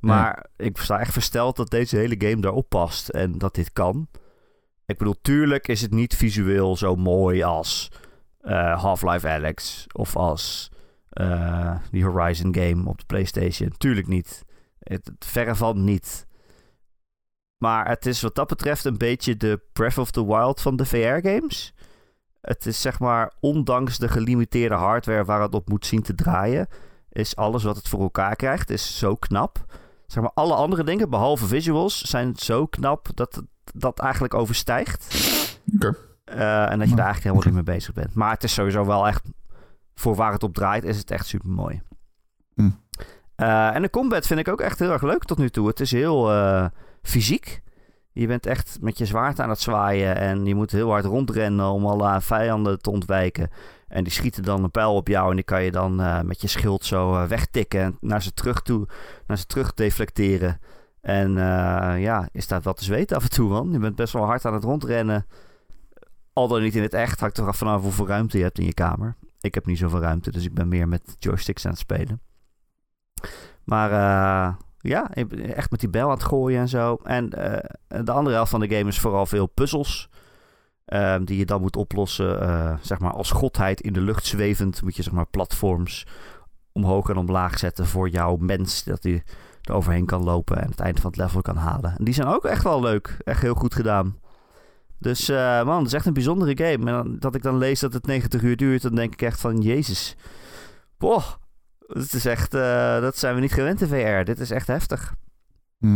Maar 0.00 0.46
ik 0.56 0.78
sta 0.78 0.98
echt 0.98 1.12
versteld 1.12 1.56
dat 1.56 1.70
deze 1.70 1.96
hele 1.96 2.14
game 2.18 2.40
daarop 2.40 2.68
past 2.68 3.08
en 3.08 3.38
dat 3.38 3.54
dit 3.54 3.72
kan. 3.72 4.08
Ik 4.86 4.98
bedoel, 4.98 5.16
tuurlijk 5.22 5.68
is 5.68 5.80
het 5.80 5.92
niet 5.92 6.16
visueel 6.16 6.76
zo 6.76 6.96
mooi 6.96 7.42
als 7.42 7.92
eh, 8.40 8.82
Half-Life 8.82 9.28
Alyx 9.28 9.86
of 9.92 10.16
als 10.16 10.70
eh, 11.18 11.76
die 11.90 12.04
Horizon 12.04 12.54
game 12.54 12.88
op 12.88 12.98
de 12.98 13.04
PlayStation. 13.06 13.72
Tuurlijk 13.78 14.06
niet. 14.06 14.44
Het, 14.78 15.06
het 15.06 15.24
verre 15.26 15.54
van 15.54 15.84
niet. 15.84 16.26
Maar 17.56 17.88
het 17.88 18.06
is 18.06 18.22
wat 18.22 18.34
dat 18.34 18.48
betreft 18.48 18.84
een 18.84 18.98
beetje 18.98 19.36
de 19.36 19.60
Breath 19.72 19.98
of 19.98 20.10
the 20.10 20.26
Wild 20.26 20.60
van 20.60 20.76
de 20.76 20.84
VR-games. 20.84 21.74
Het 22.40 22.66
is 22.66 22.80
zeg 22.80 22.98
maar, 22.98 23.32
ondanks 23.40 23.98
de 23.98 24.08
gelimiteerde 24.08 24.74
hardware 24.74 25.24
waar 25.24 25.42
het 25.42 25.54
op 25.54 25.68
moet 25.68 25.86
zien 25.86 26.02
te 26.02 26.14
draaien, 26.14 26.68
is 27.12 27.36
alles 27.36 27.62
wat 27.62 27.76
het 27.76 27.88
voor 27.88 28.00
elkaar 28.00 28.36
krijgt, 28.36 28.70
is 28.70 28.98
zo 28.98 29.14
knap. 29.14 29.64
Zeg 30.06 30.22
maar, 30.22 30.32
alle 30.34 30.54
andere 30.54 30.84
dingen, 30.84 31.10
behalve 31.10 31.46
visuals, 31.46 32.00
zijn 32.00 32.36
zo 32.36 32.66
knap 32.66 33.08
dat 33.14 33.34
het 33.34 33.44
dat 33.74 33.98
eigenlijk 33.98 34.34
overstijgt. 34.34 35.06
Oké. 35.74 35.96
Eh, 36.24 36.70
en 36.70 36.78
dat 36.78 36.88
je 36.88 36.94
daar 36.94 37.04
eigenlijk 37.04 37.22
helemaal 37.22 37.44
niet 37.44 37.66
mee 37.66 37.76
bezig 37.76 37.94
bent. 37.94 38.14
Maar 38.14 38.30
het 38.30 38.44
is 38.44 38.52
sowieso 38.52 38.86
wel 38.86 39.06
echt, 39.06 39.22
voor 39.98 40.14
waar 40.14 40.32
het 40.32 40.42
op 40.42 40.54
draait, 40.54 40.84
is 40.84 40.98
het 40.98 41.10
echt 41.10 41.26
super 41.26 41.50
mooi. 41.50 41.82
Hm. 42.54 42.70
en 43.36 43.82
de 43.82 43.90
combat 43.90 44.26
vind 44.26 44.40
ik 44.40 44.48
ook 44.48 44.60
echt 44.60 44.78
heel 44.78 44.90
erg 44.90 45.02
leuk 45.02 45.24
tot 45.24 45.38
nu 45.38 45.50
toe. 45.50 45.68
Het 45.68 45.80
is 45.80 45.90
heel 45.90 46.32
eh, 46.32 46.66
fysiek. 47.02 47.62
Je 48.12 48.26
bent 48.26 48.46
echt 48.46 48.78
met 48.80 48.98
je 48.98 49.06
zwaard 49.06 49.40
aan 49.40 49.48
het 49.48 49.60
zwaaien 49.60 50.16
en 50.16 50.46
je 50.46 50.54
moet 50.54 50.70
heel 50.70 50.90
hard 50.90 51.04
rondrennen 51.04 51.66
om 51.66 51.86
alle 51.86 52.20
vijanden 52.20 52.78
te 52.78 52.90
ontwijken. 52.90 53.50
En 53.88 54.04
die 54.04 54.12
schieten 54.12 54.42
dan 54.42 54.64
een 54.64 54.70
pijl 54.70 54.94
op 54.94 55.08
jou 55.08 55.30
en 55.30 55.36
die 55.36 55.44
kan 55.44 55.62
je 55.62 55.70
dan 55.70 56.00
eh, 56.00 56.20
met 56.20 56.40
je 56.40 56.48
schild 56.48 56.84
zo 56.84 57.14
eh, 57.14 57.24
wegtikken 57.24 57.80
en 57.80 57.96
naar 58.00 58.22
ze 58.22 58.32
terug 58.32 58.62
toe, 58.62 58.88
naar 59.26 59.38
ze 59.38 59.46
terug 59.46 59.74
deflecteren. 59.74 60.60
En 61.00 61.38
eh, 61.38 62.02
ja, 62.02 62.28
is 62.32 62.48
dat 62.48 62.64
wat 62.64 62.76
te 62.76 62.84
zweten 62.84 63.16
af 63.16 63.22
en 63.22 63.30
toe, 63.30 63.48
man. 63.48 63.72
Je 63.72 63.78
bent 63.78 63.96
best 63.96 64.12
wel 64.12 64.24
hard 64.24 64.44
aan 64.44 64.54
het 64.54 64.64
rondrennen. 64.64 65.26
Al 66.32 66.48
dan 66.48 66.62
niet 66.62 66.74
in 66.74 66.82
het 66.82 66.94
echt, 66.94 67.20
hangt 67.20 67.38
er 67.38 67.46
af 67.46 67.56
vanaf 67.56 67.82
hoeveel 67.82 68.06
ruimte 68.06 68.38
je 68.38 68.44
hebt 68.44 68.58
in 68.58 68.64
je 68.64 68.74
kamer. 68.74 69.16
Ik 69.40 69.54
heb 69.54 69.66
niet 69.66 69.78
zoveel 69.78 70.00
ruimte, 70.00 70.30
dus 70.30 70.44
ik 70.44 70.54
ben 70.54 70.68
meer 70.68 70.88
met 70.88 71.16
joysticks 71.18 71.64
aan 71.64 71.70
het 71.70 71.80
spelen. 71.80 72.20
Maar 73.64 73.90
eh, 73.90 74.54
ja, 74.78 75.10
echt 75.54 75.70
met 75.70 75.80
die 75.80 75.88
bel 75.88 76.04
aan 76.04 76.10
het 76.14 76.22
gooien 76.22 76.60
en 76.60 76.68
zo. 76.68 76.98
En 77.04 77.30
eh, 77.30 78.04
de 78.04 78.12
andere 78.12 78.34
helft 78.34 78.50
van 78.50 78.60
de 78.60 78.76
game 78.76 78.88
is 78.88 78.98
vooral 79.00 79.26
veel 79.26 79.46
puzzels. 79.46 80.08
ehm, 80.84 81.24
die 81.24 81.38
je 81.38 81.44
dan 81.46 81.60
moet 81.60 81.76
oplossen. 81.76 82.40
eh, 82.40 82.76
zeg 82.80 82.98
maar 82.98 83.12
als 83.12 83.30
godheid 83.30 83.80
in 83.80 83.92
de 83.92 84.00
lucht 84.00 84.26
zwevend 84.26 84.82
moet 84.82 84.96
je 84.96 85.02
zeg 85.02 85.12
maar 85.12 85.26
platforms 85.26 86.06
omhoog 86.72 87.08
en 87.08 87.16
omlaag 87.16 87.58
zetten 87.58 87.86
voor 87.86 88.08
jouw 88.08 88.36
mens. 88.36 88.84
Dat 88.84 89.02
hij 89.02 89.22
er 89.62 89.72
overheen 89.74 90.06
kan 90.06 90.22
lopen 90.22 90.62
en 90.62 90.70
het 90.70 90.80
einde 90.80 91.00
van 91.00 91.10
het 91.10 91.18
level 91.20 91.40
kan 91.42 91.56
halen. 91.56 91.94
En 91.98 92.04
die 92.04 92.14
zijn 92.14 92.26
ook 92.28 92.44
echt 92.44 92.62
wel 92.62 92.80
leuk. 92.80 93.16
Echt 93.24 93.40
heel 93.42 93.54
goed 93.54 93.74
gedaan. 93.74 94.16
Dus 94.98 95.28
eh, 95.28 95.64
man, 95.64 95.78
het 95.78 95.86
is 95.86 95.92
echt 95.92 96.06
een 96.06 96.12
bijzondere 96.12 96.56
game. 96.56 96.86
En 96.90 96.92
dan, 97.04 97.16
dat 97.18 97.34
ik 97.34 97.42
dan 97.42 97.58
lees 97.58 97.80
dat 97.80 97.92
het 97.92 98.06
90 98.06 98.42
uur 98.42 98.56
duurt, 98.56 98.82
dan 98.82 98.94
denk 98.94 99.12
ik 99.12 99.22
echt 99.22 99.40
van... 99.40 99.60
Jezus. 99.60 100.16
Boah. 100.98 101.24
Het 101.86 102.12
is 102.12 102.24
echt... 102.26 102.54
eh, 102.54 103.00
dat 103.00 103.16
zijn 103.18 103.34
we 103.34 103.40
niet 103.40 103.52
gewend 103.52 103.80
in 103.80 103.88
VR. 103.88 104.24
Dit 104.24 104.40
is 104.40 104.50
echt 104.50 104.66
heftig. 104.66 105.14
Hm. 105.78 105.94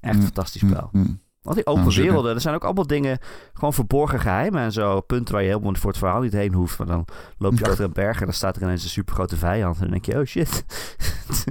Echt 0.00 0.14
een 0.14 0.20
Hm. 0.20 0.22
fantastisch 0.24 0.60
Hm, 0.60 0.68
spel. 0.68 0.88
hm. 0.92 1.04
Al 1.42 1.54
die 1.54 1.66
open 1.66 1.94
werelden, 1.94 2.34
er 2.34 2.40
zijn 2.40 2.54
ook 2.54 2.64
allemaal 2.64 2.86
dingen, 2.86 3.18
gewoon 3.52 3.72
verborgen 3.72 4.20
geheimen 4.20 4.60
en 4.60 4.72
zo. 4.72 5.00
Punten 5.00 5.34
waar 5.34 5.42
je 5.42 5.48
helemaal 5.48 5.74
voor 5.74 5.90
het 5.90 5.98
verhaal 5.98 6.20
niet 6.20 6.32
heen 6.32 6.52
hoeft. 6.54 6.78
Maar 6.78 6.86
dan 6.86 7.04
loop 7.38 7.58
je 7.58 7.66
achter 7.68 7.84
een 7.84 7.92
berg 7.92 8.18
en 8.18 8.24
dan 8.24 8.34
staat 8.34 8.56
er 8.56 8.62
ineens 8.62 8.82
een 8.84 8.88
supergrote 8.90 9.36
vijand. 9.36 9.74
En 9.74 9.80
dan 9.82 9.90
denk 9.90 10.04
je, 10.04 10.18
oh 10.18 10.24
shit. 10.24 10.64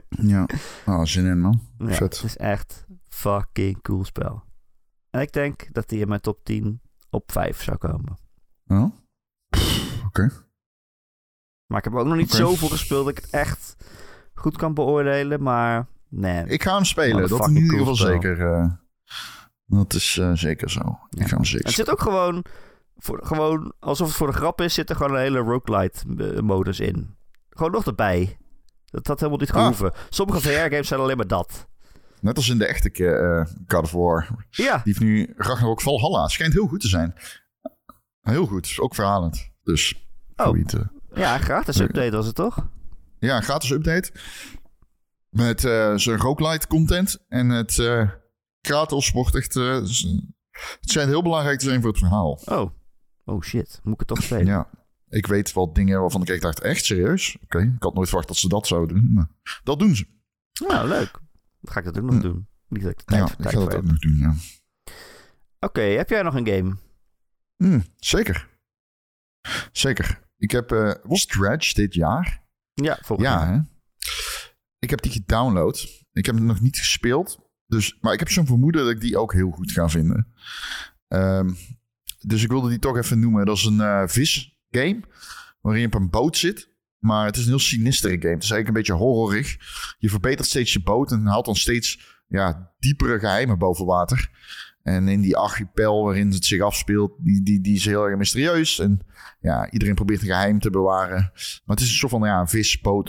Ja. 0.10 0.46
Ah, 0.86 1.06
zin 1.06 1.26
in, 1.26 1.40
man. 1.40 1.62
Ja, 1.78 1.86
Vet. 1.88 2.00
Het 2.16 2.24
is 2.24 2.38
echt 2.38 2.86
fucking 3.10 3.82
cool 3.82 4.04
spel. 4.06 4.44
En 5.10 5.22
ik 5.22 5.32
denk 5.32 5.68
dat 5.72 5.90
die 5.90 6.00
in 6.00 6.08
mijn 6.08 6.22
top 6.22 6.40
10 6.44 6.82
op 7.14 7.32
5 7.32 7.64
zou 7.64 7.78
komen. 7.78 8.18
Pff, 9.50 10.04
Oké. 10.06 10.30
Maar 11.66 11.78
ik 11.78 11.84
heb 11.84 11.94
ook 11.96 12.06
nog 12.08 12.16
niet 12.16 12.32
zoveel 12.32 12.68
gespeeld 12.68 13.06
dat 13.06 13.18
ik 13.18 13.24
het 13.24 13.34
echt 13.34 13.76
goed 14.34 14.58
kan 14.58 14.74
beoordelen. 14.74 15.44
Maar 15.44 15.88
nee. 16.10 16.46
Ik 16.46 16.64
ga 16.64 16.76
hem 16.76 16.86
spelen. 16.86 17.30
Dat 17.30 17.48
in 17.48 17.56
ieder 17.56 17.78
geval 17.78 17.96
zeker. 17.96 18.54
eh, 18.54 18.72
dat 19.66 19.94
is 19.94 20.18
eh, 20.18 20.32
zeker 20.34 20.70
zo. 20.70 20.82
Ja. 21.10 21.22
Ik 21.22 21.28
ga 21.28 21.36
hem 21.36 21.46
zeker 21.46 21.66
Het 21.66 21.76
zit 21.76 21.90
ook 21.90 22.02
gewoon, 22.02 22.46
voor, 22.98 23.20
gewoon, 23.26 23.74
alsof 23.80 24.08
het 24.08 24.16
voor 24.18 24.28
de 24.28 24.34
grap 24.34 24.62
is, 24.62 24.74
zit 24.74 24.90
er 24.90 24.96
gewoon 24.96 25.12
een 25.14 25.22
hele 25.22 25.40
roguelite 25.40 26.06
eh, 26.34 26.42
modus 26.42 26.80
in. 26.80 27.16
Gewoon 27.50 27.72
nog 27.72 27.86
erbij. 27.86 28.38
Dat 28.86 29.08
had 29.08 29.18
helemaal 29.20 29.40
niet 29.40 29.52
Ah. 29.52 29.56
gehoeven. 29.60 29.94
Sommige 30.10 30.42
VR-games 30.42 30.88
zijn 30.88 31.00
alleen 31.00 31.18
maar 31.18 31.28
dat. 31.28 31.68
Net 32.24 32.38
als 32.38 32.50
in 32.50 32.58
de 32.58 32.66
echte 32.66 32.90
eh 32.90 33.46
God 33.68 33.84
of 33.84 33.92
War. 33.92 34.46
Ja, 34.50 34.74
Die 34.74 34.82
heeft 34.84 35.00
nu 35.00 35.34
Ragnarok 35.38 35.82
Valhalla. 35.82 36.28
Schijnt 36.28 36.54
heel 36.54 36.68
goed 36.68 36.82
te 36.82 36.88
zijn. 36.88 37.14
Heel 38.22 38.46
goed. 38.46 38.76
Ook 38.80 38.96
verhalend. 38.96 39.52
Dus. 39.64 40.08
Oh. 40.36 40.58
het, 40.58 40.76
ja 41.14 41.38
gratis 41.38 41.80
update 41.80 42.16
was 42.16 42.26
het 42.26 42.36
toch? 42.36 42.68
Ja, 43.20 43.36
een 43.36 43.44
gratis 43.44 43.70
update. 43.70 44.12
Met 45.30 45.66
eh, 45.66 45.96
zijn 45.96 46.18
roguelite 46.18 46.68
content. 46.68 47.26
En 47.28 47.50
het 47.50 47.80
eh 47.80 48.10
Kratos 48.62 49.12
wordt 49.12 49.36
echt... 49.36 49.54
het 49.54 50.90
schijnt 50.90 51.10
heel 51.10 51.24
belangrijk 51.24 51.60
te 51.60 51.66
zijn 51.66 51.82
voor 51.82 51.90
het 51.90 52.00
verhaal. 52.00 52.40
Oh. 52.46 52.70
Oh 53.26 53.42
shit, 53.42 53.80
moet 53.84 53.94
ik 53.94 54.00
het 54.00 54.08
toch 54.08 54.24
spelen? 54.24 54.46
Ja. 54.46 54.70
Ik 55.10 55.26
weet 55.26 55.54
wel 55.54 55.74
dingen 55.74 56.02
waarvan 56.02 56.22
ik 56.22 56.30
echt 56.30 56.42
dacht, 56.42 56.62
echt 56.62 56.86
serieus? 56.86 57.38
Oké, 57.44 57.60
ik 57.60 57.84
had 57.84 57.94
nooit 57.94 58.08
verwacht 58.08 58.28
dat 58.28 58.38
ze 58.38 58.48
dat 58.48 58.68
zouden 58.68 58.96
doen. 58.96 59.14
Maar 59.14 59.30
dat 59.64 59.80
doen 59.80 59.96
ze. 59.96 60.06
Nou, 60.68 60.88
leuk. 60.88 61.22
Ga 61.64 61.80
ik 61.80 61.86
dat 61.86 61.98
ook 61.98 62.04
nog 62.04 62.16
Hm. 62.16 62.22
doen. 62.22 62.48
Niet 62.68 62.82
dat 62.82 62.92
ik 62.92 62.98
de 62.98 63.04
tijd, 63.04 63.20
Ja, 63.30 63.46
ik 63.46 63.52
voor 63.52 63.64
dat 63.70 63.76
ook 63.76 63.84
nog 63.86 64.00
doen, 64.00 64.18
ja. 64.18 64.36
Oké, 65.60 65.82
heb 65.82 66.10
jij 66.10 66.22
nog 66.22 66.36
een 66.36 66.48
game? 66.48 66.76
Hm, 67.58 67.80
zeker. 67.98 68.50
Zeker. 69.72 70.22
Ik 70.38 70.52
heb... 70.52 70.72
eh, 70.72 70.94
was 71.04 71.26
Dredge 71.26 71.74
dit 71.74 71.94
jaar? 71.94 72.44
Ja, 72.74 72.98
volgens 73.02 73.30
Ja, 73.30 73.48
hè? 73.48 73.60
Ik 74.80 74.90
heb 74.90 75.02
die 75.02 75.12
gedownload. 75.12 76.04
Ik 76.12 76.26
heb 76.26 76.36
hem 76.36 76.46
nog 76.46 76.62
niet 76.62 76.78
gespeeld. 76.78 77.40
Dus, 77.68 77.98
maar 78.02 78.14
ik 78.14 78.20
heb 78.20 78.30
zo'n 78.30 78.46
vermoeden 78.46 78.82
dat 78.84 78.92
ik 78.92 79.02
die 79.02 79.18
ook 79.18 79.34
heel 79.34 79.52
goed 79.52 79.72
ga 79.72 79.90
vinden. 79.90 80.34
Ehm, 81.08 81.54
dus 82.20 82.44
ik 82.44 82.50
wilde 82.50 82.70
die 82.70 82.80
toch 82.80 82.98
even 82.98 83.20
noemen. 83.20 83.46
Dat 83.46 83.58
is 83.58 83.64
een 83.64 83.82
eh 83.82 84.04
visgame. 84.08 85.02
Waarin 85.62 85.82
je 85.82 85.88
op 85.88 85.94
een 85.94 86.10
boot 86.10 86.38
zit. 86.38 86.70
Maar 87.04 87.26
het 87.26 87.36
is 87.36 87.44
een 87.44 87.50
heel 87.50 87.60
sinistere 87.60 88.18
game. 88.20 88.34
Het 88.34 88.44
is 88.44 88.52
eigenlijk 88.52 88.68
een 88.68 88.74
beetje 88.74 89.06
horrorig. 89.06 89.58
Je 89.98 90.10
verbetert 90.10 90.48
steeds 90.48 90.74
je 90.74 90.84
boot. 90.84 91.12
En 91.12 91.26
haalt 91.26 91.46
dan 91.46 91.56
steeds 91.56 92.00
ja, 92.28 92.72
diepere 92.80 93.20
geheimen 93.20 93.58
boven 93.58 93.86
water. 93.86 94.30
En 94.84 95.08
in 95.08 95.22
die 95.22 95.38
archipel 95.38 96.04
waarin 96.04 96.32
het 96.32 96.46
zich 96.46 96.62
afspeelt. 96.62 97.14
Die, 97.18 97.44
die, 97.44 97.62
die 97.62 97.76
is 97.76 97.86
heel 97.86 98.06
erg 98.06 98.18
mysterieus. 98.18 98.80
En 98.80 99.00
ja, 99.40 99.72
iedereen 99.72 99.96
probeert 99.96 100.22
een 100.22 100.28
geheim 100.28 100.60
te 100.60 100.70
bewaren. 100.70 101.32
Maar 101.66 101.76
het 101.76 101.80
is 101.80 101.88
een 101.88 101.96
soort 101.96 102.12
van 102.12 102.24
ja, 102.24 102.48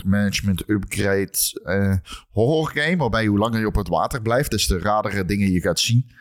management 0.05 0.69
upgrade 0.69 1.37
eh 1.63 1.95
horror 2.29 2.71
game. 2.73 2.97
Waarbij 2.97 3.25
hoe 3.25 3.37
langer 3.37 3.59
je 3.59 3.67
op 3.67 3.75
het 3.75 3.87
water 3.87 4.21
blijft, 4.21 4.51
des 4.51 4.67
te 4.67 4.79
radere 4.79 5.25
dingen 5.25 5.51
je 5.51 5.61
gaat 5.61 5.79
zien. 5.79 6.11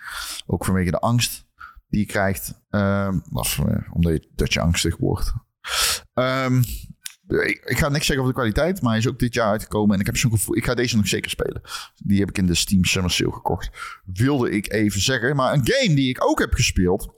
Ook 0.46 0.64
vanwege 0.64 0.90
de 0.90 0.98
angst 0.98 1.46
die 1.88 2.00
je 2.00 2.06
krijgt. 2.06 2.62
Ehm, 2.70 3.18
of, 3.32 3.58
eh, 3.58 3.92
omdat 3.92 4.12
je, 4.12 4.30
dat 4.34 4.52
je 4.52 4.60
angstig 4.60 4.96
wordt. 4.96 5.32
Ehm, 6.14 6.62
ik, 7.28 7.62
ik 7.64 7.78
ga 7.78 7.88
niks 7.88 8.06
zeggen 8.06 8.24
over 8.24 8.34
de 8.34 8.40
kwaliteit, 8.40 8.80
maar 8.80 8.90
hij 8.90 9.00
is 9.00 9.08
ook 9.08 9.18
dit 9.18 9.34
jaar 9.34 9.50
uitgekomen. 9.50 9.94
En 9.94 10.00
ik 10.00 10.06
heb 10.06 10.16
zo'n 10.16 10.30
gevoel, 10.30 10.56
ik 10.56 10.64
ga 10.64 10.74
deze 10.74 10.96
nog 10.96 11.08
zeker 11.08 11.30
spelen. 11.30 11.60
Die 11.96 12.18
heb 12.20 12.28
ik 12.28 12.38
in 12.38 12.46
de 12.46 12.54
Steam 12.54 12.84
Summer 12.84 13.10
Sale 13.10 13.32
gekocht. 13.32 13.70
Wilde 14.04 14.50
ik 14.50 14.72
even 14.72 15.00
zeggen. 15.00 15.36
Maar 15.36 15.52
een 15.52 15.66
game 15.66 15.94
die 15.94 16.08
ik 16.08 16.24
ook 16.24 16.38
heb 16.38 16.54
gespeeld. 16.54 17.12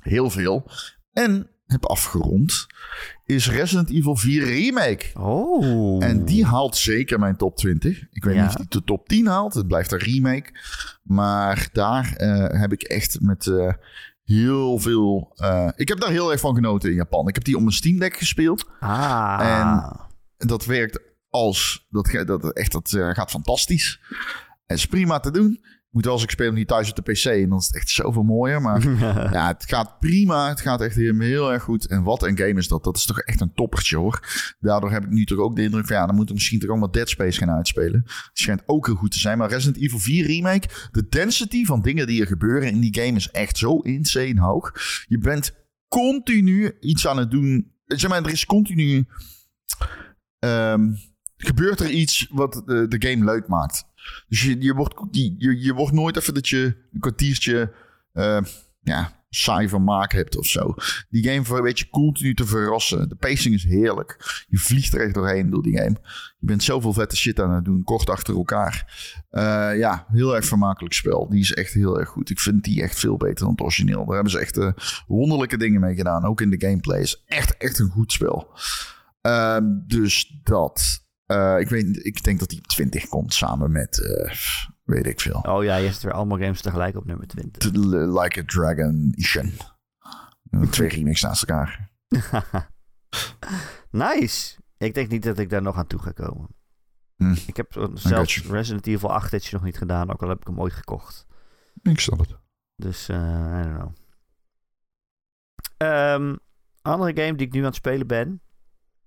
Heel 0.00 0.30
veel. 0.30 0.70
En 1.12 1.46
heb 1.66 1.86
afgerond, 1.86 2.66
is 3.24 3.50
Resident 3.50 3.90
Evil 3.90 4.16
4 4.16 4.44
Remake. 4.44 5.06
Oh. 5.18 6.04
En 6.04 6.24
die 6.24 6.44
haalt 6.46 6.76
zeker 6.76 7.18
mijn 7.18 7.36
top 7.36 7.56
20. 7.56 8.06
Ik 8.10 8.24
weet 8.24 8.34
Ja. 8.34 8.40
niet 8.40 8.50
of 8.50 8.56
die 8.56 8.66
de 8.68 8.84
top 8.84 9.08
10 9.08 9.26
haalt. 9.26 9.54
Het 9.54 9.66
blijft 9.66 9.92
een 9.92 9.98
remake. 9.98 10.50
Maar 11.02 11.68
daar 11.72 12.12
eh, 12.16 12.60
heb 12.60 12.72
ik 12.72 12.82
echt 12.82 13.20
met 13.20 13.46
eh, 13.46 13.72
heel 14.24 14.78
veel... 14.78 15.32
eh, 15.36 15.68
ik 15.76 15.88
heb 15.88 16.00
daar 16.00 16.10
heel 16.10 16.30
erg 16.32 16.40
van 16.40 16.54
genoten 16.54 16.90
in 16.90 16.96
Japan. 16.96 17.28
Ik 17.28 17.34
heb 17.34 17.44
die 17.44 17.54
op 17.54 17.60
mijn 17.60 17.72
Steam 17.72 17.98
Deck 17.98 18.16
gespeeld. 18.16 18.70
Ah. 18.80 19.40
En 20.38 20.48
dat 20.48 20.64
werkt 20.64 21.00
als... 21.28 21.86
Dat, 21.90 22.10
dat, 22.26 22.52
echt, 22.52 22.72
dat 22.72 22.92
eh, 22.92 23.10
gaat 23.10 23.30
fantastisch. 23.30 24.00
En 24.66 24.76
is 24.76 24.86
prima 24.86 25.20
te 25.20 25.30
doen. 25.30 25.60
Ik 25.92 25.98
moet 25.98 26.06
wel 26.06 26.16
eens, 26.16 26.24
ik 26.24 26.30
speel 26.30 26.46
hem 26.46 26.54
niet 26.54 26.68
thuis 26.68 26.90
op 26.90 26.96
de 26.96 27.12
PC. 27.12 27.24
En 27.24 27.48
dan 27.48 27.58
is 27.58 27.66
het 27.66 27.76
echt 27.76 27.88
zoveel 27.88 28.22
mooier. 28.22 28.60
Maar 28.60 28.82
ja, 29.32 29.46
het 29.46 29.64
gaat 29.66 29.98
prima. 29.98 30.48
Het 30.48 30.60
gaat 30.60 30.80
echt 30.80 30.96
heel, 30.96 31.18
heel 31.18 31.52
erg 31.52 31.62
goed. 31.62 31.86
En 31.86 32.02
wat 32.02 32.22
een 32.22 32.38
game 32.38 32.54
is 32.54 32.68
dat. 32.68 32.84
Dat 32.84 32.96
is 32.96 33.04
toch 33.04 33.20
echt 33.20 33.40
een 33.40 33.52
toppertje 33.52 33.96
hoor. 33.96 34.20
Daardoor 34.60 34.90
heb 34.90 35.04
ik 35.04 35.10
nu 35.10 35.24
toch 35.24 35.38
ook 35.38 35.56
de 35.56 35.62
indruk 35.62 35.86
van... 35.86 35.96
ja, 35.96 36.06
dan 36.06 36.14
moeten 36.14 36.34
we 36.34 36.40
misschien 36.40 36.60
toch 36.60 36.70
ook 36.70 36.80
wat 36.80 36.92
Dead 36.92 37.08
Space 37.08 37.38
gaan 37.38 37.50
uitspelen. 37.50 38.02
Het 38.04 38.30
schijnt 38.32 38.62
ook 38.66 38.86
heel 38.86 38.94
goed 38.94 39.10
te 39.12 39.18
zijn. 39.18 39.38
Maar 39.38 39.48
Resident 39.48 39.82
Evil 39.82 39.98
4 39.98 40.26
Remake... 40.26 40.68
de 40.92 41.08
density 41.08 41.64
van 41.64 41.82
dingen 41.82 42.06
die 42.06 42.20
er 42.20 42.26
gebeuren 42.26 42.70
in 42.70 42.80
die 42.80 43.00
game... 43.00 43.16
is 43.16 43.30
echt 43.30 43.58
zo 43.58 43.78
insane 43.78 44.40
hoog. 44.40 44.72
Je 45.08 45.18
bent 45.18 45.52
continu 45.88 46.76
iets 46.80 47.06
aan 47.06 47.18
het 47.18 47.30
doen. 47.30 47.72
Zeg 47.86 48.10
maar, 48.10 48.24
er 48.24 48.32
is 48.32 48.46
continu... 48.46 49.06
ehm, 50.38 50.92
gebeurt 51.36 51.80
er 51.80 51.90
iets 51.90 52.28
wat 52.30 52.62
de, 52.66 52.88
de 52.88 53.08
game 53.08 53.24
leuk 53.24 53.48
maakt. 53.48 53.90
Dus 54.28 54.42
je, 54.42 54.60
je, 54.60 54.74
wordt, 54.74 54.94
je, 55.10 55.60
je, 55.60 55.74
wordt 55.74 55.92
nooit 55.94 56.16
even 56.16 56.34
dat 56.34 56.48
je 56.48 56.76
een 56.92 57.00
kwartiertje... 57.00 57.72
eh, 58.12 58.40
ja, 58.82 59.22
saai 59.34 59.68
van 59.68 60.06
hebt 60.08 60.36
of 60.36 60.46
zo. 60.46 60.74
Die 61.10 61.28
game 61.28 61.62
weet 61.62 61.78
je 61.78 61.90
continu 61.90 62.34
te 62.34 62.46
verrassen. 62.46 63.08
De 63.08 63.14
pacing 63.14 63.54
is 63.54 63.64
heerlijk. 63.64 64.44
Je 64.48 64.58
vliegt 64.58 64.94
er 64.94 65.00
echt 65.00 65.14
doorheen 65.14 65.50
door 65.50 65.62
die 65.62 65.76
game. 65.76 65.96
Je 66.38 66.46
bent 66.46 66.62
zoveel 66.62 66.92
vette 66.92 67.16
shit 67.16 67.40
aan 67.40 67.50
het 67.50 67.64
doen, 67.64 67.84
kort 67.84 68.10
achter 68.10 68.34
elkaar. 68.34 68.92
Eh, 69.30 69.78
ja, 69.78 70.06
heel 70.08 70.36
erg 70.36 70.44
vermakelijk 70.44 70.94
spel. 70.94 71.28
Die 71.28 71.40
is 71.40 71.52
echt 71.52 71.72
heel 71.72 71.98
erg 71.98 72.08
goed. 72.08 72.30
Ik 72.30 72.40
vind 72.40 72.64
die 72.64 72.82
echt 72.82 72.98
veel 72.98 73.16
beter 73.16 73.44
dan 73.44 73.50
het 73.50 73.60
origineel. 73.60 74.04
Daar 74.04 74.14
hebben 74.14 74.32
ze 74.32 74.38
echt 74.38 74.56
eh, 74.56 74.72
wonderlijke 75.06 75.56
dingen 75.56 75.80
mee 75.80 75.94
gedaan. 75.94 76.24
Ook 76.24 76.40
in 76.40 76.50
de 76.50 76.66
gameplay 76.66 77.00
is 77.00 77.22
echt, 77.26 77.56
echt 77.56 77.78
een 77.78 77.90
goed 77.90 78.12
spel. 78.12 78.50
Ehm, 79.20 79.64
dus 79.86 80.40
dat. 80.42 81.01
Eh, 81.32 81.60
ik, 81.60 81.68
weet, 81.68 82.04
ik 82.04 82.22
denk 82.22 82.38
dat 82.38 82.48
die 82.48 82.58
op 82.58 82.66
20 82.66 83.06
komt 83.08 83.34
samen 83.34 83.72
met, 83.72 83.98
eh, 83.98 84.34
weet 84.84 85.06
ik 85.06 85.20
veel. 85.20 85.40
Oh 85.40 85.64
ja, 85.64 85.76
je 85.76 85.92
zit 85.92 86.02
weer 86.02 86.12
allemaal 86.12 86.38
games 86.38 86.60
tegelijk 86.60 86.96
op 86.96 87.04
nummer 87.04 87.26
20. 87.26 87.70
T- 87.70 87.76
Like 88.22 88.40
a 88.40 88.44
Dragon 88.46 89.12
Ishin. 89.14 89.52
Twee 90.70 90.88
remakes 90.88 91.22
naast 91.22 91.42
elkaar. 91.42 91.90
nice. 93.90 94.56
Ik 94.76 94.94
denk 94.94 95.08
niet 95.10 95.22
dat 95.22 95.38
ik 95.38 95.50
daar 95.50 95.62
nog 95.62 95.76
aan 95.76 95.86
toe 95.86 96.00
ga 96.00 96.10
komen. 96.10 96.48
Hm. 97.16 97.34
Ik 97.46 97.56
heb 97.56 97.90
zelfs. 97.94 98.42
Resident 98.46 98.86
Evil 98.86 99.12
8 99.12 99.32
edge 99.32 99.54
nog 99.54 99.64
niet 99.64 99.78
gedaan, 99.78 100.10
ook 100.12 100.22
al 100.22 100.28
heb 100.28 100.40
ik 100.40 100.46
hem 100.46 100.60
ooit 100.60 100.72
gekocht. 100.72 101.26
Ik 101.82 102.00
snap 102.00 102.18
het. 102.18 102.36
Dus, 102.76 103.08
eh 103.08 103.60
I 103.60 103.62
don't 103.62 103.76
know. 103.76 103.92
Ehm, 105.76 106.36
andere 106.82 107.22
game 107.22 107.36
die 107.36 107.46
ik 107.46 107.52
nu 107.52 107.58
aan 107.58 107.64
het 107.66 107.74
spelen 107.74 108.06
ben, 108.06 108.42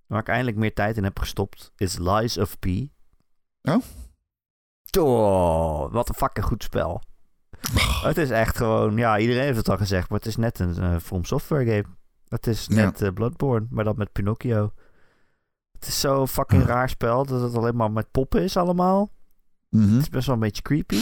waar 0.08 0.20
ik 0.20 0.28
eindelijk 0.28 0.58
meer 0.58 0.74
tijd 0.74 0.98
in 0.98 1.04
heb 1.04 1.20
gestopt, 1.20 1.72
is 1.78 1.98
Lies 1.98 2.38
of 2.38 2.60
P. 2.60 2.66
Oh? 3.62 3.82
Oh, 5.00 5.92
wat 5.92 6.10
een 6.10 6.16
fucking 6.16 6.46
goed 6.46 6.64
spel. 6.64 7.02
Het 8.04 8.18
is 8.18 8.30
echt 8.30 8.58
gewoon, 8.58 8.98
ja, 8.98 9.18
iedereen 9.20 9.44
heeft 9.44 9.58
het 9.58 9.70
al 9.70 9.78
gezegd, 9.78 10.10
maar 10.10 10.18
het 10.18 10.28
is 10.28 10.36
net 10.36 10.60
een 10.60 10.78
eh, 10.78 10.98
From 11.00 11.26
Software 11.26 11.66
game. 11.66 11.96
Het 12.28 12.48
is 12.48 12.66
Ja. 12.70 12.76
net 12.76 13.02
eh, 13.02 13.14
Bloodborne, 13.14 13.68
maar 13.70 13.84
dan 13.84 13.98
met 13.98 14.12
Pinocchio. 14.12 14.74
Het 15.72 15.88
is 15.88 16.00
zo'n 16.00 16.28
fucking 16.28 16.62
Ja. 16.62 16.68
raar 16.68 16.90
spel 16.90 17.26
dat 17.26 17.42
het 17.42 17.56
alleen 17.56 17.76
maar 17.76 17.92
met 17.92 18.12
poppen 18.12 18.44
is 18.44 18.58
allemaal. 18.58 19.12
Mhm. 19.70 19.94
Het 19.94 20.02
is 20.02 20.10
best 20.10 20.26
wel 20.26 20.36
een 20.36 20.42
beetje 20.42 20.62
creepy. 20.62 21.00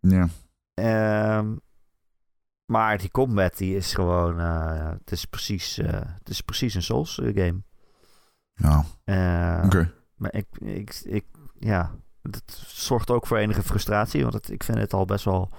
Ja. 0.00 0.28
Ehm, 0.74 1.56
maar 2.64 2.98
die 2.98 3.10
combat 3.10 3.56
die 3.56 3.76
is 3.76 3.94
gewoon, 3.94 4.40
eh, 4.40 4.90
het, 4.90 5.10
is 5.12 5.24
precies, 5.24 5.76
het 5.76 6.28
is 6.28 6.40
precies 6.40 6.74
een 6.74 6.82
Souls 6.82 7.14
game. 7.14 7.62
Ja, 8.54 8.84
oké. 9.64 9.92
Maar 10.16 10.34
ik, 10.34 10.46
ik, 10.58 11.00
ik, 11.04 11.24
ja, 11.58 11.90
het 12.22 12.64
zorgt 12.66 13.10
ook 13.10 13.26
voor 13.26 13.36
enige 13.36 13.62
frustratie, 13.62 14.22
want 14.22 14.34
het, 14.34 14.50
ik 14.50 14.64
vind 14.64 14.78
het 14.78 14.92
al 14.92 15.04
best 15.04 15.24
wel 15.24 15.50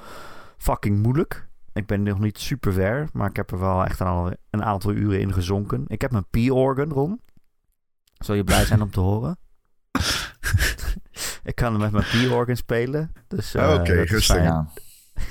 fucking 0.58 1.02
moeilijk. 1.02 1.48
Ik 1.74 1.86
ben 1.86 2.04
nog 2.04 2.20
niet 2.20 2.40
super 2.40 2.74
ver, 2.74 3.10
maar 3.14 3.30
ik 3.30 3.36
heb 3.36 3.52
er 3.52 3.60
wel 3.60 3.86
echt 3.86 4.02
al 4.02 4.32
een 4.50 4.64
aantal 4.64 4.92
uren 4.92 5.20
in 5.20 5.34
gezonken. 5.34 5.84
Ik 5.88 6.02
heb 6.02 6.12
mijn 6.12 6.26
P-organ, 6.30 6.90
Ron. 6.90 7.22
Zal 8.18 8.36
je 8.36 8.44
blij 8.44 8.66
zijn 8.66 8.82
om 8.82 8.92
te 8.92 9.00
horen? 9.00 9.38
ik 11.44 11.56
kan 11.56 11.78
met 11.78 11.92
mijn 11.92 12.04
P-organ 12.04 12.56
spelen. 12.56 13.12
Dus, 13.28 13.54
eh, 13.54 13.74
Oké, 13.74 13.96
dat 13.96 14.06
is 14.06 14.12
rustig 14.12 14.38
aan. 14.38 14.70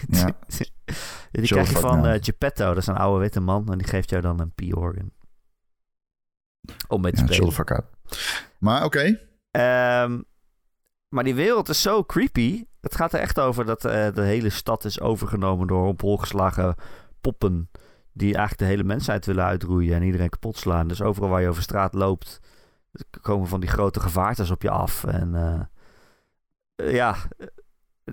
Ja. 0.09 0.31
die 1.31 1.47
krijg 1.47 1.71
je 1.71 1.77
van 1.77 2.07
eh, 2.07 2.23
Geppetto, 2.23 2.69
dat 2.69 2.77
is 2.77 2.87
een 2.87 2.97
oude 2.97 3.21
witte 3.21 3.41
man. 3.41 3.73
En 3.73 3.79
die 3.79 3.87
geeft 3.87 4.11
jou 4.11 4.23
dan 4.23 4.41
een 4.41 4.53
P-organ. 4.53 5.11
Om 6.89 7.01
mee 7.01 7.12
te 7.12 7.21
Ja, 7.21 7.27
spelen. 7.27 7.53
chill. 7.53 7.81
Maar 8.59 8.85
oké. 8.85 9.21
Ehm, 9.51 10.21
maar 11.09 11.25
die 11.25 11.35
wereld 11.35 11.69
is 11.69 11.83
zo 11.83 12.05
creepy. 12.05 12.65
Het 12.81 12.95
gaat 12.97 13.12
er 13.12 13.21
echt 13.21 13.41
over 13.41 13.65
dat 13.65 13.85
eh, 13.85 14.12
de 14.15 14.23
hele 14.23 14.51
stad 14.51 14.85
is 14.85 15.01
overgenomen 15.01 15.67
door 15.67 15.87
op 15.87 16.01
hol 16.01 16.17
geslagen 16.19 16.75
poppen. 17.21 17.71
Die 18.12 18.27
eigenlijk 18.35 18.59
de 18.59 18.65
hele 18.65 18.85
mensheid 18.85 19.27
willen 19.27 19.45
uitroeien 19.45 19.95
en 19.95 20.03
iedereen 20.03 20.29
kapot 20.29 20.57
slaan. 20.59 20.89
Dus 20.89 21.03
overal 21.03 21.29
waar 21.29 21.41
je 21.41 21.49
over 21.49 21.62
straat 21.62 21.95
loopt, 21.95 22.41
komen 23.21 23.49
van 23.49 23.61
die 23.61 23.69
grote 23.69 24.01
gevaartes 24.01 24.51
op 24.51 24.62
je 24.62 24.71
af. 24.71 25.05
En 25.05 25.35
eh, 25.35 26.93
ja, 26.93 27.17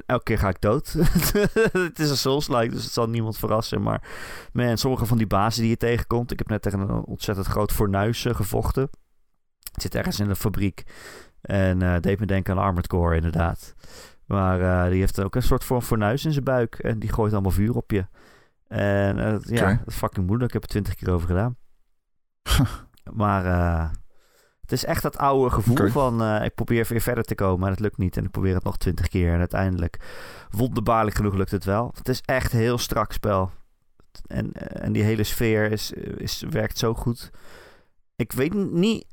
elke 0.05 0.23
keer 0.23 0.37
ga 0.37 0.49
ik 0.49 0.61
dood. 0.61 0.93
het 1.71 1.99
is 1.99 2.09
een 2.09 2.17
Souls-like, 2.17 2.73
dus 2.73 2.83
het 2.83 2.93
zal 2.93 3.09
niemand 3.09 3.37
verrassen. 3.37 3.81
Maar 3.81 4.09
man, 4.53 4.77
sommige 4.77 5.05
van 5.05 5.17
die 5.17 5.27
bazen 5.27 5.61
die 5.61 5.69
je 5.69 5.77
tegenkomt. 5.77 6.31
Ik 6.31 6.37
heb 6.37 6.47
net 6.47 6.61
tegen 6.61 6.79
een 6.79 7.03
ontzettend 7.03 7.47
groot 7.47 7.71
fornuis 7.71 8.25
eh, 8.25 8.35
gevochten. 8.35 8.89
Het 9.71 9.81
zit 9.81 9.95
ergens 9.95 10.19
in 10.19 10.29
een 10.29 10.35
fabriek. 10.35 10.83
En 11.41 11.81
eh 11.81 11.99
deed 11.99 12.19
me 12.19 12.25
denken 12.25 12.53
aan 12.53 12.63
Armored 12.63 12.87
Core, 12.87 13.15
inderdaad. 13.15 13.75
Maar 14.25 14.61
eh, 14.61 14.91
die 14.91 14.99
heeft 14.99 15.21
ook 15.21 15.35
een 15.35 15.43
soort 15.43 15.63
van 15.63 15.81
fornuis 15.81 16.25
in 16.25 16.31
zijn 16.31 16.43
buik. 16.43 16.75
En 16.75 16.99
die 16.99 17.11
gooit 17.11 17.33
allemaal 17.33 17.51
vuur 17.51 17.75
op 17.75 17.91
je. 17.91 18.05
En 18.67 19.17
ja, 19.17 19.35
Oké. 19.35 19.77
dat 19.77 19.87
is 19.87 19.95
fucking 19.95 20.25
moeilijk. 20.25 20.47
Ik 20.47 20.53
heb 20.53 20.63
er 20.63 20.69
twintig 20.69 20.95
keer 20.95 21.11
over 21.13 21.27
gedaan. 21.27 21.55
maar 23.21 23.91
het 24.71 24.79
is 24.79 24.85
echt 24.85 25.01
dat 25.01 25.17
oude 25.17 25.49
gevoel 25.49 25.87
van... 25.87 26.23
eh, 26.23 26.45
ik 26.45 26.55
probeer 26.55 26.85
weer 26.89 27.01
verder 27.01 27.23
te 27.23 27.35
komen, 27.35 27.59
maar 27.59 27.69
het 27.69 27.79
lukt 27.79 27.97
niet. 27.97 28.17
En 28.17 28.23
ik 28.23 28.31
probeer 28.31 28.53
het 28.53 28.63
nog 28.63 28.77
twintig 28.77 29.07
keer. 29.07 29.33
En 29.33 29.39
uiteindelijk, 29.39 29.99
wonderbaarlijk 30.49 31.15
genoeg, 31.15 31.33
lukt 31.33 31.51
het 31.51 31.63
wel. 31.65 31.91
Het 31.95 32.09
is 32.09 32.21
echt 32.21 32.53
een 32.53 32.59
heel 32.59 32.77
strak 32.77 33.11
spel. 33.11 33.51
En, 34.25 34.53
eh, 34.53 34.85
en 34.85 34.91
die 34.91 35.03
hele 35.03 35.23
sfeer 35.23 35.71
is, 35.71 35.91
is, 36.17 36.43
werkt 36.49 36.77
zo 36.77 36.93
goed. 36.93 37.29
Ik 38.15 38.31
weet 38.31 38.53
niet 38.53 39.05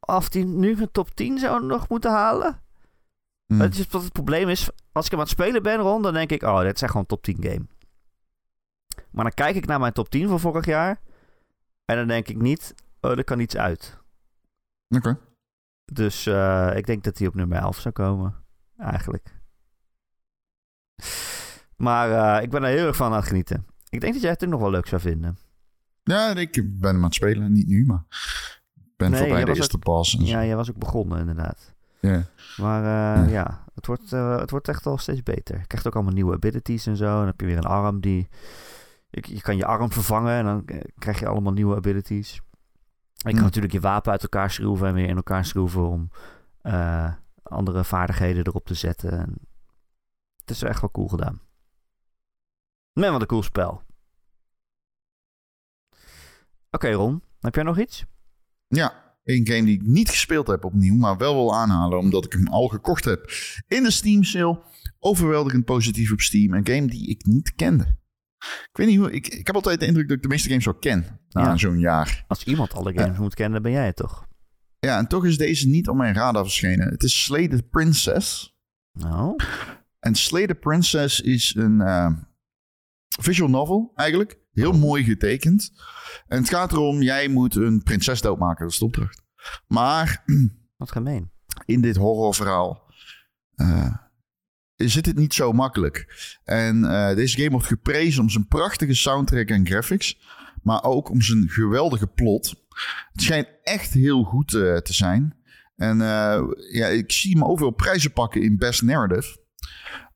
of 0.00 0.28
die 0.28 0.44
nu 0.44 0.80
een 0.80 0.92
top 0.92 1.14
10 1.14 1.38
zou 1.38 1.64
nog 1.64 1.88
moeten 1.88 2.10
halen. 2.10 2.60
Hm. 3.46 3.60
Het, 3.60 3.78
is, 3.78 3.86
wat 3.88 4.02
het 4.02 4.12
probleem 4.12 4.48
is, 4.48 4.68
als 4.92 5.04
ik 5.04 5.10
hem 5.10 5.20
aan 5.20 5.26
het 5.26 5.34
spelen 5.34 5.62
ben, 5.62 5.78
Ron, 5.78 6.02
dan 6.02 6.12
denk 6.12 6.30
ik, 6.30 6.42
oh, 6.42 6.60
dit 6.60 6.74
is 6.74 6.82
echt 6.82 6.90
gewoon 6.90 7.06
top 7.06 7.22
10 7.22 7.36
game. 7.40 7.66
Maar 9.10 9.24
dan 9.24 9.34
kijk 9.34 9.56
ik 9.56 9.66
naar 9.66 9.80
mijn 9.80 9.92
top 9.92 10.08
10 10.08 10.28
van 10.28 10.40
vorig 10.40 10.66
jaar. 10.66 11.00
En 11.84 11.96
dan 11.96 12.06
denk 12.06 12.28
ik 12.28 12.36
niet, 12.36 12.74
oh, 13.00 13.10
er 13.10 13.24
kan 13.24 13.40
iets 13.40 13.56
uit. 13.56 14.04
Oké. 14.88 15.18
Dus 15.92 16.26
eh, 16.26 16.72
ik 16.76 16.86
denk 16.86 17.04
dat 17.04 17.18
hij 17.18 17.26
op 17.26 17.34
nummer 17.34 17.58
11 17.58 17.80
zou 17.80 17.94
komen. 17.94 18.34
Eigenlijk. 18.76 19.34
Maar 21.76 22.36
eh, 22.36 22.42
ik 22.42 22.50
ben 22.50 22.62
er 22.62 22.68
heel 22.68 22.86
erg 22.86 22.96
van 22.96 23.10
aan 23.10 23.16
het 23.16 23.26
genieten. 23.26 23.66
Ik 23.88 24.00
denk 24.00 24.12
dat 24.12 24.22
jij 24.22 24.30
het 24.30 24.44
ook 24.44 24.50
nog 24.50 24.60
wel 24.60 24.70
leuk 24.70 24.86
zou 24.86 25.00
vinden. 25.00 25.38
Ja, 26.02 26.34
ik 26.34 26.52
ben 26.52 26.90
hem 26.90 26.96
aan 26.96 27.02
het 27.02 27.14
spelen. 27.14 27.52
Niet 27.52 27.66
nu, 27.66 27.84
maar... 27.86 28.04
Ik 28.74 28.96
ben 28.96 29.10
Nee, 29.10 29.20
voorbij 29.20 29.44
de 29.44 29.54
eerste 29.54 29.78
pas. 29.78 30.16
Ja, 30.18 30.44
jij 30.44 30.56
was 30.56 30.70
ook 30.70 30.78
begonnen 30.78 31.18
inderdaad. 31.18 31.74
Ja. 32.00 32.22
Maar 32.56 32.82
eh, 32.82 33.24
Ja. 33.24 33.30
ja, 33.32 33.64
het, 33.74 33.86
wordt, 33.86 34.10
het 34.10 34.50
wordt 34.50 34.68
echt 34.68 34.84
wel 34.84 34.98
steeds 34.98 35.22
beter. 35.22 35.58
Je 35.58 35.66
krijgt 35.66 35.86
ook 35.86 35.94
allemaal 35.94 36.12
nieuwe 36.12 36.34
abilities 36.34 36.86
en 36.86 36.96
zo. 36.96 37.04
En 37.04 37.16
dan 37.16 37.26
heb 37.26 37.40
je 37.40 37.46
weer 37.46 37.56
een 37.56 37.64
arm 37.64 38.00
die... 38.00 38.28
Je, 39.10 39.34
je 39.34 39.40
kan 39.40 39.56
je 39.56 39.64
arm 39.64 39.92
vervangen 39.92 40.32
en 40.32 40.44
dan 40.44 40.64
krijg 40.98 41.18
je 41.18 41.26
allemaal 41.26 41.52
nieuwe 41.52 41.76
abilities. 41.76 42.40
Je 43.26 43.32
kan 43.32 43.40
Hm. 43.40 43.44
natuurlijk 43.44 43.72
je 43.72 43.80
wapen 43.80 44.12
uit 44.12 44.22
elkaar 44.22 44.50
schroeven 44.50 44.86
en 44.86 44.94
weer 44.94 45.08
in 45.08 45.16
elkaar 45.16 45.44
schroeven 45.44 45.88
om 45.88 46.10
eh, 46.62 47.12
andere 47.42 47.84
vaardigheden 47.84 48.46
erop 48.46 48.66
te 48.66 48.74
zetten. 48.74 49.10
En 49.12 49.34
het 50.40 50.50
is 50.50 50.62
echt 50.62 50.80
wel 50.80 50.90
cool 50.90 51.08
gedaan. 51.08 51.40
Man, 52.92 53.12
wat 53.12 53.20
een 53.20 53.26
cool 53.26 53.42
spel. 53.42 53.82
Oké 56.70 56.90
Ron, 56.92 57.22
heb 57.40 57.54
jij 57.54 57.64
nog 57.64 57.78
iets? 57.78 58.04
Ja, 58.68 59.14
een 59.24 59.46
game 59.46 59.64
die 59.64 59.74
ik 59.74 59.82
niet 59.82 60.08
gespeeld 60.08 60.46
heb 60.46 60.64
opnieuw, 60.64 60.94
maar 60.94 61.16
wel 61.16 61.34
wil 61.34 61.54
aanhalen 61.54 61.98
omdat 61.98 62.24
ik 62.24 62.32
hem 62.32 62.46
al 62.46 62.68
gekocht 62.68 63.04
heb 63.04 63.30
in 63.68 63.82
de 63.82 63.90
Steam 63.90 64.22
sale. 64.24 64.62
Overweldigend 64.98 65.64
positief 65.64 66.12
op 66.12 66.20
Steam. 66.20 66.54
Een 66.54 66.66
game 66.66 66.86
die 66.86 67.08
ik 67.08 67.24
niet 67.24 67.54
kende. 67.54 67.96
Ik 68.40 68.70
weet 68.72 68.86
niet 68.86 68.98
hoe... 68.98 69.12
Ik, 69.12 69.28
ik 69.28 69.46
heb 69.46 69.54
altijd 69.56 69.80
de 69.80 69.86
indruk 69.86 70.08
dat 70.08 70.16
ik 70.16 70.22
de 70.22 70.28
meeste 70.28 70.48
games 70.48 70.64
wel 70.64 70.74
ken. 70.74 71.20
Na 71.28 71.42
Ja. 71.42 71.56
zo'n 71.56 71.78
jaar. 71.78 72.24
Als 72.28 72.44
iemand 72.44 72.74
alle 72.74 72.92
games 72.98 73.18
moet 73.18 73.34
kennen, 73.34 73.62
ben 73.62 73.72
jij 73.72 73.86
het 73.86 73.96
toch? 73.96 74.26
Ja, 74.78 74.98
en 74.98 75.06
toch 75.06 75.24
is 75.24 75.38
deze 75.38 75.68
niet 75.68 75.88
op 75.88 75.96
mijn 75.96 76.14
radar 76.14 76.42
verschenen. 76.42 76.88
Het 76.88 77.02
is 77.02 77.22
Slay 77.24 77.48
the 77.48 77.62
Princess. 77.62 78.54
Nou, 78.92 79.36
En 79.98 80.14
Slay 80.14 80.46
the 80.46 80.54
Princess 80.54 81.20
is 81.20 81.54
een 81.54 81.80
eh, 81.80 82.10
visual 83.20 83.50
novel 83.50 83.92
eigenlijk. 83.94 84.38
Heel 84.52 84.72
mooi 84.72 85.04
getekend. 85.04 85.72
En 86.26 86.38
het 86.38 86.48
gaat 86.48 86.72
erom, 86.72 87.02
jij 87.02 87.28
moet 87.28 87.54
een 87.54 87.82
prinses 87.82 88.20
doodmaken. 88.20 88.64
Dat 88.64 88.72
is 88.72 88.78
de 88.78 88.84
opdracht. 88.84 89.22
Maar 89.66 90.24
wat 90.76 90.90
gemeen. 90.92 91.30
in 91.64 91.80
dit 91.80 91.96
horrorverhaal 91.96 92.90
eh, 93.54 93.94
zit 94.76 95.06
het 95.06 95.16
niet 95.16 95.34
zo 95.34 95.52
makkelijk. 95.52 96.06
En 96.44 96.84
eh, 96.84 97.14
deze 97.14 97.36
game 97.36 97.50
wordt 97.50 97.66
geprezen 97.66 98.22
om 98.22 98.30
zijn 98.30 98.48
prachtige 98.48 98.94
soundtrack 98.94 99.48
en 99.48 99.66
graphics. 99.66 100.18
Maar 100.62 100.82
ook 100.84 101.10
om 101.10 101.22
zijn 101.22 101.48
geweldige 101.48 102.06
plot. 102.06 102.54
Het 103.12 103.22
schijnt 103.22 103.48
echt 103.62 103.92
heel 103.92 104.22
goed 104.22 104.54
eh, 104.54 104.76
te 104.76 104.92
zijn. 104.92 105.36
En 105.76 106.00
eh, 106.00 106.42
ja, 106.72 106.86
ik 106.86 107.12
zie 107.12 107.32
hem 107.32 107.44
overal 107.44 107.72
prijzen 107.72 108.12
pakken 108.12 108.42
in 108.42 108.56
Best 108.56 108.82
Narrative. 108.82 109.38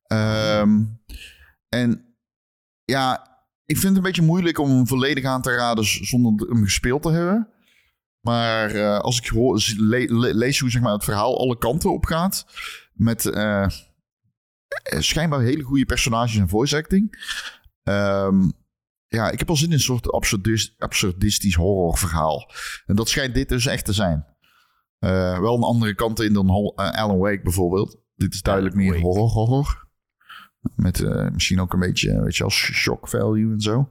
Ehm, 0.07 0.83
en 1.69 2.15
ja, 2.85 3.29
ik 3.65 3.77
vind 3.77 3.89
het 3.89 3.97
een 3.97 4.03
beetje 4.03 4.23
moeilijk 4.23 4.59
om 4.59 4.71
hem 4.71 4.87
volledig 4.87 5.25
aan 5.25 5.43
te 5.43 5.55
raden 5.55 5.85
zonder 5.85 6.49
hem 6.49 6.65
gespeeld 6.65 7.03
te 7.03 7.11
hebben. 7.11 7.49
Maar 8.21 8.99
als 9.01 9.19
ik 9.19 9.27
hoor, 9.27 9.63
lees 10.35 10.59
hoe 10.59 10.71
zeg 10.71 10.83
maar, 10.83 10.93
het 10.93 11.05
verhaal 11.05 11.39
alle 11.39 11.59
kanten 11.59 11.93
op 11.93 12.05
gaat. 12.05 12.47
Met 12.93 13.25
schijnbaar 14.99 15.41
hele 15.41 15.63
goede 15.63 15.85
personages 15.85 16.37
en 16.37 16.49
voice 16.49 16.77
acting. 16.77 17.29
Ehm, 17.83 18.51
ja, 19.07 19.31
ik 19.31 19.39
heb 19.39 19.49
al 19.49 19.57
zin 19.57 19.67
in 19.69 19.73
een 19.73 19.81
soort 19.81 20.11
absurdis- 20.13 20.75
absurdistisch 20.79 21.55
horrorverhaal. 21.55 22.53
En 22.87 22.97
dat 22.97 23.09
schijnt 23.09 23.35
dit 23.35 23.49
dus 23.49 23.67
echt 23.67 23.85
te 23.85 23.93
zijn. 23.93 24.27
Eh, 24.99 25.39
wel 25.39 25.57
een 25.57 25.63
andere 25.63 25.95
kant 25.95 26.21
in 26.21 26.33
dan 26.33 26.49
Hol- 26.49 26.77
eh, 26.77 26.91
Alan 27.03 27.19
Wake 27.19 27.41
bijvoorbeeld. 27.43 28.01
Dit 28.15 28.35
is 28.35 28.43
duidelijk 28.43 28.75
Alan 28.75 28.87
meer 28.87 28.95
Wake. 29.03 29.07
horror 29.07 29.29
horror. 29.31 29.89
Met 30.75 31.01
eh, 31.01 31.31
misschien 31.31 31.61
ook 31.61 31.73
een 31.73 31.79
beetje, 31.81 32.23
weet 32.23 32.37
je, 32.37 32.45
als 32.45 32.55
shock 32.55 33.09
value 33.09 33.53
en 33.53 33.61
zo. 33.61 33.89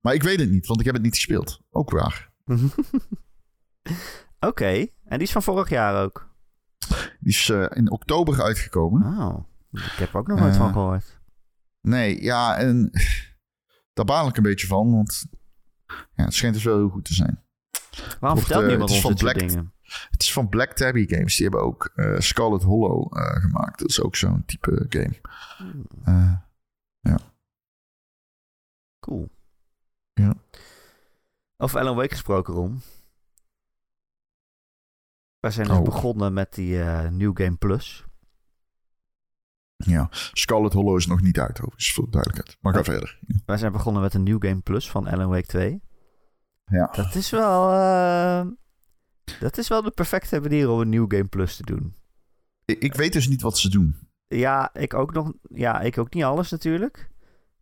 Maar 0.00 0.14
ik 0.14 0.22
weet 0.22 0.40
het 0.40 0.50
niet, 0.50 0.66
want 0.66 0.78
ik 0.80 0.86
heb 0.86 0.94
het 0.94 1.04
niet 1.04 1.14
gespeeld. 1.14 1.60
Ook 1.70 1.90
waar. 1.90 2.32
Oké, 4.40 4.86
en 5.04 5.18
die 5.18 5.26
is 5.26 5.32
van 5.32 5.42
vorig 5.42 5.68
jaar 5.68 6.02
ook. 6.04 6.28
Die 7.20 7.32
is 7.32 7.48
eh, 7.48 7.66
in 7.70 7.90
oktober 7.90 8.42
uitgekomen. 8.42 9.18
Oh, 9.18 9.44
ik 9.70 9.82
heb 9.82 10.08
er 10.12 10.18
ook 10.18 10.26
nog 10.26 10.38
nooit 10.38 10.52
Eh, 10.52 10.58
van 10.58 10.72
gehoord. 10.72 11.20
Nee, 11.80 12.22
ja, 12.22 12.56
en 12.58 12.90
daar 13.94 14.04
baal 14.04 14.28
ik 14.28 14.36
een 14.36 14.42
beetje 14.42 14.66
van, 14.66 14.90
want 14.94 15.26
ja, 15.86 16.24
het 16.24 16.34
schijnt 16.34 16.54
dus 16.54 16.64
wel 16.64 16.76
heel 16.76 16.88
goed 16.88 17.04
te 17.04 17.14
zijn. 17.14 17.44
Waarom 18.20 18.38
vertelt 18.38 18.62
de- 18.62 18.68
niemand 18.68 18.90
ons 18.90 19.00
van 19.00 19.14
Black- 19.14 19.38
dingen? 19.38 19.74
Het 20.10 20.22
is 20.22 20.32
van 20.32 20.48
Black 20.48 20.72
Tabby 20.72 21.06
Games. 21.08 21.36
Die 21.36 21.46
hebben 21.48 21.64
ook 21.64 21.90
eh, 21.94 22.18
Scarlet 22.18 22.62
Hollow 22.62 23.18
eh, 23.18 23.40
gemaakt. 23.42 23.78
Dat 23.78 23.88
is 23.88 24.00
ook 24.00 24.16
zo'n 24.16 24.44
type 24.44 24.86
game. 24.88 25.20
Hmm, 25.56 25.84
Eh, 27.02 27.14
cool. 28.98 29.28
Ja. 30.12 30.34
Over 31.56 31.80
Alan 31.80 31.96
Wake 31.96 32.08
gesproken, 32.10 32.54
Rom. 32.54 32.80
Wij 35.38 35.50
zijn 35.50 35.66
dus 35.68 35.76
Oh. 35.76 35.82
begonnen 35.84 36.32
met 36.32 36.54
die 36.54 36.82
eh, 36.82 37.08
New 37.08 37.36
Game 37.42 37.56
Plus. 37.56 38.04
Ja, 39.84 40.08
Scarlet 40.32 40.72
Hollow 40.72 40.96
is 40.96 41.06
nog 41.06 41.20
niet 41.20 41.38
uit, 41.38 41.60
overigens, 41.60 41.92
voor 41.92 42.04
de 42.04 42.10
duidelijkheid. 42.10 42.58
Maar 42.60 42.74
ga 42.74 42.84
verder. 42.84 43.18
Ja. 43.26 43.36
Wij 43.46 43.56
zijn 43.56 43.72
begonnen 43.72 44.02
met 44.02 44.14
een 44.14 44.22
New 44.22 44.44
Game 44.46 44.60
Plus 44.60 44.90
van 44.90 45.06
Alan 45.06 45.28
Wake 45.28 45.46
2. 45.46 45.82
Ja. 46.64 46.86
Dat 46.92 47.14
is 47.14 47.30
wel... 47.30 47.70
eh, 47.72 48.46
dat 49.40 49.58
is 49.58 49.68
wel 49.68 49.82
de 49.82 49.90
perfecte 49.90 50.40
manier 50.40 50.68
om 50.70 50.80
een 50.80 50.88
New 50.88 51.04
Game 51.08 51.28
Plus 51.28 51.56
te 51.56 51.62
doen. 51.62 51.94
Ik, 52.64 52.82
ik 52.82 52.94
weet 52.94 53.12
dus 53.12 53.28
niet 53.28 53.42
wat 53.42 53.58
ze 53.58 53.68
doen. 53.68 53.96
Ja, 54.28 54.74
ik 54.74 54.94
ook 54.94 55.12
nog. 55.12 55.32
Ja, 55.42 55.80
ik 55.80 55.98
ook 55.98 56.14
niet 56.14 56.24
alles 56.24 56.50
natuurlijk. 56.50 57.10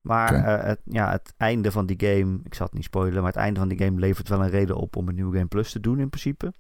Maar 0.01 0.35
eh, 0.35 0.65
het, 0.65 0.81
ja, 0.85 1.11
het 1.11 1.35
einde 1.37 1.71
van 1.71 1.87
die 1.87 2.01
game, 2.01 2.41
ik 2.43 2.55
zal 2.55 2.67
het 2.67 2.75
niet 2.75 2.85
spoilen, 2.85 3.23
maar 3.23 3.33
het 3.33 3.41
einde 3.41 3.59
van 3.61 3.69
die 3.69 3.79
game 3.79 3.99
levert 3.99 4.29
wel 4.29 4.43
een 4.43 4.51
reden 4.51 4.77
op 4.77 4.97
om 4.97 5.09
een 5.09 5.15
New 5.15 5.33
Game 5.33 5.47
Plus 5.47 5.73
te 5.73 5.81
doen 5.81 5.99
in 5.99 6.09
principe. 6.09 6.53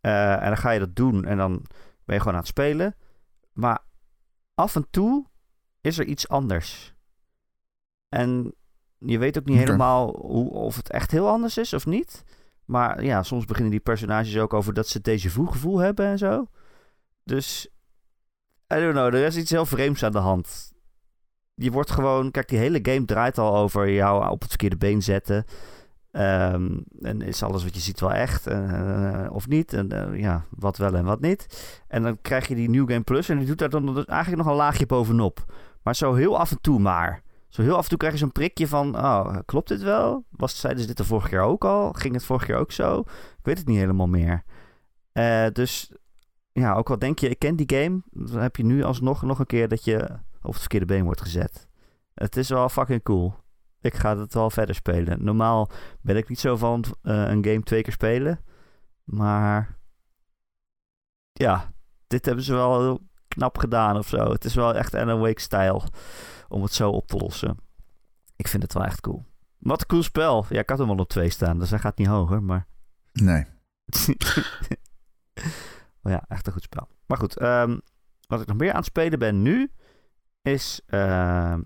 Eh, 0.00 0.32
en 0.32 0.46
dan 0.46 0.56
ga 0.56 0.70
je 0.70 0.78
dat 0.78 0.96
doen 0.96 1.24
en 1.24 1.36
dan 1.36 1.52
ben 2.04 2.14
je 2.14 2.18
gewoon 2.18 2.34
aan 2.34 2.38
het 2.40 2.48
spelen. 2.48 2.94
Maar 3.52 3.78
af 4.54 4.76
en 4.76 4.86
toe 4.90 5.26
is 5.80 5.98
er 5.98 6.04
iets 6.04 6.28
anders. 6.28 6.94
En 8.08 8.54
je 8.98 9.18
weet 9.18 9.38
ook 9.38 9.44
niet 9.44 9.58
helemaal 9.58 10.16
hoe, 10.16 10.50
of 10.50 10.76
het 10.76 10.90
echt 10.90 11.10
heel 11.10 11.28
anders 11.28 11.58
is 11.58 11.72
of 11.72 11.86
niet. 11.86 12.22
Maar 12.64 13.04
ja, 13.04 13.22
soms 13.22 13.44
beginnen 13.44 13.70
die 13.70 13.80
personages 13.80 14.38
ook 14.38 14.54
over 14.54 14.74
dat 14.74 14.88
ze 14.88 15.00
vu 15.02 15.46
gevoel 15.46 15.78
hebben 15.78 16.06
en 16.06 16.18
zo. 16.18 16.46
Dus, 17.24 17.68
I 18.74 18.76
don't 18.76 18.92
know, 18.92 19.14
er 19.14 19.26
is 19.26 19.36
iets 19.36 19.50
heel 19.50 19.66
vreemds 19.66 20.02
aan 20.02 20.12
de 20.12 20.18
hand. 20.18 20.72
Je 21.54 21.70
wordt 21.70 21.90
gewoon, 21.90 22.30
kijk, 22.30 22.48
die 22.48 22.58
hele 22.58 22.78
game 22.82 23.04
draait 23.04 23.38
al 23.38 23.56
over 23.56 23.90
jou 23.90 24.30
op 24.30 24.40
het 24.40 24.48
verkeerde 24.48 24.76
been 24.76 25.02
zetten. 25.02 25.44
Ehm, 26.12 26.78
en 27.00 27.20
is 27.22 27.42
alles 27.42 27.64
wat 27.64 27.74
je 27.74 27.80
ziet 27.80 28.00
wel 28.00 28.12
echt 28.12 28.46
eh, 28.46 29.26
of 29.30 29.48
niet? 29.48 29.72
En 29.72 29.88
eh, 29.90 30.20
ja, 30.20 30.44
wat 30.50 30.76
wel 30.76 30.94
en 30.94 31.04
wat 31.04 31.20
niet. 31.20 31.46
En 31.88 32.02
dan 32.02 32.18
krijg 32.22 32.48
je 32.48 32.54
die 32.54 32.70
New 32.70 32.90
Game 32.90 33.02
Plus 33.02 33.28
en 33.28 33.38
die 33.38 33.46
doet 33.46 33.58
daar 33.58 33.70
dan 33.70 33.94
dus 33.94 34.04
eigenlijk 34.04 34.42
nog 34.42 34.52
een 34.52 34.58
laagje 34.58 34.86
bovenop. 34.86 35.44
Maar 35.82 35.96
zo 35.96 36.14
heel 36.14 36.38
af 36.38 36.50
en 36.50 36.60
toe 36.60 36.78
maar. 36.78 37.22
Zo 37.48 37.62
heel 37.62 37.76
af 37.76 37.82
en 37.82 37.88
toe 37.88 37.98
krijg 37.98 38.12
je 38.12 38.18
zo'n 38.18 38.32
prikje 38.32 38.68
van, 38.68 38.96
oh, 38.96 39.36
klopt 39.44 39.68
dit 39.68 39.82
wel? 39.82 40.24
Was, 40.30 40.60
zeiden 40.60 40.82
ze 40.82 40.88
dit 40.88 40.96
de 40.96 41.04
vorige 41.04 41.28
keer 41.28 41.40
ook 41.40 41.64
al? 41.64 41.92
Ging 41.92 42.14
het 42.14 42.24
vorige 42.24 42.46
keer 42.46 42.56
ook 42.56 42.72
zo? 42.72 43.00
Ik 43.38 43.42
weet 43.42 43.58
het 43.58 43.66
niet 43.66 43.78
helemaal 43.78 44.06
meer. 44.06 44.42
Eh, 45.12 45.46
dus 45.52 45.92
ja, 46.52 46.74
ook 46.74 46.90
al 46.90 46.98
denk 46.98 47.18
je, 47.18 47.28
ik 47.28 47.38
ken 47.38 47.56
die 47.56 47.76
game, 47.76 48.02
dan 48.10 48.40
heb 48.40 48.56
je 48.56 48.64
nu 48.64 48.82
alsnog 48.82 49.22
nog 49.22 49.38
een 49.38 49.46
keer 49.46 49.68
dat 49.68 49.84
je 49.84 50.08
op 50.42 50.50
het 50.50 50.60
verkeerde 50.60 50.86
been 50.86 51.04
wordt 51.04 51.20
gezet. 51.20 51.68
Het 52.14 52.36
is 52.36 52.48
wel 52.48 52.68
fucking 52.68 53.02
cool. 53.02 53.34
Ik 53.82 53.94
ga 53.94 54.18
het 54.18 54.34
wel 54.34 54.50
verder 54.50 54.74
spelen. 54.74 55.24
Normaal 55.24 55.70
ben 56.00 56.16
ik 56.16 56.28
niet 56.28 56.40
zo 56.40 56.56
van 56.56 56.84
eh, 57.02 57.14
een 57.14 57.44
game 57.44 57.62
twee 57.62 57.82
keer 57.82 57.92
spelen. 57.92 58.40
Maar 59.04 59.78
ja, 61.32 61.72
dit 62.06 62.26
hebben 62.26 62.44
ze 62.44 62.54
wel 62.54 62.80
heel 62.80 63.00
knap 63.28 63.58
gedaan 63.58 63.96
of 63.96 64.08
zo. 64.08 64.30
Het 64.32 64.44
is 64.44 64.54
wel 64.54 64.74
echt 64.74 64.94
Alan 64.94 65.20
Wake-stijl 65.20 65.84
om 66.48 66.62
het 66.62 66.72
zo 66.72 66.90
op 66.90 67.06
te 67.06 67.16
lossen. 67.16 67.56
Ik 68.36 68.48
vind 68.48 68.62
het 68.62 68.72
wel 68.72 68.84
echt 68.84 69.00
cool. 69.00 69.24
Wat 69.58 69.80
een 69.80 69.86
cool 69.86 70.02
spel. 70.02 70.46
Ja, 70.48 70.60
ik 70.60 70.68
had 70.68 70.78
hem 70.78 70.90
al 70.90 70.98
op 70.98 71.08
twee 71.08 71.30
staan, 71.30 71.58
dus 71.58 71.70
hij 71.70 71.78
gaat 71.78 71.98
niet 71.98 72.06
hoger, 72.06 72.42
maar... 72.42 72.66
Nee. 73.12 73.46
Maar 76.02 76.12
ja, 76.12 76.24
echt 76.28 76.46
een 76.46 76.52
goed 76.52 76.62
spel. 76.62 76.88
Maar 77.06 77.18
goed, 77.18 77.38
ehm, 77.38 77.78
wat 78.26 78.40
ik 78.40 78.46
nog 78.46 78.56
meer 78.56 78.70
aan 78.70 78.76
het 78.76 78.84
spelen 78.84 79.18
ben 79.18 79.42
nu 79.42 79.70
is 80.42 80.80
ehm, 80.86 81.62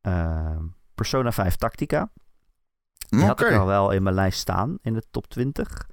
ehm, 0.00 0.66
Persona 1.02 1.32
5 1.32 1.56
Tactica. 1.56 2.10
Die 3.08 3.18
Oké. 3.20 3.26
had 3.28 3.40
ik 3.40 3.52
al 3.58 3.66
wel 3.66 3.90
in 3.90 4.02
mijn 4.02 4.14
lijst 4.14 4.38
staan 4.38 4.78
in 4.82 4.94
de 4.94 5.02
top 5.10 5.26
20, 5.26 5.88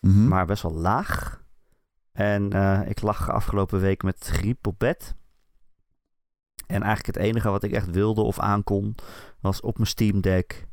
Mhm. 0.00 0.28
maar 0.28 0.46
best 0.46 0.62
wel 0.62 0.72
laag. 0.72 1.42
En 2.12 2.52
eh, 2.52 2.80
ik 2.88 3.02
lag 3.02 3.30
afgelopen 3.30 3.80
week 3.80 4.02
met 4.02 4.24
griep 4.32 4.66
op 4.66 4.78
bed. 4.78 5.14
En 6.66 6.82
eigenlijk 6.82 7.16
het 7.16 7.26
enige 7.26 7.50
wat 7.50 7.62
ik 7.62 7.72
echt 7.72 7.90
wilde 7.90 8.20
of 8.22 8.38
aankon 8.38 8.94
was 9.40 9.60
op 9.60 9.76
mijn 9.76 9.88
Steam 9.88 10.20
Deck 10.20 10.66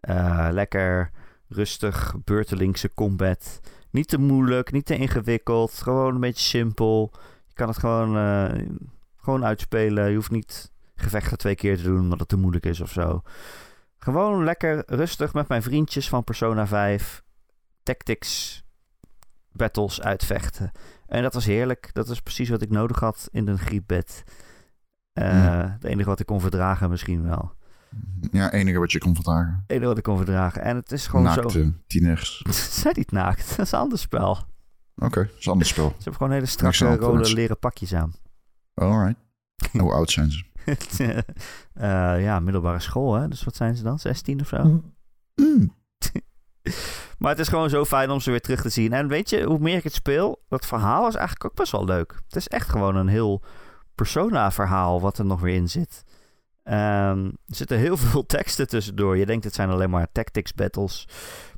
eh, 0.00 0.48
lekker 0.50 1.10
rustig 1.48 2.14
beurtelingse 2.24 2.94
combat. 2.94 3.60
Niet 3.90 4.08
te 4.08 4.18
moeilijk, 4.18 4.72
niet 4.72 4.86
te 4.86 4.96
ingewikkeld. 4.96 5.72
Gewoon 5.72 6.14
een 6.14 6.20
beetje 6.20 6.44
simpel. 6.44 7.12
Je 7.46 7.54
kan 7.54 7.68
het 7.68 7.78
gewoon, 7.78 8.16
eh, 8.16 8.66
gewoon 9.16 9.44
uitspelen. 9.44 10.08
Je 10.08 10.14
hoeft 10.14 10.30
niet 10.30 10.74
gevechten 10.96 11.38
twee 11.38 11.54
keer 11.54 11.76
te 11.76 11.82
doen 11.82 12.00
omdat 12.00 12.18
het 12.18 12.28
te 12.28 12.36
moeilijk 12.36 12.66
is 12.66 12.80
of 12.80 12.92
zo. 12.92 13.22
Gewoon 13.98 14.44
lekker 14.44 14.82
rustig 14.86 15.32
met 15.32 15.48
mijn 15.48 15.62
vriendjes 15.62 16.08
van 16.08 16.24
Persona 16.24 16.66
5. 16.66 17.24
Tactics 17.82 18.64
battles 19.52 20.00
uitvechten. 20.02 20.72
En 21.06 21.22
dat 21.22 21.34
was 21.34 21.44
heerlijk. 21.44 21.90
Dat 21.92 22.08
was 22.08 22.20
precies 22.20 22.48
wat 22.48 22.62
ik 22.62 22.70
nodig 22.70 23.00
had 23.00 23.28
in 23.32 23.48
een 23.48 23.58
griepbed. 23.58 24.22
Eh, 25.12 25.24
Ja. 25.44 25.70
Het 25.72 25.84
enige 25.84 26.08
wat 26.08 26.20
ik 26.20 26.26
kon 26.26 26.40
verdragen 26.40 26.90
misschien 26.90 27.22
wel. 27.22 27.52
Ja, 28.30 28.52
enige 28.52 28.78
wat 28.78 28.92
je 28.92 28.98
kon 28.98 29.14
verdragen. 29.14 29.52
Het 29.52 29.70
enige 29.70 29.86
wat 29.86 29.98
ik 29.98 30.02
kon 30.02 30.16
verdragen. 30.16 30.62
En 30.62 30.76
het 30.76 30.92
is 30.92 31.06
gewoon 31.06 31.32
zo... 31.32 31.40
Naakte 31.42 31.72
tieners. 31.86 32.38
Ze 32.50 32.80
zijn 32.80 32.94
niet 32.96 33.10
naakt. 33.10 33.48
Dat 33.56 33.66
is 33.66 33.72
een 33.72 33.78
ander 33.78 33.98
spel. 33.98 34.38
Oké, 34.96 35.22
dat 35.24 35.38
is 35.38 35.46
een 35.46 35.52
ander 35.52 35.66
spel. 35.66 35.88
Ze 35.88 35.94
hebben 35.94 36.14
gewoon 36.14 36.32
hele 36.32 36.46
strakke 36.46 36.96
rode 36.96 37.32
leren 37.32 37.58
pakjes 37.58 37.94
aan. 37.94 38.12
Alright. 38.74 39.20
Hoe 39.72 39.92
oud 39.92 40.10
zijn 40.10 40.30
ze? 40.30 40.44
Eh, 41.74 42.22
ja, 42.22 42.40
middelbare 42.40 42.80
school, 42.80 43.14
hè? 43.14 43.28
Dus 43.28 43.44
wat 43.44 43.56
zijn 43.56 43.76
ze 43.76 43.82
dan? 43.82 43.98
16 43.98 44.40
of 44.40 44.48
zo? 44.48 44.82
Mm. 45.34 45.74
Maar 47.18 47.30
het 47.30 47.38
is 47.38 47.48
gewoon 47.48 47.70
zo 47.70 47.84
fijn 47.84 48.10
om 48.10 48.20
ze 48.20 48.30
weer 48.30 48.40
terug 48.40 48.62
te 48.62 48.68
zien. 48.68 48.92
En 48.92 49.08
weet 49.08 49.30
je, 49.30 49.42
hoe 49.42 49.58
meer 49.58 49.76
ik 49.76 49.84
het 49.84 49.94
speel, 49.94 50.42
dat 50.48 50.66
verhaal 50.66 51.08
is 51.08 51.14
eigenlijk 51.14 51.44
ook 51.44 51.54
best 51.54 51.72
wel 51.72 51.84
leuk. 51.84 52.20
Het 52.26 52.36
is 52.36 52.48
echt 52.48 52.68
gewoon 52.68 52.96
een 52.96 53.08
heel 53.08 53.42
persona-verhaal 53.94 55.00
wat 55.00 55.18
er 55.18 55.24
nog 55.24 55.40
weer 55.40 55.54
in 55.54 55.68
zit. 55.68 56.04
Ehm, 56.62 57.24
er 57.24 57.54
zitten 57.54 57.78
heel 57.78 57.96
veel 58.06 58.26
teksten 58.26 58.68
tussendoor. 58.68 59.16
Je 59.16 59.26
denkt 59.26 59.44
het 59.44 59.54
zijn 59.54 59.70
alleen 59.70 59.90
maar 59.90 60.12
tactics 60.12 60.54
battles. 60.54 61.08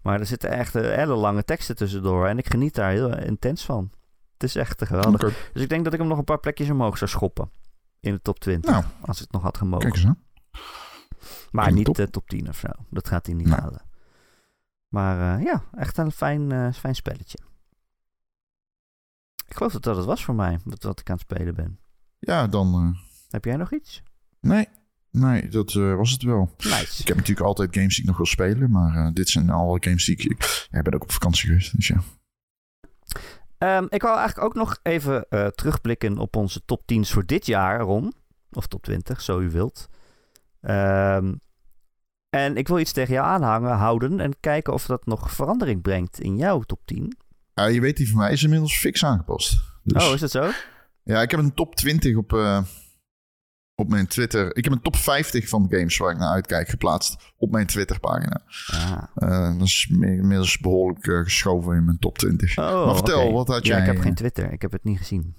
Maar 0.02 0.20
er 0.20 0.26
zitten 0.26 0.50
echt 0.50 0.74
eh, 0.74 0.82
hele 0.82 1.14
lange 1.14 1.44
teksten 1.44 1.76
tussendoor. 1.76 2.26
En 2.26 2.38
ik 2.38 2.50
geniet 2.50 2.74
daar 2.74 2.90
heel 2.90 3.18
intens 3.18 3.64
van. 3.64 3.90
Het 4.32 4.42
is 4.42 4.56
echt 4.56 4.86
geweldig. 4.86 5.50
Dus 5.52 5.62
ik 5.62 5.68
denk 5.68 5.84
dat 5.84 5.92
ik 5.92 5.98
hem 5.98 6.08
nog 6.08 6.18
een 6.18 6.24
paar 6.24 6.40
plekjes 6.40 6.70
omhoog 6.70 6.98
zou 6.98 7.10
schoppen. 7.10 7.50
In 8.00 8.12
de 8.12 8.20
top 8.22 8.38
20. 8.38 8.70
Nou. 8.70 8.84
Als 9.00 9.16
ik 9.16 9.22
het 9.22 9.32
nog 9.32 9.42
had 9.42 9.56
gemogen. 9.56 9.90
Kijk 9.90 9.94
eens 9.96 10.06
aan. 10.06 10.22
maar 11.50 11.72
niet 11.72 11.84
top. 11.84 11.94
de 11.94 12.10
top 12.10 12.28
10 12.28 12.48
of 12.48 12.58
zo. 12.58 12.68
Dat 12.90 13.08
gaat 13.08 13.26
hij 13.26 13.34
niet 13.34 13.46
Nou. 13.46 13.60
halen. 13.60 13.82
Maar 14.88 15.38
eh, 15.38 15.44
ja, 15.44 15.64
echt 15.72 15.98
een 15.98 16.12
fijn, 16.12 16.52
eh, 16.52 16.72
fijn 16.72 16.94
spelletje. 16.94 17.38
Ik 19.46 19.54
geloof 19.56 19.72
dat 19.72 19.82
dat 19.82 19.96
het 19.96 20.04
was 20.04 20.24
voor 20.24 20.34
mij. 20.34 20.58
Wat, 20.64 20.82
wat 20.82 21.00
ik 21.00 21.10
aan 21.10 21.16
het 21.16 21.24
spelen 21.30 21.54
ben. 21.54 21.78
Ja, 22.18 22.46
dan... 22.46 22.74
eh, 22.74 23.00
Heb 23.28 23.44
jij 23.44 23.56
nog 23.56 23.72
iets? 23.72 24.02
nee, 24.40 24.66
nee, 25.10 25.48
dat 25.48 25.74
eh, 25.74 25.94
was 25.94 26.10
het 26.10 26.22
wel. 26.22 26.54
Nice. 26.58 27.00
Ik 27.00 27.08
heb 27.08 27.16
natuurlijk 27.16 27.46
altijd 27.46 27.74
games 27.74 27.94
die 27.94 28.02
ik 28.02 28.08
nog 28.08 28.16
wil 28.16 28.26
spelen. 28.26 28.70
Maar 28.70 28.94
eh, 29.06 29.12
dit 29.12 29.28
zijn 29.28 29.50
alle 29.50 29.76
games 29.82 30.04
die 30.04 30.16
ik... 30.16 30.24
Ik 30.24 30.66
ja, 30.70 30.78
ik 30.78 30.84
ben 30.84 30.94
ook 30.94 31.02
op 31.02 31.12
vakantie 31.12 31.46
geweest, 31.48 31.76
dus 31.76 31.86
ja. 31.86 32.00
Ehm, 33.58 33.86
ik 33.88 34.02
wil 34.02 34.16
eigenlijk 34.16 34.46
ook 34.46 34.54
nog 34.54 34.78
even 34.82 35.26
eh, 35.28 35.46
terugblikken 35.46 36.18
op 36.18 36.36
onze 36.36 36.64
top 36.64 36.82
10's 36.92 37.12
voor 37.12 37.26
dit 37.26 37.46
jaar, 37.46 37.80
Ron. 37.80 38.12
Of 38.52 38.66
top 38.66 38.82
20, 38.82 39.20
zo 39.20 39.40
u 39.40 39.50
wilt. 39.50 39.88
Ehm, 40.60 41.34
en 42.30 42.56
ik 42.56 42.68
wil 42.68 42.78
iets 42.78 42.92
tegen 42.92 43.14
jou 43.14 43.26
aanhangen, 43.26 43.76
houden 43.76 44.20
en 44.20 44.40
kijken 44.40 44.72
of 44.72 44.86
dat 44.86 45.06
nog 45.06 45.30
verandering 45.30 45.82
brengt 45.82 46.20
in 46.20 46.36
jouw 46.36 46.60
top 46.60 46.80
10. 46.84 47.16
Ja, 47.54 47.66
je 47.66 47.80
weet, 47.80 47.96
die 47.96 48.08
van 48.10 48.18
mij 48.18 48.32
is 48.32 48.42
inmiddels 48.42 48.78
fix 48.78 49.04
aangepast. 49.04 49.60
Dus, 49.82 50.06
Oh, 50.08 50.14
is 50.14 50.20
dat 50.20 50.30
zo? 50.30 50.50
Ja, 51.02 51.22
ik 51.22 51.30
heb 51.30 51.40
een 51.40 51.54
top 51.54 51.74
20 51.74 52.16
op, 52.16 52.32
eh, 52.32 52.62
op 53.80 53.88
mijn 53.88 54.06
Twitter. 54.06 54.56
Ik 54.56 54.64
heb 54.64 54.72
een 54.72 54.82
top 54.82 54.96
50 54.96 55.48
van 55.48 55.66
games 55.70 55.96
waar 55.96 56.10
ik 56.12 56.18
naar 56.18 56.32
uitkijk 56.32 56.68
geplaatst 56.68 57.16
op 57.36 57.50
mijn 57.50 57.66
Twitterpagina. 57.66 58.40
Ah. 58.66 59.02
Eh 59.14 59.58
dat 59.58 59.66
is 59.66 59.88
inmiddels 59.90 60.58
behoorlijk 60.58 61.06
eh, 61.06 61.18
geschoven 61.18 61.76
in 61.76 61.84
mijn 61.84 61.98
top 61.98 62.18
20. 62.18 62.58
Oh, 62.58 62.86
maar 62.86 62.94
vertel, 62.94 63.32
wat 63.32 63.48
had 63.48 63.66
Ja, 63.66 63.72
jij? 63.72 63.80
ik 63.80 63.86
heb 63.86 63.96
eh, 63.96 64.02
geen 64.02 64.14
Twitter. 64.14 64.52
Ik 64.52 64.62
heb 64.62 64.72
het 64.72 64.84
niet 64.84 64.98
gezien. 64.98 65.36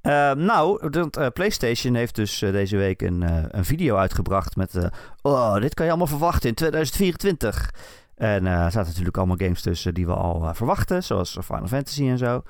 Ehm, 0.00 0.38
nou, 0.44 0.90
de, 0.90 1.08
eh, 1.10 1.28
PlayStation 1.28 1.94
heeft 1.94 2.14
dus 2.14 2.42
eh, 2.42 2.52
deze 2.52 2.76
week 2.76 3.02
een, 3.02 3.22
eh, 3.22 3.44
een 3.48 3.64
video 3.64 3.96
uitgebracht 3.96 4.56
met... 4.56 4.74
eh, 4.74 4.86
oh, 5.22 5.54
dit 5.60 5.74
kan 5.74 5.84
je 5.84 5.90
allemaal 5.90 6.08
verwachten 6.10 6.48
in 6.48 6.54
2024. 6.54 7.70
En 8.14 8.46
eh, 8.46 8.52
er 8.64 8.70
zaten 8.70 8.88
natuurlijk 8.88 9.16
allemaal 9.16 9.36
games 9.36 9.62
tussen 9.62 9.94
die 9.94 10.06
we 10.06 10.14
al 10.14 10.42
eh, 10.48 10.54
verwachten, 10.54 11.02
zoals 11.04 11.38
Final 11.44 11.66
Fantasy 11.66 12.08
en 12.08 12.18
zo. 12.18 12.42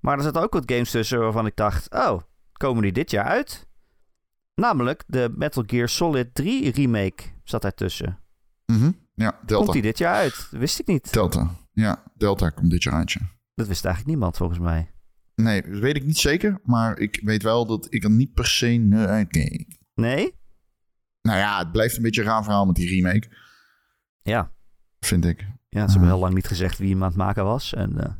Maar 0.00 0.16
er 0.16 0.22
zaten 0.24 0.42
ook 0.42 0.52
wat 0.52 0.72
games 0.72 0.90
tussen 0.90 1.18
waarvan 1.20 1.46
ik 1.46 1.56
dacht... 1.56 1.94
Oh, 1.94 2.20
komen 2.58 2.82
die 2.82 2.92
dit 2.92 3.10
jaar 3.10 3.24
uit? 3.24 3.66
Namelijk 4.54 5.04
de 5.06 5.32
Metal 5.36 5.62
Gear 5.66 5.88
Solid 5.88 6.34
3 6.34 6.70
remake 6.72 7.22
zat 7.44 7.62
daartussen. 7.62 8.18
mhm. 8.66 8.90
Ja, 9.14 9.30
Delta. 9.46 9.54
Komt 9.62 9.72
die 9.72 9.82
dit 9.82 9.98
jaar 9.98 10.14
uit? 10.14 10.48
Dat 10.50 10.60
wist 10.60 10.78
ik 10.78 10.86
niet. 10.86 11.12
Delta. 11.12 11.50
Ja, 11.72 12.02
Delta 12.14 12.50
komt 12.50 12.70
dit 12.70 12.82
jaar 12.82 12.94
uit, 12.94 13.12
ja. 13.12 13.20
Dat 13.54 13.66
wist 13.66 13.84
eigenlijk 13.84 14.14
niemand 14.14 14.36
volgens 14.36 14.58
mij. 14.58 14.90
Nee, 15.34 15.62
dat 15.62 15.78
weet 15.80 15.96
ik 15.96 16.04
niet 16.04 16.18
zeker. 16.18 16.60
Maar 16.64 16.98
ik 16.98 17.20
weet 17.24 17.42
wel 17.42 17.66
dat 17.66 17.86
ik 17.90 18.04
er 18.04 18.10
niet 18.10 18.32
per 18.34 18.46
se 18.46 18.76
naar 18.76 19.08
uitkeek. 19.08 19.78
Nee? 19.94 20.34
Nou 21.22 21.38
ja, 21.38 21.58
het 21.58 21.72
blijft 21.72 21.96
een 21.96 22.02
beetje 22.02 22.20
een 22.20 22.26
raar 22.26 22.42
verhaal 22.42 22.66
met 22.66 22.74
die 22.74 22.88
remake, 22.88 23.28
Ja. 24.22 24.52
vind 25.00 25.24
ik. 25.24 25.40
Ja, 25.68 25.84
ze 25.86 25.90
hebben 25.90 26.08
heel 26.10 26.18
lang 26.18 26.34
niet 26.34 26.46
gezegd 26.46 26.78
wie 26.78 26.90
hem 26.92 27.02
aan 27.02 27.08
het 27.08 27.16
maken 27.16 27.44
was. 27.44 27.74
En 27.74 28.00
eh, 28.00 28.12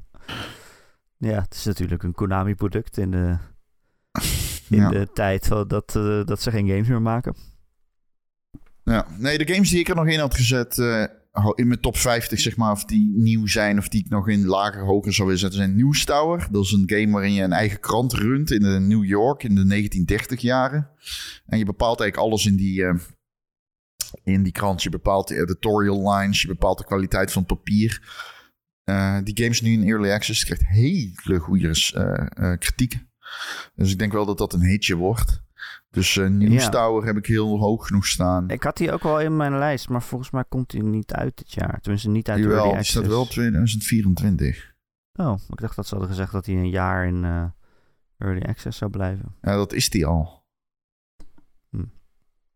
ja, 1.16 1.41
het 1.41 1.55
is 1.55 1.64
natuurlijk 1.64 2.03
een 2.03 2.14
Konami-product 2.14 2.97
in 2.99 3.11
de, 3.11 3.36
in 4.69 4.77
Ja. 4.77 4.89
de 4.89 5.09
tijd 5.13 5.49
dat, 5.49 5.97
eh, 5.97 6.25
dat 6.25 6.43
ze 6.43 6.51
geen 6.51 6.69
games 6.69 6.89
meer 6.89 7.03
maken. 7.03 7.35
Ja, 8.85 9.07
nee, 9.19 9.39
de 9.39 9.53
games 9.53 9.71
die 9.71 9.79
ik 9.79 9.89
er 9.89 9.95
nog 9.95 10.07
in 10.07 10.19
had 10.19 10.35
gezet 10.35 10.79
eh, 10.79 11.05
in 11.55 11.67
mijn 11.69 11.81
top 11.81 11.97
50, 11.97 12.41
zeg 12.41 12.57
maar, 12.57 12.73
of 12.73 12.85
die 12.85 13.13
nieuw 13.15 13.47
zijn 13.47 13.79
of 13.79 13.89
die 13.89 14.05
ik 14.05 14.11
nog 14.11 14.29
in 14.29 14.47
lager, 14.47 14.85
hoger 14.85 15.13
zou 15.13 15.27
willen 15.27 15.41
zetten, 15.41 15.59
zijn 15.59 15.77
News 15.77 16.05
Tower. 16.05 16.49
Dat 16.51 16.65
is 16.65 16.73
een 16.73 16.91
game 16.91 17.11
waarin 17.13 17.33
je 17.33 17.43
een 17.43 17.53
eigen 17.53 17.81
krant 17.81 18.13
runt 18.13 18.51
in 18.51 18.61
de 18.61 18.79
New 18.81 19.05
York 19.05 19.43
in 19.43 19.55
de 19.55 19.65
1930 19.67 20.41
jaren. 20.41 20.91
En 21.47 21.59
je 21.59 21.65
bepaalt 21.65 22.01
eigenlijk 22.01 22.31
alles 22.31 22.47
in 22.47 22.57
die, 22.57 22.85
eh, 22.85 22.95
in 24.25 24.43
die 24.43 24.53
krant. 24.53 24.83
Je 24.83 24.91
bepaalt 24.91 25.29
de 25.29 25.41
editorial 25.41 26.11
lines, 26.13 26.43
je 26.43 26.49
bepaalt 26.49 26.79
de 26.79 26.85
kwaliteit 26.85 27.33
van 27.33 27.43
het 27.43 27.57
papier. 27.57 28.03
Die 29.25 29.37
game 29.37 29.51
is 29.51 29.61
nu 29.61 29.73
in 29.73 29.89
early 29.89 30.11
access, 30.11 30.45
krijgt 30.45 30.67
hele 30.67 31.39
goede 31.39 31.71
kritiek. 32.59 33.07
Dus 33.74 33.93
ik 33.93 33.99
denk 33.99 34.12
wel 34.12 34.26
dat 34.26 34.39
dat 34.39 34.53
een 34.53 34.62
hitje 34.62 34.95
wordt. 34.97 35.43
Dus 35.91 36.14
News 36.16 36.62
Ja. 36.62 36.68
Tower 36.68 37.07
heb 37.07 37.16
ik 37.16 37.26
heel 37.26 37.59
hoog 37.59 37.87
genoeg 37.87 38.07
staan. 38.07 38.49
Ik 38.51 38.62
had 38.62 38.76
die 38.76 38.93
ook 38.93 39.03
wel 39.03 39.20
in 39.20 39.37
mijn 39.37 39.59
lijst, 39.59 39.89
maar 39.89 40.03
volgens 40.03 40.31
mij 40.31 40.45
komt 40.49 40.70
die 40.70 40.83
niet 40.83 41.12
uit 41.12 41.37
dit 41.37 41.53
jaar. 41.53 41.81
Tenminste, 41.81 42.09
niet 42.09 42.29
uit 42.29 42.39
Jawel, 42.39 42.57
Early 42.59 42.74
die 42.76 42.85
staat 42.85 43.07
wel 43.07 43.20
op 43.20 43.29
2024. 43.29 44.74
Oh, 45.12 45.41
ik 45.49 45.61
dacht 45.61 45.76
dat 45.76 45.87
ze 45.87 45.95
hadden 45.95 46.11
gezegd 46.12 46.33
dat 46.33 46.47
hij 46.47 46.55
een 46.55 46.70
jaar 46.70 47.07
in 47.07 47.24
eh, 47.24 47.45
Early 48.18 48.43
Access 48.43 48.79
zou 48.79 48.91
blijven. 48.91 49.35
Ja, 49.43 49.57
dat 49.57 49.72
is 49.72 49.91
die 49.91 50.07
al. 50.07 50.45
Hm. 51.70 51.85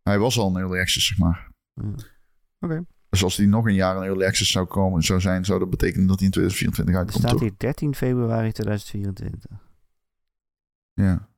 Hij 0.02 0.18
was 0.18 0.38
al 0.38 0.48
in 0.48 0.56
Early 0.56 0.80
Access, 0.80 1.06
zeg 1.06 1.18
maar. 1.18 1.50
Ja. 1.74 1.92
Oké. 2.60 2.84
Dus 3.08 3.22
als 3.24 3.36
die 3.36 3.46
nog 3.48 3.66
een 3.66 3.74
jaar 3.74 3.96
in 3.96 4.02
Early 4.02 4.24
Access 4.24 4.50
zou, 4.50 4.66
komen, 4.66 5.02
zou 5.02 5.20
zijn, 5.20 5.44
zou 5.44 5.58
dat 5.58 5.70
betekenen 5.70 6.06
dat 6.06 6.16
hij 6.16 6.26
in 6.26 6.32
2024 6.32 6.94
Er 6.94 7.00
uitkomt, 7.00 7.22
staat 7.24 7.32
toch? 7.38 7.40
hier 7.40 7.54
13 7.56 7.94
februari 7.94 8.52
2024. 8.52 9.50
Ja. 10.94 11.28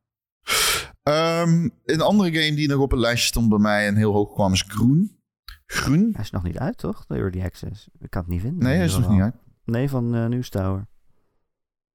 Ehm, 1.03 1.69
een 1.85 2.01
andere 2.01 2.33
game 2.33 2.57
die 2.57 2.69
nog 2.69 2.81
op 2.81 2.93
een 2.93 2.99
lijstje 2.99 3.27
stond 3.29 3.49
bij 3.49 3.59
mij 3.59 3.87
en 3.87 3.97
heel 3.97 4.13
hoog 4.13 4.33
kwam 4.33 4.53
is 4.53 4.65
Groen. 4.69 5.19
Groen? 5.67 6.09
Hij 6.13 6.23
is 6.25 6.31
nog 6.31 6.43
niet 6.43 6.59
uit, 6.59 6.79
toch? 6.79 7.07
De 7.07 7.15
Early 7.15 7.43
Access. 7.43 7.89
Ik 7.99 8.11
kan 8.11 8.23
het 8.23 8.31
niet 8.31 8.41
vinden. 8.41 8.65
Nee, 8.65 8.77
hij 8.77 8.85
is 8.85 8.97
nog 8.97 9.09
niet 9.09 9.21
uit. 9.21 9.35
Nee, 9.65 9.89
van 9.89 10.15
eh 10.15 10.27
News 10.27 10.49
Tower. 10.49 10.87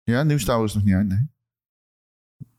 Ja, 0.03 0.23
News 0.23 0.45
Tower 0.45 0.65
is 0.65 0.73
nog 0.73 0.83
niet 0.83 0.93
uit, 0.93 1.07
nee. 1.07 1.27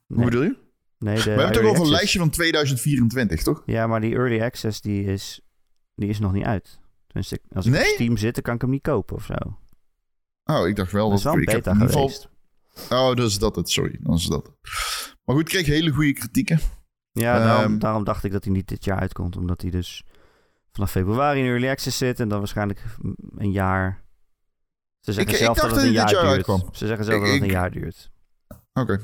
Hoe 0.07 0.25
bedoel 0.25 0.43
je? 0.43 0.57
nee 0.99 1.17
de 1.17 1.23
We 1.23 1.29
hebben 1.29 1.47
het 1.47 1.59
ook 1.59 1.65
over 1.71 1.85
een 1.85 1.91
lijstje 1.91 2.19
van 2.19 2.31
2024, 2.31 3.43
toch? 3.43 3.63
Ja, 3.67 3.87
maar 3.87 4.01
die 4.01 4.15
Early 4.15 4.43
Access 4.43 4.81
die 4.81 5.05
is, 5.05 5.41
die 5.95 6.09
is 6.09 6.19
nog 6.19 6.33
niet 6.33 6.45
uit. 6.45 6.81
Tenminste, 7.07 7.41
als 7.53 7.67
ik 7.67 7.73
Nee? 7.73 7.83
op 7.83 7.89
Steam 7.89 8.17
zit, 8.17 8.35
dan 8.35 8.43
kan 8.43 8.55
ik 8.55 8.61
hem 8.61 8.71
niet 8.71 8.83
kopen 8.83 9.17
of 9.17 9.25
zo. 9.25 9.35
Oh, 10.45 10.69
ik 10.69 10.77
dacht 10.77 10.93
wel 10.93 11.11
Dat 11.11 11.11
dat... 11.11 11.19
is 11.19 11.25
wel 11.25 11.35
een 11.35 11.43
ik 11.43 11.65
heb 11.65 11.91
geweest. 11.91 12.29
Oh, 12.91 13.13
is 13.17 13.39
dat 13.39 13.57
het, 13.57 13.71
sorry. 13.71 13.99
Dan 14.01 14.15
is 14.15 14.25
dat 14.27 14.47
het. 14.47 14.55
Maar 15.25 15.37
goed, 15.37 15.41
ik 15.41 15.53
kreeg 15.55 15.67
hele 15.67 15.91
goede 15.91 16.13
kritieken. 16.13 16.61
Ja, 17.13 17.39
daarom, 17.39 17.73
Ehm, 17.73 17.79
daarom 17.79 18.05
dacht 18.05 18.25
ik 18.25 18.33
dat 18.33 18.45
hij 18.45 18.53
niet 18.53 18.69
dit 18.69 18.85
jaar 18.85 18.99
uitkomt. 19.01 19.37
Omdat 19.37 19.63
hij 19.63 19.71
dus 19.71 20.03
vanaf 20.73 20.91
februari 20.91 21.41
in 21.41 21.47
Early 21.47 21.69
Access 21.69 21.99
zit. 21.99 22.21
En 22.21 22.29
dan 22.29 22.39
waarschijnlijk 22.39 22.85
een 23.37 23.51
jaar... 23.53 24.05
Ze 25.01 25.13
zeggen 25.13 25.33
Ik- 25.33 25.39
zelf 25.39 25.57
dacht 25.57 25.69
dat 25.69 25.77
het 25.79 25.87
een 25.87 25.93
jaar 25.93 26.07
dit 26.07 26.15
jaar 26.15 26.25
duurt. 26.25 26.35
uitkwam. 26.35 26.75
Ze 26.75 26.87
zeggen 26.87 27.05
zelf 27.05 27.19
Ik- 27.19 27.25
dat 27.25 27.33
het 27.35 27.43
een 27.43 27.49
jaar 27.51 27.71
duurt. 27.71 28.11
Oké. 28.73 28.99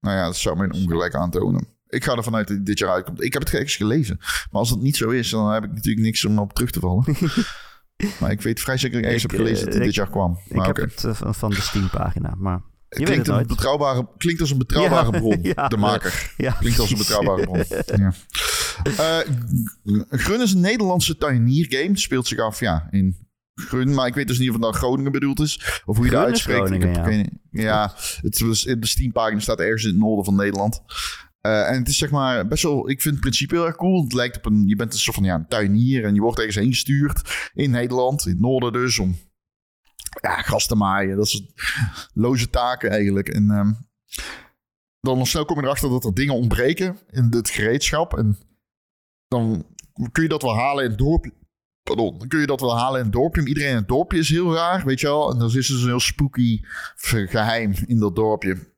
Nou 0.00 0.16
ja, 0.16 0.24
dat 0.24 0.36
zou 0.36 0.56
mijn 0.56 0.72
ongelijk 0.72 1.14
aantonen. 1.14 1.66
Ik 1.88 2.04
ga 2.04 2.14
ervan 2.16 2.34
uit 2.34 2.46
dat 2.46 2.56
hij 2.56 2.64
dit 2.64 2.78
jaar 2.78 2.90
uitkomt. 2.90 3.22
Ik 3.22 3.32
heb 3.32 3.42
het 3.42 3.54
eens 3.54 3.76
gelezen. 3.76 4.16
Maar 4.18 4.48
als 4.50 4.68
dat 4.68 4.80
niet 4.80 4.96
zo 4.96 5.10
is, 5.10 5.30
dan 5.30 5.52
heb 5.52 5.64
ik 5.64 5.72
natuurlijk 5.72 6.04
niks 6.04 6.24
om 6.24 6.38
op 6.38 6.52
terug 6.52 6.70
te 6.70 6.80
vallen. 6.80 7.04
maar 8.20 8.30
ik 8.30 8.40
weet 8.40 8.60
vrij 8.60 8.76
zeker 8.76 9.02
dat 9.02 9.10
ik 9.10 9.16
Ik, 9.16 9.22
heb 9.22 9.30
gelezen 9.30 9.64
dat 9.64 9.74
hij 9.74 9.82
eh, 9.82 9.86
dit 9.86 9.94
jaar 9.94 10.10
kwam. 10.10 10.38
Ik 10.48 10.62
heb 10.62 10.76
het 10.76 11.04
eh, 11.04 11.32
van, 11.32 11.50
de 11.50 11.60
Steam-pagina, 11.60 12.34
maar... 12.38 12.62
Weet 12.88 13.04
klinkt, 13.06 13.26
het 13.26 13.36
een 13.36 13.46
betrouwbare, 13.46 14.08
klinkt 14.16 14.40
als 14.40 14.50
een 14.50 14.58
betrouwbare 14.58 15.10
Ja, 15.12 15.18
bron, 15.18 15.38
ja. 15.42 15.68
de 15.68 15.76
maker. 15.76 16.32
Ja, 16.36 16.52
Klinkt 16.52 16.78
als 16.78 16.90
een 16.90 16.98
betrouwbare 16.98 17.42
bron. 17.42 17.64
Ja. 17.96 18.12
Eh, 18.84 19.32
Grun 20.10 20.40
is 20.40 20.52
een 20.52 20.60
Nederlandse 20.60 21.16
tuiniergame. 21.16 21.88
Het 21.88 22.00
speelt 22.00 22.26
zich 22.26 22.38
af 22.38 22.60
ja, 22.60 22.88
in 22.90 23.28
Grun, 23.54 23.94
maar 23.94 24.06
ik 24.06 24.14
weet 24.14 24.28
dus 24.28 24.38
niet 24.38 24.48
of 24.48 24.54
het 24.54 24.62
nou 24.62 24.74
Groningen 24.74 25.12
bedoeld 25.12 25.40
is. 25.40 25.82
Of 25.84 25.96
hoe 25.96 26.04
je 26.04 26.10
dat 26.10 26.24
uitspreekt. 26.24 26.70
Ik 26.70 26.82
heb 26.82 26.94
ja. 26.94 27.04
geen, 27.04 27.40
ja, 27.50 27.92
het 28.20 28.40
was, 28.40 28.64
in 28.64 28.80
de 28.80 28.86
Steampagina 28.86 29.40
staat 29.40 29.60
ergens 29.60 29.84
in 29.84 29.90
het 29.90 29.98
noorden 29.98 30.24
van 30.24 30.34
Nederland. 30.34 30.82
Eh, 31.40 31.68
en 31.68 31.78
het 31.78 31.88
is 31.88 31.96
zeg 31.96 32.10
maar 32.10 32.48
best 32.48 32.62
wel, 32.62 32.90
ik 32.90 33.00
vind 33.00 33.14
het 33.14 33.22
principe 33.22 33.54
heel 33.54 33.66
erg 33.66 33.76
cool. 33.76 34.02
Het 34.02 34.12
lijkt 34.12 34.36
op 34.36 34.46
een, 34.46 34.66
je 34.66 34.76
bent 34.76 34.92
een 34.92 34.98
soort 34.98 35.16
van 35.16 35.24
ja, 35.24 35.34
een 35.34 35.48
tuinier 35.48 36.04
en 36.04 36.14
je 36.14 36.20
wordt 36.20 36.38
ergens 36.38 36.56
heen 36.56 36.72
gestuurd 36.72 37.50
in 37.54 37.70
Nederland, 37.70 38.26
in 38.26 38.32
het 38.32 38.40
noorden 38.40 38.72
dus, 38.72 38.98
om 38.98 39.16
ja, 40.20 40.42
gras 40.42 40.66
te 40.66 40.74
maaien. 40.74 41.16
Dat 41.16 41.28
soort 41.28 41.52
loze 42.14 42.50
taken 42.50 42.90
eigenlijk. 42.90 43.28
En 43.28 43.50
ehm, 43.50 43.72
dan 45.00 45.26
snel 45.26 45.44
kom 45.44 45.56
je 45.56 45.62
erachter 45.62 45.90
dat 45.90 46.04
er 46.04 46.14
dingen 46.14 46.34
ontbreken 46.34 46.98
in 47.10 47.26
het 47.30 47.50
gereedschap. 47.50 48.16
En 48.18 48.38
dan 49.28 49.66
kun 50.12 50.22
je 50.22 50.28
dat 50.28 50.42
wel 50.42 50.56
halen 50.56 50.84
in 50.84 50.90
het 50.90 50.98
dorpje. 50.98 51.32
Pardon, 51.82 52.18
dan 52.18 52.28
kun 52.28 52.40
je 52.40 52.46
dat 52.46 52.60
wel 52.60 52.78
halen 52.78 52.98
in 52.98 53.04
het 53.04 53.14
dorpje. 53.14 53.46
Iedereen 53.46 53.70
in 53.70 53.76
het 53.76 53.88
dorpje 53.88 54.18
is 54.18 54.28
heel 54.28 54.54
raar, 54.54 54.84
weet 54.84 55.00
je 55.00 55.06
wel. 55.06 55.32
En 55.32 55.38
dan 55.38 55.46
is 55.46 55.52
dus 55.52 55.70
een 55.70 55.88
heel 55.88 56.00
spooky 56.00 56.60
geheim 57.34 57.72
in 57.86 57.98
dat 57.98 58.16
dorpje. 58.16 58.76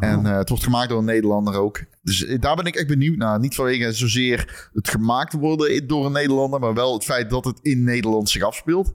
En 0.00 0.26
eh, 0.26 0.36
het 0.36 0.48
wordt 0.48 0.64
gemaakt 0.64 0.88
door 0.88 0.98
een 0.98 1.04
Nederlander 1.04 1.54
ook. 1.54 1.84
Dus 2.02 2.24
eh, 2.24 2.40
daar 2.40 2.56
ben 2.56 2.64
ik 2.64 2.74
echt 2.74 2.86
benieuwd 2.86 3.16
naar. 3.16 3.38
Niet 3.38 3.54
vanwege 3.54 3.92
zozeer 3.92 4.68
het 4.72 4.88
gemaakt 4.88 5.32
worden 5.32 5.86
door 5.86 6.06
een 6.06 6.12
Nederlander, 6.12 6.60
maar 6.60 6.74
wel 6.74 6.92
het 6.92 7.04
feit 7.04 7.30
dat 7.30 7.44
het 7.44 7.58
in 7.62 7.84
Nederland 7.84 8.28
zich 8.28 8.42
afspeelt. 8.42 8.94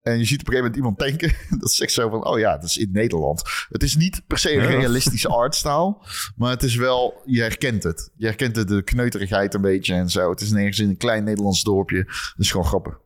En 0.00 0.18
je 0.18 0.24
ziet 0.24 0.40
op 0.40 0.48
een 0.48 0.54
gegeven 0.54 0.72
moment 0.72 0.76
iemand 0.76 0.98
tanken. 0.98 1.36
Dat 1.60 1.70
is 1.70 1.80
echt 1.80 1.92
zo 1.92 2.08
van, 2.08 2.26
oh 2.26 2.38
ja, 2.38 2.52
het 2.52 2.62
is 2.62 2.76
in 2.76 2.90
Nederland. 2.92 3.42
Het 3.68 3.82
is 3.82 3.96
niet 3.96 4.22
per 4.26 4.38
se 4.38 4.52
een 4.52 4.66
realistische 4.66 5.28
artstyle. 5.28 5.96
Maar 6.36 6.50
het 6.50 6.62
is 6.62 6.74
wel, 6.74 7.22
je 7.24 7.40
herkent 7.40 7.82
het. 7.82 8.10
Je 8.16 8.26
herkent 8.26 8.56
het, 8.56 8.68
de 8.68 8.82
kneuterigheid 8.82 9.54
een 9.54 9.60
beetje 9.60 9.94
en 9.94 10.10
zo. 10.10 10.30
Het 10.30 10.40
is 10.40 10.50
nergens 10.50 10.78
in 10.78 10.88
een 10.88 10.96
klein 10.96 11.24
Nederlands 11.24 11.62
dorpje. 11.62 12.04
Dat 12.04 12.34
is 12.36 12.50
gewoon 12.50 12.66
grappig. 12.66 13.00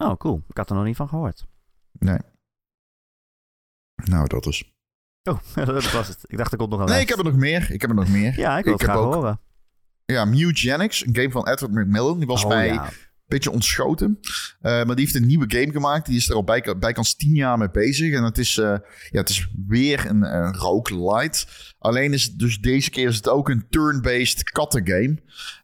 Oh, 0.00 0.16
cool. 0.16 0.42
Ik 0.48 0.56
had 0.56 0.70
er 0.70 0.76
nog 0.76 0.84
niet 0.84 0.96
van 0.96 1.08
gehoord. 1.08 1.46
Nee. 1.98 2.18
Nou, 4.04 4.28
dat 4.28 4.46
is. 4.46 4.72
Oh, 5.24 5.38
dat 5.66 5.90
was 5.92 6.08
het. 6.08 6.18
Ik 6.26 6.36
dacht, 6.38 6.52
er 6.52 6.58
komt 6.58 6.70
nog 6.70 6.78
een 6.80 6.84
Nee, 6.86 6.94
lijst. 6.94 7.10
ik 7.10 7.16
heb 7.16 7.26
er 7.26 7.32
nog 7.32 7.40
meer. 7.40 7.70
Ik 7.70 7.80
heb 7.80 7.90
er 7.90 7.96
nog 7.96 8.08
meer. 8.08 8.38
Ja, 8.38 8.58
ik 8.58 8.64
wil 8.64 8.74
ik 8.74 8.80
het 8.80 8.88
heb 8.90 8.96
graag 8.98 9.06
ook- 9.08 9.14
horen. 9.14 9.40
Ja, 10.06 10.24
Mutagenics, 10.24 11.06
een 11.06 11.14
game 11.16 11.30
van 11.30 11.48
Edward 11.48 11.72
McMillan. 11.72 12.18
Die 12.18 12.26
was 12.26 12.44
Oh, 12.44 12.50
ja. 12.50 12.84
een 12.86 12.90
beetje 13.26 13.50
ontschoten. 13.50 14.18
Eh, 14.60 14.72
maar 14.72 14.86
die 14.86 15.04
heeft 15.04 15.14
een 15.14 15.26
nieuwe 15.26 15.44
game 15.48 15.72
gemaakt. 15.72 16.06
Die 16.06 16.16
is 16.16 16.28
er 16.28 16.34
al 16.34 16.44
bij, 16.44 16.74
bijkans 16.78 17.14
tien 17.16 17.34
jaar 17.34 17.58
mee 17.58 17.70
bezig. 17.70 18.14
En 18.14 18.22
het 18.24 18.38
is, 18.38 18.58
eh, 18.58 18.64
ja, 19.10 19.18
het 19.20 19.28
is 19.28 19.48
weer 19.68 20.06
een, 20.06 20.22
een 20.22 20.54
roguelite. 20.54 21.46
Alleen 21.78 22.12
is 22.12 22.22
het 22.24 22.38
dus 22.38 22.58
deze 22.60 22.90
keer 22.90 23.08
is 23.08 23.16
het 23.16 23.28
ook 23.28 23.48
een 23.48 23.66
turn-based 23.70 24.42
kattengame. 24.50 25.18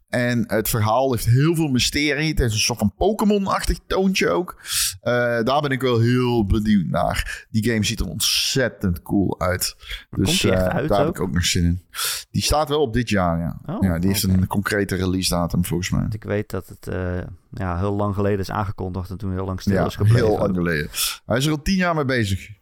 En 0.09 0.43
het 0.47 0.69
verhaal 0.69 1.11
heeft 1.11 1.25
heel 1.25 1.55
veel 1.55 1.67
mysterie. 1.67 2.29
Het 2.29 2.39
heeft 2.39 2.53
een 2.53 2.59
soort 2.59 2.79
van 2.79 2.93
Pokémon-achtig 2.97 3.77
toontje 3.87 4.29
ook. 4.29 4.61
Eh, 5.01 5.13
daar 5.43 5.61
ben 5.61 5.69
ik 5.71 5.81
wel 5.81 5.99
heel 5.99 6.45
benieuwd 6.45 6.85
naar. 6.85 7.45
Die 7.49 7.69
game 7.71 7.83
ziet 7.83 7.99
er 7.99 8.07
ontzettend 8.07 9.01
cool 9.01 9.39
uit. 9.39 9.75
Dus 10.09 10.43
eh, 10.43 10.51
uit 10.65 10.89
daar 10.89 10.99
heb 10.99 11.07
ik 11.09 11.19
ook 11.19 11.31
nog 11.33 11.45
zin 11.45 11.63
in. 11.63 11.83
Die 12.31 12.41
staat 12.41 12.69
wel 12.69 12.81
op 12.81 12.93
dit 12.93 13.09
jaar, 13.09 13.39
ja. 13.39 13.59
Oh, 13.65 13.77
ja 13.83 13.99
die 13.99 14.09
heeft 14.09 14.23
een 14.23 14.47
concrete 14.47 14.95
release 14.95 15.29
datum 15.29 15.65
volgens 15.65 15.89
mij. 15.89 16.01
Want 16.01 16.13
Ik 16.13 16.23
weet 16.23 16.49
dat 16.49 16.67
het 16.67 16.87
eh, 16.87 17.17
ja, 17.51 17.77
heel 17.77 17.93
lang 17.93 18.15
geleden 18.15 18.39
is 18.39 18.51
aangekondigd 18.51 19.09
en 19.09 19.17
toen 19.17 19.31
heel 19.31 19.45
lang 19.45 19.61
stil 19.61 19.73
Ja, 19.73 19.85
is 19.85 19.95
gebleven. 19.95 20.27
heel 20.27 20.37
lang 20.37 20.55
geleden. 20.55 20.89
Hij 21.25 21.37
is 21.37 21.45
er 21.45 21.51
al 21.51 21.61
tien 21.61 21.75
jaar 21.75 21.95
mee 21.95 22.05
bezig. 22.05 22.39
Ik 22.49 22.55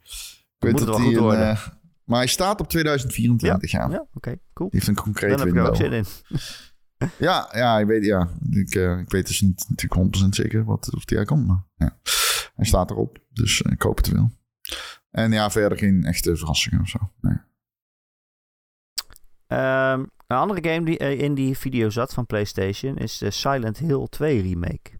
weet 0.58 0.70
Moet 0.72 0.80
het 0.80 0.88
dat 0.90 0.98
wel 0.98 1.06
hij 1.06 1.06
goed 1.06 1.16
een, 1.16 1.22
worden. 1.22 1.48
eh, 1.50 1.66
maar 2.04 2.18
hij 2.18 2.26
staat 2.26 2.60
op 2.60 2.68
2024, 2.68 3.70
ja. 3.70 3.88
Ja, 3.90 4.06
oké, 4.14 4.36
cool. 4.54 4.70
Die 4.70 4.78
heeft 4.78 4.86
een 4.86 5.02
concreet 5.02 5.30
Dan 5.30 5.38
heb 5.38 5.48
ik 5.48 5.54
er 5.56 5.68
ook 5.68 5.76
window. 5.76 5.92
zin 5.92 6.04
in. 6.30 6.38
Ja, 7.18 7.48
ja, 7.52 7.78
ik 7.78 7.86
weet, 7.86 8.04
ja. 8.04 8.28
Ik, 8.50 8.74
eh, 8.74 8.98
ik 8.98 9.10
weet 9.10 9.26
dus 9.26 9.40
niet 9.40 9.64
natuurlijk 9.68 10.16
100% 10.24 10.28
zeker 10.28 10.64
wat, 10.64 10.94
of 10.94 11.04
die 11.04 11.18
uitkomt. 11.18 11.46
Maar 11.46 11.64
ja. 11.76 11.98
hij 12.54 12.64
staat 12.64 12.90
erop, 12.90 13.18
dus 13.32 13.62
eh, 13.62 13.72
ik 13.72 13.82
hoop 13.82 13.96
het 13.96 14.08
wel. 14.08 14.30
En 15.10 15.32
ja, 15.32 15.50
verder 15.50 15.78
geen 15.78 16.04
echte 16.04 16.36
verrassingen 16.36 16.80
of 16.80 16.88
zo. 16.88 16.98
Nee. 17.20 17.36
Ehm, 19.46 20.00
een 20.26 20.36
andere 20.36 20.68
game 20.72 20.84
die 20.84 20.98
eh, 20.98 21.20
in 21.20 21.34
die 21.34 21.58
video 21.58 21.90
zat 21.90 22.14
van 22.14 22.26
PlayStation 22.26 22.96
is 22.96 23.18
de 23.18 23.30
Silent 23.30 23.78
Hill 23.78 24.06
2 24.10 24.42
remake. 24.42 24.90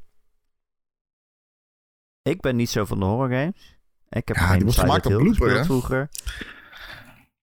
Ik 2.22 2.40
ben 2.40 2.56
niet 2.56 2.70
zo 2.70 2.84
van 2.84 2.98
de 2.98 3.04
horror 3.04 3.28
games. 3.30 3.78
Ik 4.08 4.28
heb 4.28 4.36
Ja, 4.36 4.42
die 4.42 4.52
geen 4.52 4.62
wordt 4.62 4.78
gemaakt 4.78 5.06
gespeeld 5.06 5.38
hè? 5.38 5.64
vroeger. 5.64 6.08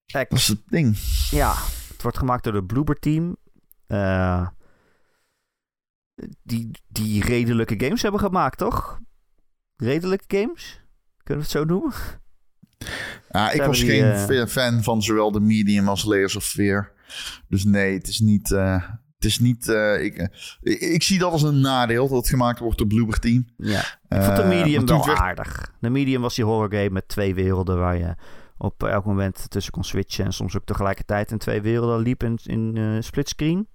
Ik- 0.06 0.30
Dat 0.30 0.32
is 0.40 0.48
het 0.48 0.62
ding. 0.68 0.98
ja, 1.30 1.54
het 1.88 2.02
wordt 2.02 2.18
gemaakt 2.18 2.44
door 2.44 2.54
de 2.54 2.64
Bloober 2.64 3.00
Team. 3.00 3.38
Eh, 3.88 4.48
die, 6.44 6.72
die 6.88 7.24
redelijke 7.24 7.76
games 7.86 8.02
hebben 8.02 8.20
gemaakt, 8.20 8.58
toch? 8.58 9.00
Redelijke 9.76 10.38
games? 10.38 10.82
Kunnen 11.24 11.44
we 11.46 11.50
het 11.52 11.60
zo 11.60 11.64
noemen? 11.74 11.94
Ja, 13.30 13.52
ik 13.52 13.62
was 13.62 13.80
die, 13.80 13.90
geen 13.90 14.04
eh, 14.04 14.24
fa- 14.26 14.48
fan 14.48 14.84
van 14.84 15.02
zowel 15.04 15.32
de 15.32 15.40
medium 15.40 15.88
als 15.88 16.04
Layers 16.06 16.36
of 16.36 16.46
Fear. 16.46 16.92
Dus 17.48 17.64
nee, 17.64 17.94
het 17.98 18.08
is 18.08 18.20
niet... 18.20 18.52
eh, 18.52 18.84
het 19.16 19.26
is 19.26 19.40
niet 19.40 19.68
ik, 20.00 20.30
ik, 20.62 20.80
ik 20.80 21.04
zie 21.04 21.20
dat 21.20 21.32
als 21.32 21.44
een 21.44 21.60
nadeel 21.62 22.08
dat 22.08 22.18
het 22.18 22.30
gemaakt 22.30 22.60
wordt 22.60 22.78
door 22.78 22.88
Bloober 22.88 23.20
Team. 23.20 23.46
Ja. 23.58 23.80
Ik 24.10 24.22
vond 24.22 24.36
de 24.38 24.44
medium 24.44 24.86
wel 24.86 25.06
werd- 25.06 25.20
aardig. 25.20 25.74
De 25.80 25.90
medium 25.90 26.22
was 26.22 26.36
die 26.36 26.46
horror 26.46 26.72
game 26.72 26.90
met 26.90 27.08
twee 27.08 27.36
werelden 27.36 27.78
waar 27.80 27.98
je 27.98 28.16
op 28.58 28.84
elk 28.84 29.06
moment 29.06 29.50
tussen 29.50 29.72
kon 29.74 29.84
switchen. 29.84 30.26
En 30.26 30.34
soms 30.34 30.58
ook 30.58 30.66
tegelijkertijd 30.66 31.32
in 31.32 31.38
twee 31.38 31.62
werelden 31.62 32.00
liep 32.00 32.24
in, 32.24 32.40
in 32.44 32.78
eh, 32.78 33.02
splitscreen. 33.02 33.68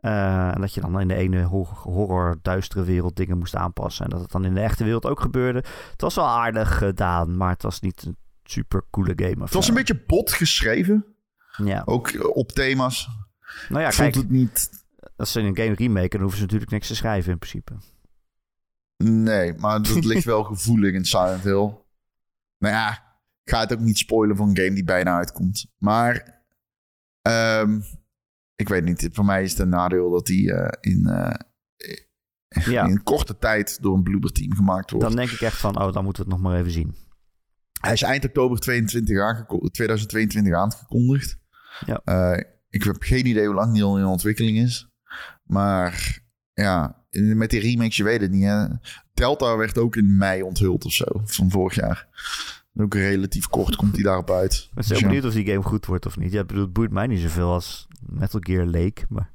Eh, 0.00 0.54
en 0.54 0.60
dat 0.60 0.74
je 0.74 0.80
dan 0.80 1.00
in 1.00 1.08
de 1.08 1.14
ene 1.14 1.42
ho- 1.42 1.64
horror, 1.82 2.38
duistere 2.42 2.84
wereld 2.84 3.16
dingen 3.16 3.38
moest 3.38 3.56
aanpassen. 3.56 4.04
En 4.04 4.10
dat 4.10 4.20
het 4.20 4.30
dan 4.30 4.44
in 4.44 4.54
de 4.54 4.60
echte 4.60 4.84
wereld 4.84 5.06
ook 5.06 5.20
gebeurde. 5.20 5.58
Het 5.90 6.00
was 6.00 6.14
wel 6.14 6.28
aardig 6.28 6.78
gedaan, 6.78 7.36
maar 7.36 7.50
het 7.50 7.62
was 7.62 7.80
niet 7.80 8.02
een 8.02 8.16
super 8.44 8.82
coole 8.90 9.12
game. 9.16 9.34
Of 9.36 9.40
Het 9.42 9.52
was 9.54 9.68
een 9.68 9.74
beetje 9.74 10.02
bot 10.06 10.32
geschreven. 10.32 11.04
Ja. 11.64 11.82
Ook 11.84 12.08
eh, 12.08 12.36
op 12.36 12.52
thema's. 12.52 13.08
Nou 13.68 13.80
ja, 13.82 13.88
ik 13.88 13.94
kijk, 13.94 14.14
het 14.14 14.30
niet... 14.30 14.84
als 15.16 15.32
ze 15.32 15.40
een 15.40 15.56
game 15.56 15.74
remake, 15.74 16.08
dan 16.08 16.20
hoeven 16.20 16.38
ze 16.38 16.44
natuurlijk 16.44 16.70
niks 16.70 16.86
te 16.86 16.94
schrijven 16.96 17.32
in 17.32 17.38
principe. 17.38 17.72
Nee, 18.96 19.54
maar 19.54 19.82
dat 19.94 20.04
ligt 20.04 20.24
wel 20.24 20.44
gevoelig 20.44 20.94
in 20.94 21.04
Silent 21.04 21.42
Hill. 21.42 21.74
Nou 22.58 22.74
ja, 22.74 22.90
ik 23.44 23.50
ga 23.54 23.60
het 23.60 23.72
ook 23.72 23.80
niet 23.80 23.98
spoilen 23.98 24.36
voor 24.36 24.46
een 24.48 24.56
game 24.56 24.74
die 24.74 24.84
bijna 24.84 25.16
uitkomt. 25.16 25.66
Maar 25.78 26.42
ehm, 27.22 27.80
ik 28.58 28.68
weet 28.68 28.84
niet. 28.84 29.08
Voor 29.12 29.24
mij 29.24 29.42
is 29.42 29.50
het 29.50 29.60
een 29.60 29.68
nadeel 29.68 30.10
dat 30.10 30.26
die 30.26 30.52
eh, 30.52 30.92
in, 30.92 31.02
Ja, 32.64 32.84
in 32.88 33.02
korte 33.02 33.38
tijd 33.38 33.82
door 33.82 33.94
een 33.96 34.02
Bloober 34.02 34.32
team 34.32 34.54
gemaakt 34.54 34.90
wordt. 34.90 35.06
dan 35.06 35.16
denk 35.16 35.30
ik 35.30 35.40
echt 35.40 35.56
van, 35.56 35.80
oh, 35.80 35.92
dan 35.92 36.04
moeten 36.04 36.24
we 36.24 36.30
het 36.30 36.40
nog 36.40 36.50
maar 36.50 36.60
even 36.60 36.72
zien. 36.72 36.94
Hij 37.80 37.92
is 37.92 38.02
eind 38.02 38.24
oktober 38.24 38.58
22 38.58 39.20
aangeko- 39.20 39.68
2022 39.68 40.54
aangekondigd. 40.54 41.38
Ja. 41.86 42.00
Eh, 42.04 42.42
ik 42.70 42.82
heb 42.82 42.96
geen 43.02 43.26
idee 43.26 43.46
hoe 43.46 43.54
lang 43.54 43.72
die 43.74 43.82
al 43.82 43.98
in 43.98 44.04
ontwikkeling 44.04 44.58
is. 44.58 44.88
Maar 45.42 46.20
ja, 46.52 47.04
met 47.10 47.50
die 47.50 47.60
remakes, 47.60 47.96
je 47.96 48.04
weet 48.04 48.20
het 48.20 48.30
niet. 48.30 48.44
Hè? 48.44 48.66
Delta 49.14 49.56
werd 49.56 49.78
ook 49.78 49.96
in 49.96 50.16
mei 50.16 50.42
onthuld 50.42 50.84
of 50.84 50.92
zo, 50.92 51.04
van 51.24 51.50
vorig 51.50 51.74
jaar. 51.74 52.08
Ook 52.74 52.94
relatief 52.94 53.46
kort 53.46 53.76
komt 53.76 53.94
hij 53.94 54.02
daarop 54.04 54.30
uit. 54.30 54.52
Ik 54.68 54.74
ben 54.74 54.84
zo 54.84 54.90
Dus 54.90 54.98
ja. 54.98 55.06
benieuwd 55.06 55.24
of 55.24 55.32
die 55.32 55.46
game 55.46 55.62
goed 55.62 55.86
wordt 55.86 56.06
of 56.06 56.16
niet. 56.16 56.32
Ja, 56.32 56.44
het 56.46 56.72
boeit 56.72 56.90
mij 56.90 57.06
niet 57.06 57.20
zoveel 57.20 57.52
als 57.52 57.87
Metal 58.06 58.40
Gear 58.42 58.66
Lake, 58.66 59.04
maar... 59.08 59.32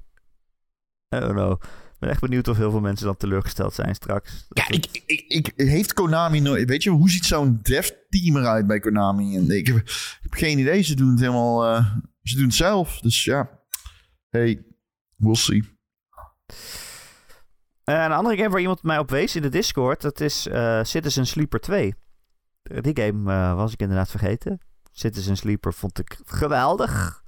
I 1.15 1.19
don't 1.19 1.31
know. 1.33 1.51
Ik 1.61 1.99
ben 1.99 2.09
echt 2.09 2.21
benieuwd 2.21 2.47
of 2.47 2.57
heel 2.57 2.71
veel 2.71 2.79
mensen 2.81 3.05
dan 3.05 3.17
teleurgesteld 3.17 3.73
zijn 3.73 3.95
straks. 3.95 4.45
Ja, 4.49 4.67
ik, 4.69 5.01
ik, 5.05 5.23
ik, 5.27 5.51
heeft 5.55 5.93
Konami 5.93 6.39
nooit... 6.39 6.69
Weet 6.69 6.83
je, 6.83 6.89
hoe 6.89 7.09
ziet 7.09 7.25
zo'n 7.25 7.59
dev 7.61 7.89
team 8.09 8.37
eruit 8.37 8.67
bij 8.67 8.79
Konami? 8.79 9.37
En 9.37 9.49
ik, 9.51 9.67
heb, 9.67 9.75
ik 9.77 10.17
heb 10.21 10.33
geen 10.33 10.59
idee. 10.59 10.81
Ze 10.81 10.95
doen 10.95 11.09
het 11.09 11.19
helemaal... 11.19 11.65
eh, 11.65 11.85
ze 12.23 12.35
doen 12.35 12.45
het 12.45 12.53
zelf. 12.55 12.99
Dus 12.99 13.23
ja. 13.23 13.49
Hey, 14.29 14.65
we'll 15.15 15.35
see. 15.35 15.77
Eh, 17.83 18.03
een 18.03 18.11
andere 18.11 18.35
game 18.37 18.49
waar 18.49 18.59
iemand 18.59 18.83
mij 18.83 18.97
op 18.99 19.09
wees 19.09 19.35
in 19.35 19.41
de 19.41 19.49
Discord, 19.49 20.01
dat 20.01 20.19
is 20.19 20.47
eh, 20.47 20.83
Citizen 20.83 21.25
Sleeper 21.27 21.59
2. 21.59 21.95
Eh, 22.63 22.81
Die 22.81 22.99
game 23.01 23.55
was 23.55 23.73
ik 23.73 23.79
inderdaad 23.79 24.09
vergeten. 24.09 24.59
Citizen 24.91 25.37
Sleeper 25.37 25.73
vond 25.73 25.99
ik 25.99 26.19
geweldig. 26.25 27.22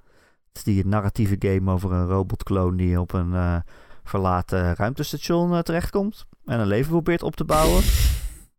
Het 0.56 0.68
is 0.68 0.74
die 0.74 0.86
narratieve 0.86 1.36
game 1.40 1.72
over 1.72 1.92
een 1.92 2.08
robotkloon 2.08 2.76
die 2.78 3.00
op 3.00 3.14
een 3.14 3.34
eh, 3.34 3.58
verlaten 4.04 4.76
ruimtestation 4.76 5.54
eh, 5.54 5.60
terechtkomt. 5.60 6.26
En 6.46 6.60
een 6.60 6.68
leven 6.68 6.92
probeert 6.92 7.24
op 7.24 7.36
te 7.36 7.46
bouwen. 7.46 7.84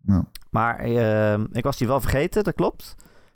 Ja. 0.02 0.24
Maar 0.50 0.78
eh, 0.78 1.38
ik 1.52 1.64
was 1.64 1.76
die 1.76 1.86
wel 1.86 2.00
vergeten, 2.00 2.44
dat 2.44 2.54
klopt. 2.54 2.94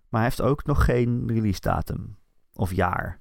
Maar 0.08 0.20
hij 0.20 0.22
heeft 0.22 0.42
ook 0.42 0.64
nog 0.64 0.84
geen 0.84 1.22
release 1.26 1.60
datum. 1.60 2.18
Of 2.52 2.72
jaar. 2.72 3.20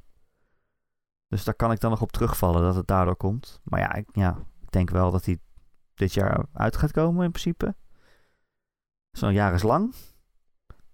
Dus 1.27 1.43
daar 1.43 1.53
kan 1.53 1.71
ik 1.71 1.79
dan 1.79 1.89
nog 1.89 2.01
op 2.01 2.11
terugvallen 2.11 2.61
dat 2.61 2.75
het 2.75 2.87
daardoor 2.87 3.15
komt. 3.15 3.61
Maar 3.63 3.79
ja, 3.79 3.93
ik, 3.93 4.09
ja, 4.11 4.37
ik 4.61 4.71
denk 4.71 4.89
wel 4.89 5.11
dat 5.11 5.25
hij 5.25 5.39
dit 5.93 6.13
jaar 6.13 6.45
uit 6.53 6.77
gaat 6.77 6.91
komen 6.91 7.25
in 7.25 7.31
principe. 7.31 7.75
Zo'n 9.11 9.33
jaar 9.33 9.53
is 9.53 9.63
lang. 9.63 9.93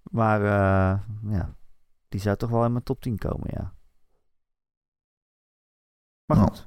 Maar 0.04 0.42
eh, 0.42 1.00
ja, 1.32 1.56
die 2.10 2.20
zou 2.20 2.38
toch 2.38 2.50
wel 2.50 2.66
in 2.66 2.72
mijn 2.72 2.84
top 2.84 3.02
10 3.02 3.18
komen, 3.18 3.50
ja. 3.52 3.74
Maar 6.26 6.38
Nou. 6.38 6.50
goed. 6.50 6.66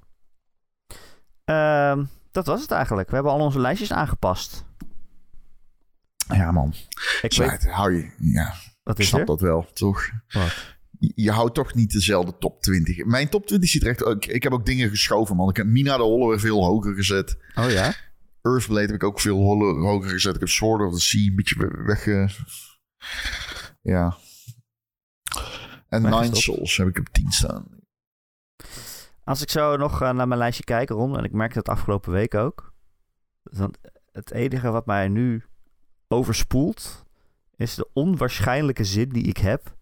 Ehm, 1.45 2.05
dat 2.31 2.47
was 2.47 2.61
het 2.61 2.71
eigenlijk. 2.71 3.09
We 3.09 3.15
hebben 3.15 3.33
al 3.33 3.41
onze 3.41 3.59
lijstjes 3.61 3.93
aangepast. 3.93 4.65
Ja, 6.29 6.51
man. 6.53 6.75
Ik 7.23 7.33
weet, 7.37 7.71
hou 7.71 7.95
je... 7.97 8.11
Ja, 8.19 8.55
wat 8.83 8.99
ik 8.99 9.05
snap 9.07 9.21
er? 9.21 9.27
dat 9.27 9.41
wel, 9.41 9.67
toch? 9.73 10.11
Wat? 10.29 10.77
Je, 10.99 11.31
houdt 11.31 11.55
toch 11.55 11.75
niet 11.75 11.93
dezelfde 11.93 12.39
top 12.39 12.63
20. 12.63 13.05
Mijn 13.05 13.29
top 13.29 13.47
20 13.47 13.71
ziet 13.71 13.83
er 13.83 13.89
echt... 13.89 14.01
Ik, 14.07 14.27
ik 14.27 14.43
heb 14.43 14.53
ook 14.53 14.67
dingen 14.67 14.89
geschoven, 14.91 15.37
man. 15.37 15.49
Ik 15.49 15.57
heb 15.57 15.67
Mina 15.67 15.97
de 15.97 16.03
Holle 16.03 16.29
weer 16.29 16.41
veel 16.41 16.65
hoger 16.65 16.95
gezet. 16.95 17.39
Oh 17.55 17.71
ja? 17.71 17.95
Earthblade 18.43 18.87
heb 18.87 18.95
ik 18.95 19.03
ook 19.05 19.21
veel 19.21 19.39
hoger 19.83 20.11
gezet. 20.11 20.35
Ik 20.35 20.41
heb 20.41 20.49
Sword 20.49 20.87
of 20.87 20.93
the 20.95 21.01
Sea 21.01 21.27
een 21.27 21.37
beetje 21.37 21.57
we- 21.59 21.83
weg... 21.85 22.05
ja. 23.83 24.17
En. 25.89 26.03
Nine 26.03 26.35
Souls 26.37 26.77
heb 26.77 26.87
ik 26.89 26.99
op 26.99 27.09
10 27.09 27.31
staan. 27.33 27.67
Als 29.29 29.43
ik 29.43 29.51
zo 29.51 29.77
nog 29.77 30.03
eh, 30.03 30.11
naar 30.13 30.29
mijn 30.29 30.41
lijstje 30.41 30.65
kijk, 30.65 30.89
Ron, 30.89 31.19
en 31.19 31.25
ik 31.25 31.33
merkte 31.33 31.59
het 31.59 31.69
afgelopen 31.69 32.13
week 32.13 32.35
ook. 32.35 32.73
Dan 33.43 33.75
het 34.13 34.31
enige 34.33 34.71
wat 34.71 34.87
mij 34.87 35.09
nu 35.09 35.45
overspoelt, 36.09 37.05
is 37.57 37.75
de 37.75 37.89
onwaarschijnlijke 37.93 38.85
zin 38.85 39.09
die 39.09 39.23
ik 39.25 39.37
heb 39.37 39.77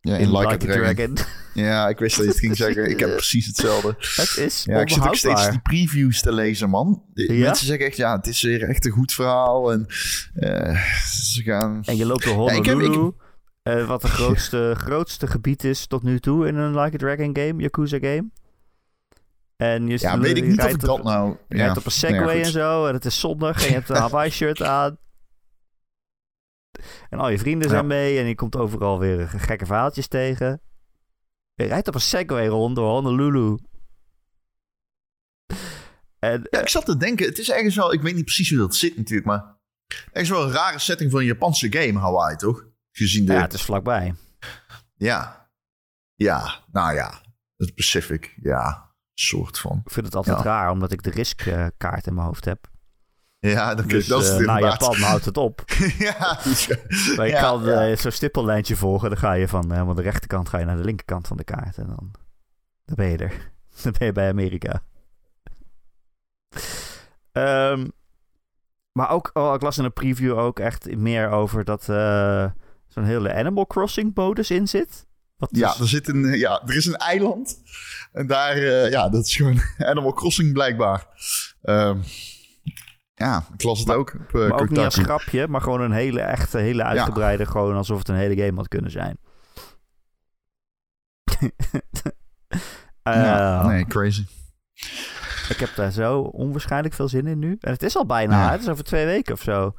Ja, 0.00 0.16
in 0.16 0.30
Like, 0.30 0.48
Like, 0.50 0.70
a 0.70 0.72
Dragon. 0.72 0.94
Dragon. 1.14 1.16
Ja, 1.54 1.88
ik 1.88 1.98
wist 1.98 2.16
dat 2.16 2.24
je 2.24 2.30
het 2.30 2.40
ging 2.40 2.56
zeggen. 2.56 2.90
Ik 2.90 3.00
heb 3.00 3.10
precies 3.10 3.46
hetzelfde. 3.46 3.88
het 3.98 4.36
is 4.38 4.64
Ja, 4.64 4.80
ik 4.80 4.90
zit 4.90 5.06
ook 5.06 5.14
steeds 5.14 5.50
die 5.50 5.60
previews 5.60 6.20
te 6.20 6.32
lezen, 6.32 6.70
man. 6.70 7.02
De- 7.14 7.32
Ja? 7.36 7.46
Mensen 7.46 7.66
zeggen 7.66 7.86
echt, 7.86 7.96
ja, 7.96 8.16
het 8.16 8.26
is 8.26 8.42
weer 8.42 8.62
echt 8.68 8.84
een 8.84 8.90
goed 8.90 9.12
verhaal. 9.12 9.72
En 9.72 9.86
eh, 10.34 10.86
ze 11.32 11.42
gaan... 11.42 11.82
En 11.84 11.96
je 11.96 12.06
loopt 12.06 12.24
door 12.24 12.50
Ja, 12.50 12.56
ik 12.56 12.64
heb- 12.64 12.74
Honolulu. 12.80 13.06
ik- 13.06 13.14
eh, 13.62 13.86
wat 13.86 14.00
de 14.02 14.08
grootste, 14.08 14.74
grootste 14.76 15.26
gebied 15.26 15.64
is 15.64 15.86
tot 15.86 16.02
nu 16.02 16.18
toe 16.20 16.46
in 16.46 16.56
een 16.56 16.80
Like 16.80 16.94
a 16.94 16.98
Dragon 16.98 17.36
game, 17.36 17.62
Yakuza 17.62 17.98
game. 17.98 18.30
En 19.56 19.86
je, 19.86 19.98
Ja, 20.00 20.18
weet 20.18 20.36
ik 20.36 20.44
niet 20.46 20.58
of 20.62 20.72
op- 20.72 20.80
dat 20.80 21.02
nou... 21.02 21.36
Je 21.48 21.56
ja. 21.56 21.62
rijdt 21.64 21.78
op 21.78 21.84
een 21.84 21.90
Segway 21.90 22.36
ja, 22.38 22.44
en 22.44 22.50
zo. 22.50 22.86
En 22.86 22.94
het 22.94 23.04
is 23.04 23.20
zondag. 23.20 23.62
En 23.62 23.66
je 23.68 23.72
hebt 23.74 23.88
een 23.88 23.96
Hawaii-shirt 24.06 24.62
aan. 24.62 24.98
En 27.10 27.18
al 27.18 27.28
je 27.28 27.38
vrienden 27.38 27.68
zijn 27.68 27.80
Ja. 27.82 27.86
mee. 27.88 28.18
En 28.18 28.26
je 28.26 28.34
komt 28.34 28.56
overal 28.56 28.98
weer 28.98 29.28
gekke 29.28 29.66
verhaaltjes 29.66 30.08
tegen. 30.08 30.60
Je 31.54 31.64
rijdt 31.64 31.88
op 31.88 31.94
een 31.94 32.00
Segway 32.00 32.46
rond 32.46 32.76
door 32.76 32.88
Honolulu. 32.90 33.58
En 36.18 36.46
Ja, 36.50 36.60
ik 36.60 36.68
zat 36.68 36.84
te 36.84 36.96
denken, 36.96 37.26
het 37.26 37.38
is 37.38 37.50
ergens 37.50 37.76
wel... 37.76 37.92
Ik 37.92 38.02
weet 38.02 38.14
niet 38.14 38.24
precies 38.24 38.50
hoe 38.50 38.58
dat 38.58 38.74
zit 38.74 38.96
natuurlijk, 38.96 39.26
maar... 39.26 39.60
Ergens 40.12 40.28
wel 40.30 40.42
een 40.44 40.52
rare 40.52 40.78
setting 40.78 41.10
voor 41.10 41.20
een 41.20 41.26
Japanse 41.26 41.72
game, 41.72 41.98
Hawaii, 41.98 42.36
toch? 42.36 42.64
Gezien 42.92 43.26
de... 43.26 43.32
ja, 43.32 43.40
het 43.40 43.52
is 43.52 43.62
vlakbij. 43.62 44.14
Ja. 44.96 45.50
Ja, 46.14 46.60
nou 46.72 46.94
ja. 46.94 47.20
Het 47.56 47.74
Pacific, 47.74 48.34
ja. 48.42 48.91
Soort 49.14 49.58
van. 49.58 49.80
Ik 49.84 49.92
vind 49.92 50.06
het 50.06 50.14
altijd 50.14 50.36
Ja. 50.36 50.42
raar, 50.44 50.70
omdat 50.70 50.92
ik 50.92 51.02
de 51.02 51.10
risk-kaart 51.10 52.06
in 52.06 52.14
mijn 52.14 52.26
hoofd 52.26 52.44
heb. 52.44 52.70
Ja, 53.38 53.74
dat, 53.74 53.88
Dus 53.88 54.06
dat 54.06 54.22
is 54.22 54.28
eh, 54.28 54.38
inderdaad. 54.38 54.80
Japan 54.80 55.00
houdt 55.00 55.24
het 55.24 55.36
op. 55.36 55.64
ja, 55.98 56.38
Maar 57.16 57.26
je 57.26 57.32
ja, 57.32 57.40
kan 57.40 57.64
ja. 57.64 57.86
eh, 57.88 57.96
zo'n 57.96 58.10
stippellijntje 58.10 58.76
volgen. 58.76 59.08
Dan 59.10 59.18
ga 59.18 59.32
je 59.32 59.48
van 59.48 59.72
helemaal 59.72 59.94
de 59.94 60.02
rechterkant 60.02 60.48
ga 60.48 60.58
je 60.58 60.64
naar 60.64 60.76
de 60.76 60.84
linkerkant 60.84 61.26
van 61.26 61.36
de 61.36 61.44
kaart. 61.44 61.78
En 61.78 61.86
dan, 61.86 62.10
dan 62.84 62.96
ben 62.96 63.08
je 63.08 63.16
er. 63.18 63.50
Dan 63.82 63.94
ben 63.98 64.06
je 64.06 64.12
bij 64.12 64.28
Amerika. 64.28 64.82
Ehm, 67.32 67.88
maar 68.92 69.10
ook, 69.10 69.30
oh, 69.32 69.54
ik 69.54 69.62
las 69.62 69.78
in 69.78 69.84
een 69.84 69.92
preview 69.92 70.38
ook 70.38 70.58
echt 70.58 70.96
meer 70.96 71.28
over 71.30 71.64
dat 71.64 71.88
eh, 71.88 72.50
zo'n 72.88 73.04
hele 73.04 73.34
Animal 73.34 73.66
Crossing 73.66 74.10
modus 74.14 74.50
in 74.50 74.68
zit. 74.68 75.06
Wat 75.42 75.50
Ja, 75.52 75.74
er, 75.80 75.88
zit 75.88 76.08
een, 76.08 76.38
ja, 76.38 76.62
er 76.66 76.76
is 76.76 76.86
een 76.86 76.96
eiland. 76.96 77.62
En 78.12 78.26
daar, 78.26 78.56
eh, 78.56 78.90
ja, 78.90 79.08
dat 79.08 79.24
is 79.26 79.36
gewoon 79.36 79.60
Animal 79.90 80.12
Crossing 80.12 80.52
blijkbaar. 80.52 81.06
Ehm, 81.62 81.98
ja, 83.14 83.46
ik 83.54 83.62
las 83.62 83.78
het 83.78 83.90
ook 83.90 84.14
op 84.14 84.34
uh, 84.34 84.48
maar 84.48 84.60
ook 84.60 84.68
niet 84.68 84.78
als 84.78 84.96
grapje, 84.96 85.48
maar 85.48 85.60
gewoon 85.60 85.80
een 85.80 85.92
hele 85.92 86.20
echte, 86.20 86.58
hele 86.58 86.82
uitgebreide, 86.82 87.46
gewoon 87.46 87.76
alsof 87.76 87.98
het 87.98 88.08
een 88.08 88.14
hele 88.14 88.44
game 88.44 88.56
had 88.56 88.68
kunnen 88.68 88.90
zijn. 88.90 89.18
Eh, 93.02 93.66
nee, 93.66 93.86
crazy. 93.86 94.24
Ik 95.48 95.56
heb 95.56 95.70
daar 95.76 95.90
zo 95.90 96.20
onwaarschijnlijk 96.20 96.94
veel 96.94 97.08
zin 97.08 97.26
in 97.26 97.38
nu. 97.38 97.56
En 97.60 97.72
het 97.72 97.82
is 97.82 97.96
al 97.96 98.06
bijna, 98.06 98.44
Ja. 98.44 98.50
het 98.50 98.60
is 98.60 98.68
over 98.68 98.84
twee 98.84 99.04
weken 99.04 99.32
of 99.34 99.40
zo. 99.42 99.74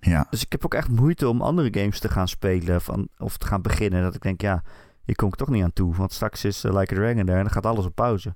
Ja, 0.00 0.26
Dus 0.30 0.42
ik 0.44 0.52
heb 0.52 0.64
ook 0.64 0.74
echt 0.74 0.88
moeite 0.88 1.28
om 1.28 1.42
andere 1.42 1.80
games 1.80 1.98
te 1.98 2.08
gaan 2.08 2.28
spelen 2.28 2.80
van, 2.82 3.08
of 3.18 3.36
te 3.36 3.46
gaan 3.46 3.62
beginnen. 3.62 4.02
Dat 4.02 4.14
ik 4.14 4.22
denk, 4.22 4.40
ja, 4.40 4.62
hier 5.04 5.14
kom 5.16 5.28
ik 5.28 5.34
toch 5.34 5.48
niet 5.48 5.62
aan 5.62 5.72
toe. 5.72 5.94
Want 5.94 6.12
straks 6.12 6.44
is 6.44 6.64
eh, 6.64 6.72
Like 6.78 6.94
a 6.94 6.96
Dragon 6.96 7.28
er 7.28 7.36
en 7.36 7.42
dan 7.42 7.50
gaat 7.50 7.66
alles 7.66 7.84
op 7.84 7.94
pauze. 7.94 8.34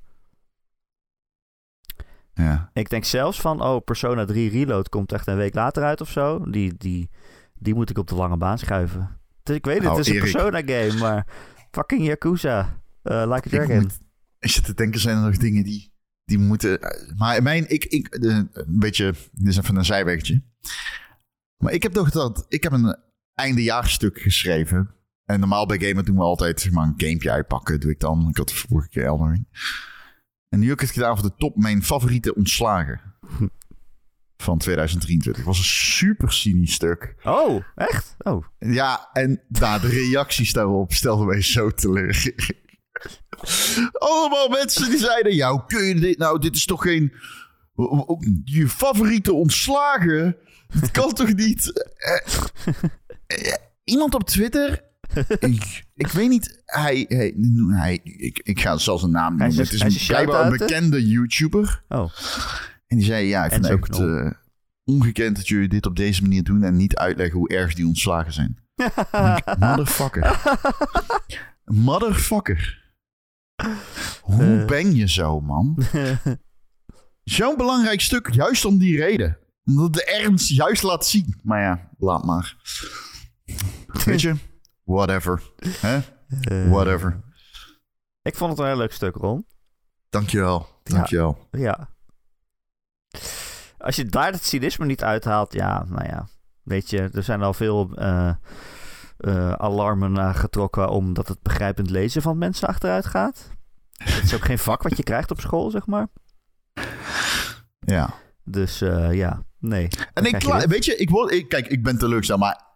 ja. 2.34 2.70
Ik 2.72 2.88
denk 2.90 3.05
zelfs 3.05 3.40
van, 3.40 3.62
oh, 3.62 3.84
Persona 3.84 4.24
3 4.24 4.51
Reload 4.51 4.88
komt 4.88 5.12
echt 5.12 5.26
een 5.26 5.36
week 5.36 5.55
later 5.55 5.82
uit 5.82 6.01
of 6.01 6.11
zo. 6.11 6.51
Die, 6.51 6.74
die, 6.76 7.11
die 7.55 7.74
moet 7.74 7.90
ik 7.90 7.98
op 7.98 8.07
de 8.09 8.14
lange 8.14 8.36
baan 8.36 8.59
schuiven. 8.59 9.18
Dus 9.42 9.57
ik 9.57 9.64
weet 9.64 9.74
het, 9.74 9.84
Nou, 9.84 9.96
het 9.98 10.07
is 10.07 10.12
een 10.12 10.18
Erik. 10.20 10.32
Persona 10.32 10.62
game, 10.64 10.98
maar 11.01 11.26
fucking 11.70 12.03
Yakuza. 12.07 12.80
eh, 13.03 13.16
like 13.16 13.32
a 13.32 13.36
Ik, 13.36 13.51
Dragon. 13.51 13.80
moet, 13.80 13.98
ik 14.38 14.51
zit 14.51 14.64
te 14.64 14.74
denken, 14.74 15.01
zijn 15.01 15.16
er 15.16 15.22
nog 15.22 15.36
dingen 15.36 15.64
die, 15.64 15.92
die 16.24 16.38
moeten... 16.38 16.80
eh, 16.82 17.16
Maar 17.16 17.42
mijn, 17.42 17.70
ik, 17.70 17.84
ik, 17.84 18.07
een 18.20 18.51
beetje, 18.66 19.14
dit 19.32 19.48
is 19.48 19.57
even 19.57 19.76
een 19.76 19.84
zijwegje. 19.84 20.42
Maar 21.61 21.72
ik 21.72 21.82
heb 21.82 21.92
toch 21.92 22.11
dat, 22.11 22.44
ik 22.48 22.62
heb 22.62 22.72
een 22.72 22.96
eindejaarstuk 23.34 24.20
geschreven. 24.20 24.94
En 25.24 25.40
normaal 25.40 25.66
bij 25.66 25.78
Gamer 25.78 26.04
doen 26.04 26.16
we 26.16 26.22
altijd 26.22 26.61
zeg 26.61 26.72
maar, 26.72 26.86
een 26.86 26.94
gamepje 27.06 27.30
uitpakken. 27.30 27.80
Doe 27.80 27.90
ik 27.90 28.00
dan. 28.00 28.28
Ik 28.28 28.36
had 28.36 28.48
de 28.48 28.54
vorige 28.54 28.88
keer 28.88 29.04
Elden 29.04 29.30
Ring. 29.30 29.48
En 30.48 30.58
nu 30.58 30.68
heb 30.68 30.74
ik 30.74 30.80
het 30.80 30.90
gedaan 30.90 31.18
voor 31.18 31.28
de 31.28 31.34
top 31.36 31.56
mijn 31.56 31.82
favoriete 31.82 32.34
ontslagen. 32.34 33.00
Van 34.36 34.58
2023. 34.58 35.36
Het 35.36 35.46
was 35.46 35.58
een 35.58 35.64
super 35.98 36.32
cynisch 36.32 36.72
stuk. 36.72 37.14
Oh, 37.22 37.64
echt? 37.74 38.14
Oh. 38.18 38.44
Ja, 38.58 39.08
en 39.12 39.42
nou, 39.48 39.80
de 39.80 39.88
reacties 39.88 40.52
daarop 40.52 40.92
stelden 40.92 41.26
mij 41.26 41.42
zo 41.42 41.70
teleur. 41.70 42.34
Allemaal 43.92 44.48
mensen 44.48 44.90
die 44.90 44.98
zeiden: 44.98 45.48
hoe 45.48 45.64
kun 45.66 45.84
je 45.84 45.94
dit 45.94 46.18
nou? 46.18 46.38
Dit 46.38 46.56
is 46.56 46.64
toch 46.64 46.82
geen. 46.82 47.12
Je 48.44 48.68
favoriete 48.68 49.32
ontslagen? 49.32 50.36
Dat 50.81 50.91
kan 50.91 51.12
toch 51.12 51.35
niet? 51.35 51.83
Eh, 51.97 52.16
eh, 53.27 53.55
Iemand 53.85 54.14
op 54.14 54.25
Twitter. 54.25 54.83
ik, 55.39 55.85
ik 55.95 56.07
weet 56.07 56.29
niet. 56.29 56.62
Hij. 56.64 57.05
hij, 57.09 57.35
hij 57.68 58.01
ik, 58.03 58.39
ik 58.43 58.61
ga 58.61 58.77
zelfs 58.79 59.03
een 59.03 59.11
naam 59.11 59.39
Hij 59.39 59.47
noemen. 59.47 59.64
is- 59.64 59.71
Het 59.71 59.81
is 59.81 59.81
een, 59.81 60.01
is 60.01 60.07
blijkbaar 60.07 60.45
een 60.47 60.57
bekende 60.59 61.09
YouTuber. 61.09 61.83
Oh. 61.89 62.12
En 62.87 62.97
die 62.97 63.05
zei: 63.07 63.27
Ja, 63.27 63.45
ik 63.45 63.53
vind 63.53 63.68
het 63.68 63.99
eh, 63.99 64.31
ongekend 64.85 65.37
dat 65.37 65.49
jullie 65.49 65.68
dit 65.68 65.87
op 65.87 65.97
deze 65.97 66.23
manier 66.23 66.43
doen. 66.43 66.62
En 66.62 66.77
niet 66.77 66.97
uitleggen 66.97 67.39
hoe 67.39 67.49
erg 67.49 67.75
die 67.75 67.87
ontslagen 67.87 68.33
zijn. 68.33 68.59
Motherfucker. 69.59 70.41
Motherfucker. 71.64 72.79
Hoe 74.21 74.64
ben 74.64 74.95
je 74.97 75.09
zo, 75.09 75.41
man? 75.41 75.77
Zo'n 77.25 77.57
belangrijk 77.57 78.01
stuk, 78.01 78.31
juist 78.35 78.64
om 78.64 78.79
die 78.79 78.97
reden. 78.97 79.39
Het 79.77 79.93
de 79.93 80.05
ernst 80.05 80.49
juist 80.49 80.83
laat 80.83 81.07
zien. 81.07 81.41
Maar 81.43 81.61
ja, 81.61 81.89
laat 81.99 82.25
maar. 82.25 82.57
Weet 84.05 84.21
je? 84.21 84.35
Whatever. 84.85 85.43
Hè? 85.81 86.01
Eh, 86.41 86.71
Whatever. 86.71 87.21
Ik 88.23 88.37
vond 88.37 88.51
het 88.51 88.61
een 88.61 88.66
heel 88.66 88.77
leuk 88.77 88.93
stuk, 88.93 89.14
Ron. 89.14 89.47
Dankjewel. 90.09 90.68
Dankjewel. 90.83 91.49
Ja. 91.51 91.89
Als 93.79 93.97
je 93.97 94.05
daar 94.05 94.33
het 94.33 94.45
cynisme 94.45 94.87
niet 94.87 95.03
uithaalt, 95.03 95.53
ja, 95.53 95.85
nou 95.89 96.05
ja. 96.09 96.29
Weet 96.62 96.91
je, 96.91 97.09
er 97.12 97.23
zijn 97.23 97.43
al 97.43 97.55
veel 97.55 97.91
eh, 97.95 98.35
eh, 99.16 99.53
alarmen 99.53 100.16
uh, 100.16 100.35
getrokken 100.35 100.89
omdat 100.89 101.29
het 101.29 101.43
begrijpend 101.43 101.91
lezen 101.91 102.23
van 102.23 102.39
mensen 102.39 102.68
achteruit 102.68 103.07
gaat. 103.07 103.51
Het 103.93 104.25
is 104.25 104.35
ook 104.35 104.45
geen 104.45 104.59
vak 104.59 104.83
wat 104.83 104.97
je 104.97 105.03
krijgt 105.03 105.31
op 105.31 105.41
school, 105.41 105.71
zeg 105.71 105.87
maar. 105.87 106.09
Ja. 107.81 108.14
Dus 108.45 108.83
uh, 108.83 109.12
ja, 109.12 109.43
nee. 109.61 109.88
En 110.14 110.24
ik, 110.24 110.38
klaar, 110.38 110.68
weet 110.68 110.84
je, 110.84 110.96
ik 110.96 111.11
word, 111.11 111.32
ik, 111.32 111.48
kijk, 111.48 111.66
ik 111.66 111.82
ben 111.82 111.98
teleurgesteld, 111.98 112.40
maar 112.40 112.70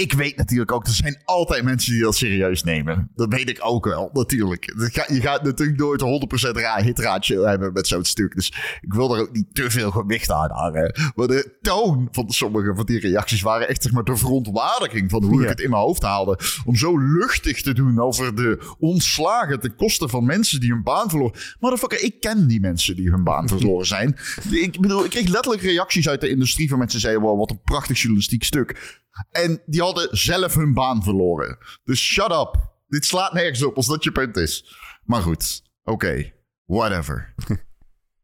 ik 0.00 0.12
weet 0.12 0.36
natuurlijk 0.36 0.72
ook, 0.72 0.86
er 0.86 0.92
zijn 0.92 1.20
altijd 1.24 1.64
mensen 1.64 1.92
die 1.92 2.02
dat 2.02 2.16
serieus 2.16 2.62
nemen. 2.62 3.10
Dat 3.14 3.32
weet 3.32 3.48
ik 3.48 3.58
ook 3.60 3.84
wel, 3.84 4.10
natuurlijk. 4.12 4.64
Je 5.08 5.20
gaat 5.20 5.42
natuurlijk 5.42 5.78
nooit 5.78 6.02
100% 6.48 6.50
ra 6.50 6.82
hitratio 6.82 7.44
hebben 7.44 7.72
met 7.72 7.86
zo'n 7.86 8.04
stuk. 8.04 8.34
Dus 8.34 8.78
ik 8.80 8.92
wil 8.92 9.14
er 9.14 9.20
ook 9.20 9.32
niet 9.32 9.54
te 9.54 9.70
veel 9.70 9.90
gewicht 9.90 10.30
aan 10.30 10.50
hangen. 10.50 10.94
Maar 11.14 11.26
de 11.26 11.56
toon 11.60 12.08
van 12.10 12.30
sommige 12.30 12.74
van 12.74 12.84
die 12.86 13.00
reacties 13.00 13.42
waren 13.42 13.68
echt 13.68 13.82
zeg 13.82 13.92
maar 13.92 14.04
de 14.04 14.16
verontwaardiging 14.16 15.10
van 15.10 15.24
hoe 15.24 15.36
ja. 15.36 15.42
ik 15.42 15.48
het 15.48 15.60
in 15.60 15.70
mijn 15.70 15.82
hoofd 15.82 16.02
haalde. 16.02 16.38
Om 16.64 16.76
zo 16.76 16.98
luchtig 16.98 17.62
te 17.62 17.74
doen 17.74 18.00
over 18.00 18.34
de 18.34 18.74
ontslagen 18.78 19.60
ten 19.60 19.76
koste 19.76 20.08
van 20.08 20.24
mensen 20.24 20.60
die 20.60 20.70
hun 20.70 20.82
baan 20.82 21.08
verloren. 21.10 21.40
Motherfucker, 21.60 22.02
ik 22.02 22.20
ken 22.20 22.46
die 22.46 22.60
mensen 22.60 22.96
die 22.96 23.10
hun 23.10 23.24
baan 23.24 23.48
verloren 23.48 23.86
zijn. 23.86 24.16
Ik 24.50 24.80
bedoel, 24.80 25.04
ik 25.04 25.10
kreeg 25.10 25.28
letterlijk 25.28 25.62
reacties 25.62 26.08
uit 26.08 26.20
de 26.20 26.28
industrie 26.28 26.68
van 26.68 26.78
mensen 26.78 27.00
die 27.00 27.08
zeiden, 27.08 27.28
wow, 27.28 27.38
wat 27.38 27.50
een 27.50 27.62
prachtig 27.62 27.98
journalistiek 27.98 28.44
stuk. 28.44 29.04
En 29.30 29.62
die 29.66 29.82
hadden 29.86 30.16
zelf 30.16 30.54
hun 30.54 30.74
baan 30.74 31.02
verloren. 31.02 31.58
Dus 31.84 32.00
shut 32.00 32.30
up. 32.30 32.74
Dit 32.88 33.04
slaat 33.04 33.32
nergens 33.32 33.62
op 33.62 33.76
als 33.76 33.86
dat 33.86 34.04
je 34.04 34.12
punt 34.12 34.36
is. 34.36 34.76
Maar 35.04 35.22
goed, 35.22 35.62
oké. 35.84 35.92
Okay. 35.92 36.34
Whatever. 36.64 37.34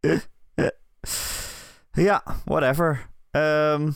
ja, 1.92 2.22
whatever. 2.44 3.10
Um, 3.30 3.94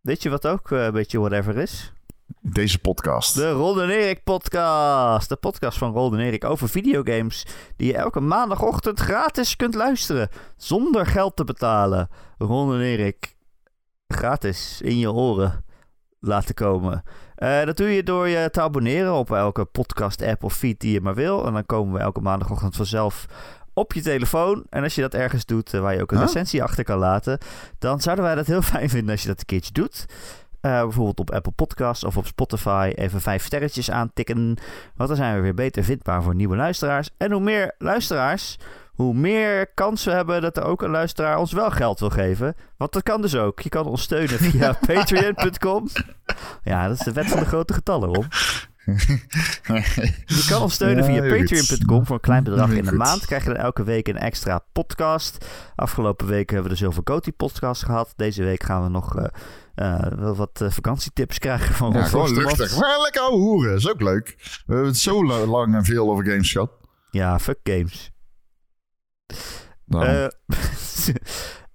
weet 0.00 0.22
je 0.22 0.30
wat 0.30 0.46
ook 0.46 0.70
uh, 0.70 0.84
een 0.84 0.92
beetje 0.92 1.18
whatever 1.18 1.56
is? 1.56 1.92
Deze 2.40 2.78
podcast. 2.78 3.34
De 3.34 3.50
Ron 3.50 3.80
en 3.80 3.90
Erik 3.90 4.24
podcast. 4.24 5.28
De 5.28 5.36
podcast 5.36 5.78
van 5.78 5.92
Ron 5.92 6.14
en 6.14 6.20
Erik 6.20 6.44
over 6.44 6.68
videogames. 6.68 7.46
Die 7.76 7.86
je 7.86 7.96
elke 7.96 8.20
maandagochtend 8.20 9.00
gratis 9.00 9.56
kunt 9.56 9.74
luisteren. 9.74 10.28
Zonder 10.56 11.06
geld 11.06 11.36
te 11.36 11.44
betalen. 11.44 12.08
Ron 12.38 12.74
en 12.74 12.80
Erik 12.80 13.36
gratis 14.08 14.80
in 14.80 14.98
je 14.98 15.12
oren 15.12 15.64
laten 16.22 16.54
komen. 16.54 17.02
Uh, 17.38 17.64
dat 17.64 17.76
doe 17.76 17.88
je 17.88 18.02
door 18.02 18.28
je 18.28 18.50
te 18.50 18.60
abonneren 18.60 19.12
op 19.12 19.30
elke 19.30 19.64
podcast-app 19.64 20.44
of 20.44 20.54
feed 20.54 20.80
die 20.80 20.92
je 20.92 21.00
maar 21.00 21.14
wil. 21.14 21.46
En 21.46 21.52
dan 21.52 21.66
komen 21.66 21.94
we 21.94 22.00
elke 22.00 22.20
maandagochtend 22.20 22.76
vanzelf 22.76 23.26
op 23.74 23.92
je 23.92 24.02
telefoon. 24.02 24.64
En 24.70 24.82
als 24.82 24.94
je 24.94 25.00
dat 25.00 25.14
ergens 25.14 25.44
doet 25.44 25.72
uh, 25.72 25.80
waar 25.80 25.94
je 25.94 26.02
ook 26.02 26.10
een 26.10 26.18
huh? 26.18 26.26
recensie 26.26 26.62
achter 26.62 26.84
kan 26.84 26.98
laten, 26.98 27.38
dan 27.78 28.00
zouden 28.00 28.24
wij 28.24 28.34
dat 28.34 28.46
heel 28.46 28.62
fijn 28.72 28.90
vinden 28.90 29.10
als 29.10 29.22
je 29.22 29.28
dat 29.28 29.40
een 29.40 29.46
keertje 29.46 29.72
doet. 29.72 30.06
Eh, 30.62 30.82
bijvoorbeeld 30.82 31.20
op 31.20 31.30
Apple 31.30 31.52
Podcasts 31.52 32.04
of 32.04 32.16
op 32.16 32.26
Spotify 32.26 32.92
even 32.94 33.20
vijf 33.20 33.44
sterretjes 33.44 33.90
aantikken. 33.90 34.58
Want 34.96 35.08
dan 35.08 35.16
zijn 35.16 35.34
we 35.34 35.40
weer 35.40 35.54
beter 35.54 35.84
vindbaar 35.84 36.22
voor 36.22 36.34
nieuwe 36.34 36.56
luisteraars. 36.56 37.10
En 37.16 37.32
hoe 37.32 37.40
meer 37.40 37.74
luisteraars, 37.78 38.58
hoe 38.92 39.14
meer 39.14 39.66
kans 39.74 40.04
we 40.04 40.10
hebben 40.10 40.42
dat 40.42 40.56
er 40.56 40.64
ook 40.64 40.82
een 40.82 40.90
luisteraar 40.90 41.38
ons 41.38 41.52
wel 41.52 41.70
geld 41.70 42.00
wil 42.00 42.10
geven. 42.10 42.54
Want 42.76 42.92
dat 42.92 43.02
kan 43.02 43.22
dus 43.22 43.36
ook. 43.36 43.60
Je 43.60 43.68
kan 43.68 43.86
ons 43.86 44.02
steunen 44.02 44.38
via 44.38 44.72
patreon.com. 44.86 45.88
Ja, 46.62 46.88
dat 46.88 46.98
is 46.98 47.04
de 47.04 47.12
wet 47.12 47.26
van 47.26 47.38
de 47.38 47.46
grote 47.46 47.72
getallen, 47.72 48.14
Rob. 48.14 48.24
Je 48.84 50.44
kan 50.48 50.62
ons 50.62 50.74
steunen 50.74 51.04
via 51.04 51.20
patreon.com 51.20 52.06
voor 52.06 52.14
een 52.14 52.20
klein 52.20 52.44
bedrag 52.44 52.70
in 52.70 52.82
de 52.82 52.88
goed. 52.88 52.98
maand. 52.98 53.26
Krijg 53.26 53.42
je 53.44 53.48
dan 53.48 53.58
elke 53.58 53.84
week 53.84 54.08
een 54.08 54.18
extra 54.18 54.64
podcast. 54.72 55.46
Afgelopen 55.76 56.26
week 56.26 56.50
hebben 56.50 56.68
we 56.68 56.74
de 56.74 56.80
Zilver 56.80 57.02
Coty 57.02 57.32
podcast 57.32 57.84
gehad. 57.84 58.12
Deze 58.16 58.42
week 58.44 58.62
gaan 58.62 58.82
we 58.82 58.88
nog 58.88 59.12
wel 60.18 60.36
wat 60.36 60.60
eh, 60.60 60.70
vakantietips 60.70 61.38
krijgen 61.38 61.74
van 61.74 61.92
Ja, 61.92 62.02
gewoon 62.04 62.34
luchtig. 62.34 62.76
Maar 62.78 63.00
lekker 63.00 63.20
ouwe 63.20 63.36
hoeren, 63.36 63.74
is 63.74 63.88
ook 63.90 64.00
leuk. 64.00 64.34
We 64.38 64.72
hebben 64.72 64.86
het 64.86 64.96
zo 64.98 65.26
la- 65.26 65.46
lang 65.46 65.74
en 65.74 65.84
veel 65.84 66.10
over 66.10 66.24
games 66.26 66.52
gehad. 66.52 66.70
Ja, 67.10 67.38
fuck 67.38 67.58
games. 67.62 68.10
Nou, 69.84 70.06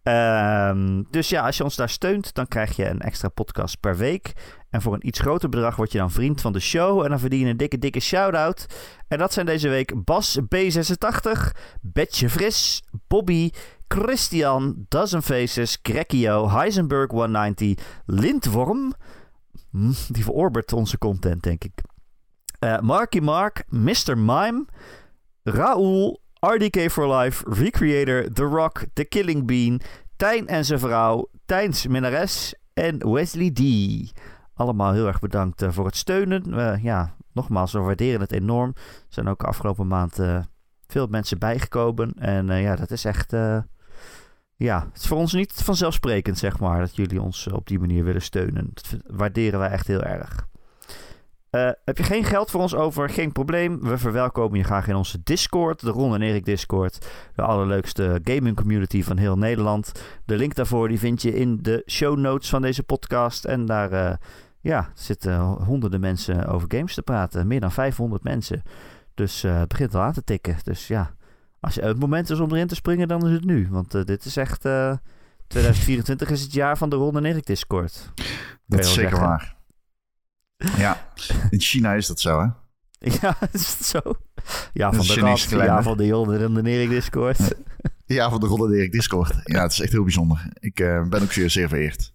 ehm, 0.07 1.03
dus 1.09 1.29
ja, 1.29 1.45
als 1.45 1.57
je 1.57 1.63
ons 1.63 1.75
daar 1.75 1.89
steunt, 1.89 2.33
dan 2.33 2.47
krijg 2.47 2.75
je 2.75 2.89
een 2.89 3.01
extra 3.01 3.29
podcast 3.29 3.79
per 3.79 3.97
week. 3.97 4.33
En 4.69 4.81
voor 4.81 4.93
een 4.93 5.07
iets 5.07 5.19
groter 5.19 5.49
bedrag 5.49 5.75
word 5.75 5.91
je 5.91 5.97
dan 5.97 6.11
vriend 6.11 6.41
van 6.41 6.53
de 6.53 6.59
show. 6.59 7.03
En 7.03 7.09
dan 7.09 7.19
verdien 7.19 7.39
je 7.39 7.45
een 7.45 7.57
dikke, 7.57 7.77
dikke 7.77 7.99
shout-out. 7.99 8.65
En 9.07 9.17
dat 9.17 9.33
zijn 9.33 9.45
deze 9.45 9.69
week 9.69 10.03
Bas 10.03 10.39
B86, 10.55 11.51
Betje 11.81 12.29
Fris, 12.29 12.83
Bobby, 13.07 13.49
Christian, 13.87 14.85
Dozen 14.87 15.23
Faces, 15.23 15.77
Grekio, 15.81 16.49
Heisenberg 16.49 17.11
190, 17.11 17.85
Lindworm. 18.05 18.93
Hm, 19.71 19.91
die 20.07 20.23
verorbert 20.23 20.73
onze 20.73 20.97
content, 20.97 21.43
denk 21.43 21.63
ik. 21.63 21.81
Eh, 22.59 22.79
Marky 22.79 23.19
Mark, 23.19 23.63
Mr. 23.69 24.17
Mime, 24.17 24.65
Raoul, 25.43 26.21
RDK 26.47 26.91
for 26.91 27.15
Life, 27.15 27.43
Recreator, 27.49 28.33
The 28.33 28.43
Rock, 28.43 28.85
The 28.93 29.05
Killing 29.05 29.45
Bean, 29.45 29.81
Tijn 30.15 30.47
en 30.47 30.65
zijn 30.65 30.79
vrouw, 30.79 31.29
Tijns 31.45 31.87
Minares 31.87 32.55
en 32.73 33.11
Wesley 33.11 33.51
D. 33.51 33.61
Allemaal 34.53 34.93
heel 34.93 35.07
erg 35.07 35.19
bedankt 35.19 35.61
eh, 35.61 35.71
voor 35.71 35.85
het 35.85 35.95
steunen. 35.95 36.43
Ja, 36.81 37.15
nogmaals, 37.33 37.71
we 37.71 37.79
waarderen 37.79 38.21
het 38.21 38.31
enorm. 38.31 38.73
Er 38.75 39.05
zijn 39.09 39.27
ook 39.27 39.43
afgelopen 39.43 39.87
maand 39.87 40.19
eh, 40.19 40.39
veel 40.87 41.07
mensen 41.07 41.39
bijgekomen. 41.39 42.13
En 42.13 42.49
eh, 42.49 42.61
ja, 42.61 42.75
dat 42.75 42.91
is 42.91 43.05
echt... 43.05 43.31
ja, 44.55 44.87
het 44.93 45.01
is 45.01 45.07
voor 45.07 45.17
ons 45.17 45.33
niet 45.33 45.53
vanzelfsprekend, 45.53 46.37
zeg 46.37 46.59
maar, 46.59 46.79
dat 46.79 46.95
jullie 46.95 47.21
ons 47.21 47.47
op 47.47 47.67
die 47.67 47.79
manier 47.79 48.03
willen 48.03 48.21
steunen. 48.21 48.69
Dat 48.73 48.97
waarderen 49.05 49.59
wij 49.59 49.69
echt 49.69 49.87
heel 49.87 50.03
erg. 50.03 50.47
Eh, 51.49 51.69
heb 51.85 51.97
je 51.97 52.03
geen 52.03 52.23
geld 52.23 52.51
voor 52.51 52.61
ons 52.61 52.75
over? 52.75 53.09
Geen 53.09 53.31
probleem. 53.31 53.79
We 53.81 53.97
verwelkomen 53.97 54.57
je 54.57 54.63
graag 54.63 54.87
in 54.87 54.95
onze 54.95 55.19
Discord, 55.23 55.79
de 55.79 55.89
Ron 55.89 56.13
en 56.13 56.21
Erik 56.21 56.45
Discord. 56.45 57.07
De 57.35 57.41
allerleukste 57.41 58.19
gaming 58.23 58.55
community 58.55 59.03
van 59.03 59.17
heel 59.17 59.37
Nederland. 59.37 59.91
De 60.25 60.35
link 60.35 60.55
daarvoor 60.55 60.87
die 60.87 60.99
vind 60.99 61.21
je 61.21 61.35
in 61.35 61.61
de 61.61 61.83
show 61.85 62.17
notes 62.17 62.49
van 62.49 62.61
deze 62.61 62.83
podcast. 62.83 63.45
En 63.45 63.65
daar 63.65 63.91
eh, 63.91 64.15
ja, 64.61 64.89
zitten 64.93 65.39
honderden 65.41 65.99
mensen 65.99 66.45
over 66.47 66.67
games 66.71 66.93
te 66.93 67.01
praten. 67.01 67.47
Meer 67.47 67.59
dan 67.59 67.71
500 67.71 68.23
mensen. 68.23 68.61
Dus 69.13 69.43
eh, 69.43 69.59
het 69.59 69.67
begint 69.67 69.95
al 69.95 70.01
aan 70.01 70.13
te 70.13 70.23
tikken. 70.23 70.57
Dus 70.63 70.87
ja, 70.87 71.11
als 71.59 71.73
je 71.73 71.81
het 71.81 71.99
moment 71.99 72.29
is 72.29 72.39
om 72.39 72.51
erin 72.51 72.67
te 72.67 72.75
springen, 72.75 73.07
dan 73.07 73.27
is 73.27 73.33
het 73.33 73.45
nu. 73.45 73.67
Want 73.71 74.07
dit 74.07 74.25
is 74.25 74.37
echt... 74.37 74.65
eh, 74.65 74.93
2024 75.47 76.29
is 76.29 76.41
het 76.41 76.53
jaar 76.53 76.77
van 76.77 76.89
de 76.89 76.95
Ron 76.95 77.17
en 77.17 77.25
Erik 77.25 77.45
Discord. 77.45 78.11
dat 78.65 78.79
is 78.79 78.93
zeker 78.93 79.09
zeggen. 79.09 79.27
waar. 79.27 79.55
Ja, 80.77 81.11
in 81.49 81.59
China 81.59 81.93
is 81.93 82.07
dat 82.07 82.19
zo, 82.19 82.39
hè? 82.39 82.47
Ja, 83.21 83.37
is 83.51 83.75
het 83.77 83.85
zo? 83.85 83.99
Ja, 84.73 84.93
van 84.93 85.05
de 85.05 85.11
Chinese 85.11 85.57
ja, 85.57 85.83
van 85.83 85.97
de 85.97 86.05
Jon 86.05 86.33
en 86.33 86.53
de 86.53 86.69
Erik 86.69 86.89
Discord. 86.89 87.55
Ja, 88.05 88.29
van 88.29 88.39
de 88.39 88.45
Ron 88.45 88.67
en 88.67 88.73
Erik 88.73 88.91
Discord. 88.91 89.35
Ja, 89.43 89.61
het 89.61 89.71
is 89.71 89.79
echt 89.79 89.91
heel 89.91 90.03
bijzonder. 90.03 90.49
Ik 90.59 90.79
eh, 90.79 91.07
ben 91.07 91.21
ook 91.21 91.31
zeer, 91.31 91.49
zeer 91.49 91.67
vereerd. 91.69 92.13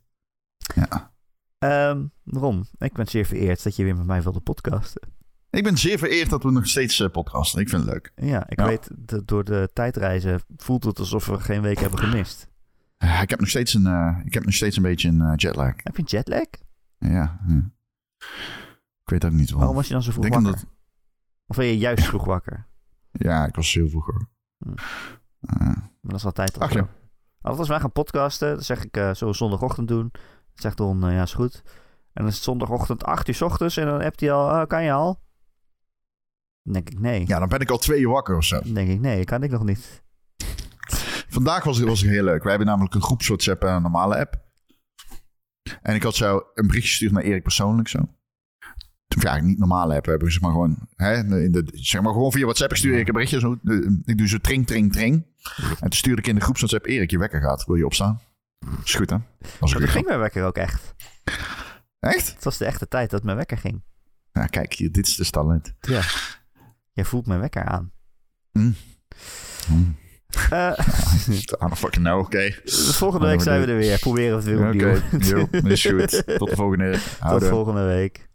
Ja. 0.75 1.13
Ehm, 1.59 2.07
Ron, 2.25 2.67
ik 2.79 2.93
ben 2.93 3.07
zeer 3.07 3.25
vereerd 3.25 3.63
dat 3.63 3.77
je 3.77 3.85
weer 3.85 3.97
met 3.97 4.07
mij 4.07 4.23
wilde 4.23 4.41
podcasten. 4.41 5.11
Ik 5.51 5.63
ben 5.65 5.79
zeer 5.79 5.99
vereerd 5.99 6.31
dat 6.31 6.43
we 6.43 6.51
nog 6.51 6.67
steeds 6.67 7.01
eh, 7.01 7.09
podcasten. 7.11 7.61
Ik 7.61 7.69
vind 7.69 7.83
het 7.85 7.93
leuk. 7.93 8.13
Ja, 8.17 8.49
ik 8.49 8.59
Ja. 8.59 8.67
weet, 8.67 8.89
dat 8.97 9.29
door 9.29 9.45
de 9.45 9.71
tijdreizen 9.73 10.41
voelt 10.57 10.85
het 10.85 10.99
alsof 10.99 11.27
we 11.27 11.41
geen 11.41 11.63
week 11.63 11.79
hebben 11.79 11.99
gemist. 11.99 12.49
Eh, 12.97 13.23
ik, 13.23 13.31
heb 13.31 13.41
nog 13.41 13.49
steeds 13.49 13.75
een, 13.75 14.23
ik 14.25 14.35
heb 14.35 14.45
nog 14.45 14.55
steeds 14.55 14.77
een 14.77 14.83
beetje 14.83 15.09
een 15.09 15.35
jetlag. 15.35 15.73
Heb 15.77 15.97
je 15.97 16.03
een 16.03 16.09
jetlag? 16.09 16.47
Ja, 16.99 17.39
ja. 17.49 17.71
Ik 19.03 19.11
weet 19.11 19.25
ook 19.25 19.31
niet 19.31 19.41
Waarom 19.41 19.59
waarom. 19.59 19.77
was 19.77 19.87
je 19.87 19.93
dan 19.93 20.03
zo 20.03 20.11
vroeg 20.13 20.25
Ik 20.25 20.33
wakker? 20.33 20.51
denk 20.53 20.63
dat- 20.65 20.75
Of 21.47 21.57
ben 21.57 21.67
je 21.67 21.79
juist 21.79 22.05
vroeg 22.05 22.25
wakker? 22.25 22.67
Ja, 23.11 23.47
ik 23.47 23.55
was 23.55 23.73
heel 23.75 23.89
vroeg 23.89 24.07
hoor. 24.07 24.29
Hm. 24.59 24.69
Eh, 25.41 25.67
Maar 25.67 25.91
dat 26.01 26.15
is 26.19 26.25
altijd 26.25 26.55
al 26.59 26.63
Ach, 26.63 26.73
zo. 26.73 26.79
ja. 26.79 26.89
Altijd 27.41 27.59
als 27.61 27.69
wij 27.69 27.81
gaan 27.81 27.93
podcasten, 27.93 28.55
dan 28.55 28.63
zeg 28.63 28.85
ik, 28.85 28.97
eh 28.97 29.03
zullen 29.15 29.33
we 29.33 29.39
zondagochtend 29.39 29.89
doen? 29.89 30.09
Dan 30.13 30.21
zegt 30.55 30.79
Ron, 30.79 31.05
eh, 31.05 31.13
ja, 31.15 31.23
is 31.23 31.35
goed. 31.35 31.63
En 31.65 31.71
dan 32.23 32.27
is 32.27 32.35
het 32.35 32.43
zondagochtend 32.45 33.05
8 33.05 33.29
uur 33.29 33.35
's 33.35 33.41
ochtends 33.41 33.77
en 33.77 33.87
dan 33.87 34.01
hebt 34.01 34.21
hij 34.21 34.33
al, 34.33 34.51
"Ah, 34.51 34.67
kan 34.67 34.85
je 34.85 34.93
al? 34.93 35.21
Dan 36.63 36.73
denk 36.73 36.91
ik, 36.91 36.99
nee. 36.99 37.27
ja, 37.27 37.39
dan 37.39 37.49
ben 37.49 37.61
ik 37.61 37.71
al 37.71 37.79
twee 37.79 38.01
uur 38.01 38.09
wakker 38.09 38.37
of 38.37 38.45
zo. 38.45 38.61
Dan 38.61 38.75
denk 38.75 38.89
ik, 38.89 39.01
nee, 39.01 39.25
kan 39.25 39.43
ik 39.43 39.51
nog 39.51 39.65
niet. 39.65 40.03
Vandaag 41.29 41.65
was 41.65 41.77
het, 41.79 41.89
was 41.89 42.01
het 42.01 42.11
heel 42.11 42.25
leuk. 42.25 42.41
Wij 42.43 42.51
hebben 42.51 42.69
namelijk 42.69 42.95
een 42.95 43.03
groeps 43.03 43.27
WhatsApp 43.27 43.63
en 43.63 43.73
een 43.75 43.83
normale 43.83 44.19
app. 44.19 44.41
En 45.83 45.95
ik 45.95 46.03
had 46.03 46.15
zo 46.15 46.37
een 46.55 46.67
berichtje 46.67 46.91
gestuurd 46.91 47.13
naar 47.13 47.23
Erik 47.23 47.43
persoonlijk 47.43 47.89
zo. 47.89 47.99
Toen, 49.09 49.23
ja, 49.23 49.41
niet 49.41 49.59
normale 49.59 49.95
app. 49.95 50.05
We 50.05 50.11
hebben 50.11 50.33
zeg 50.33 50.41
maar 50.41 50.51
gewoon, 50.51 50.89
hè, 50.97 51.15
in 51.45 51.53
de, 51.53 51.69
zeg 51.73 52.03
maar 52.03 52.13
gewoon 52.13 52.33
via 52.33 52.43
WhatsApp. 52.45 52.71
Ik 52.71 52.77
stuur 52.77 52.95
Erik 52.95 53.07
een 53.07 53.13
berichtje 53.13 53.41
zo. 53.41 53.59
eh, 53.65 53.77
Ik 54.05 54.19
doe 54.19 54.29
zo 54.29 54.39
tring, 54.39 54.67
tring, 54.67 54.93
tring. 54.93 55.27
En 55.57 55.77
toen 55.81 55.93
stuurde 55.93 56.21
ik 56.23 56.27
in 56.29 56.35
de 56.35 56.41
groeps 56.41 56.59
WhatsApp, 56.59 56.87
Erik, 56.87 57.11
je 57.11 57.19
wekker 57.19 57.41
gaat. 57.41 57.65
Wil 57.65 57.77
je 57.77 57.85
opstaan? 57.85 58.21
Is 58.85 58.95
goed 58.95 59.11
hè? 59.11 59.17
Was 59.61 59.73
toen 59.73 59.89
ging 59.89 60.07
mijn 60.07 60.19
wekker 60.19 60.45
ook 60.45 60.57
echt. 60.57 60.95
Echt? 61.99 62.35
Het 62.35 62.45
was 62.45 62.59
de 62.59 62.65
echte 62.65 62.89
tijd 62.89 63.11
dat 63.11 63.23
mijn 63.23 63.37
wekker 63.37 63.59
ging. 63.59 63.83
Ja, 64.33 64.47
kijk, 64.47 64.77
dit 64.93 65.07
is 65.07 65.17
dus 65.17 65.31
talent. 65.31 65.75
Ja. 65.81 66.03
Jij 66.93 67.05
voelt 67.05 67.27
mijn 67.27 67.41
wekker 67.41 67.65
aan. 67.65 67.93
Mm. 68.53 68.75
Mm. 69.71 69.97
Eh, 70.51 70.73
I 71.31 71.45
don't 71.59 71.79
fucking 71.79 72.05
know, 72.05 72.19
oké. 72.21 72.55
de 72.65 72.93
volgende 72.93 73.27
week 73.27 73.41
zijn 73.41 73.61
we 73.61 73.67
er 73.73 73.77
weer. 73.79 73.99
Proberen 73.99 74.31
we 74.31 74.51
het 74.51 74.59
weer 74.59 74.69
Oké, 74.69 75.03
opnieuw. 75.15 75.37
yo, 75.63 75.69
is 75.69 75.85
goed. 75.85 76.23
Tot 76.39 76.49
de 76.49 76.57
volgende. 76.57 76.91
Tot 76.91 77.01
Houden. 77.19 77.49
volgende 77.49 77.85
week. 77.85 78.29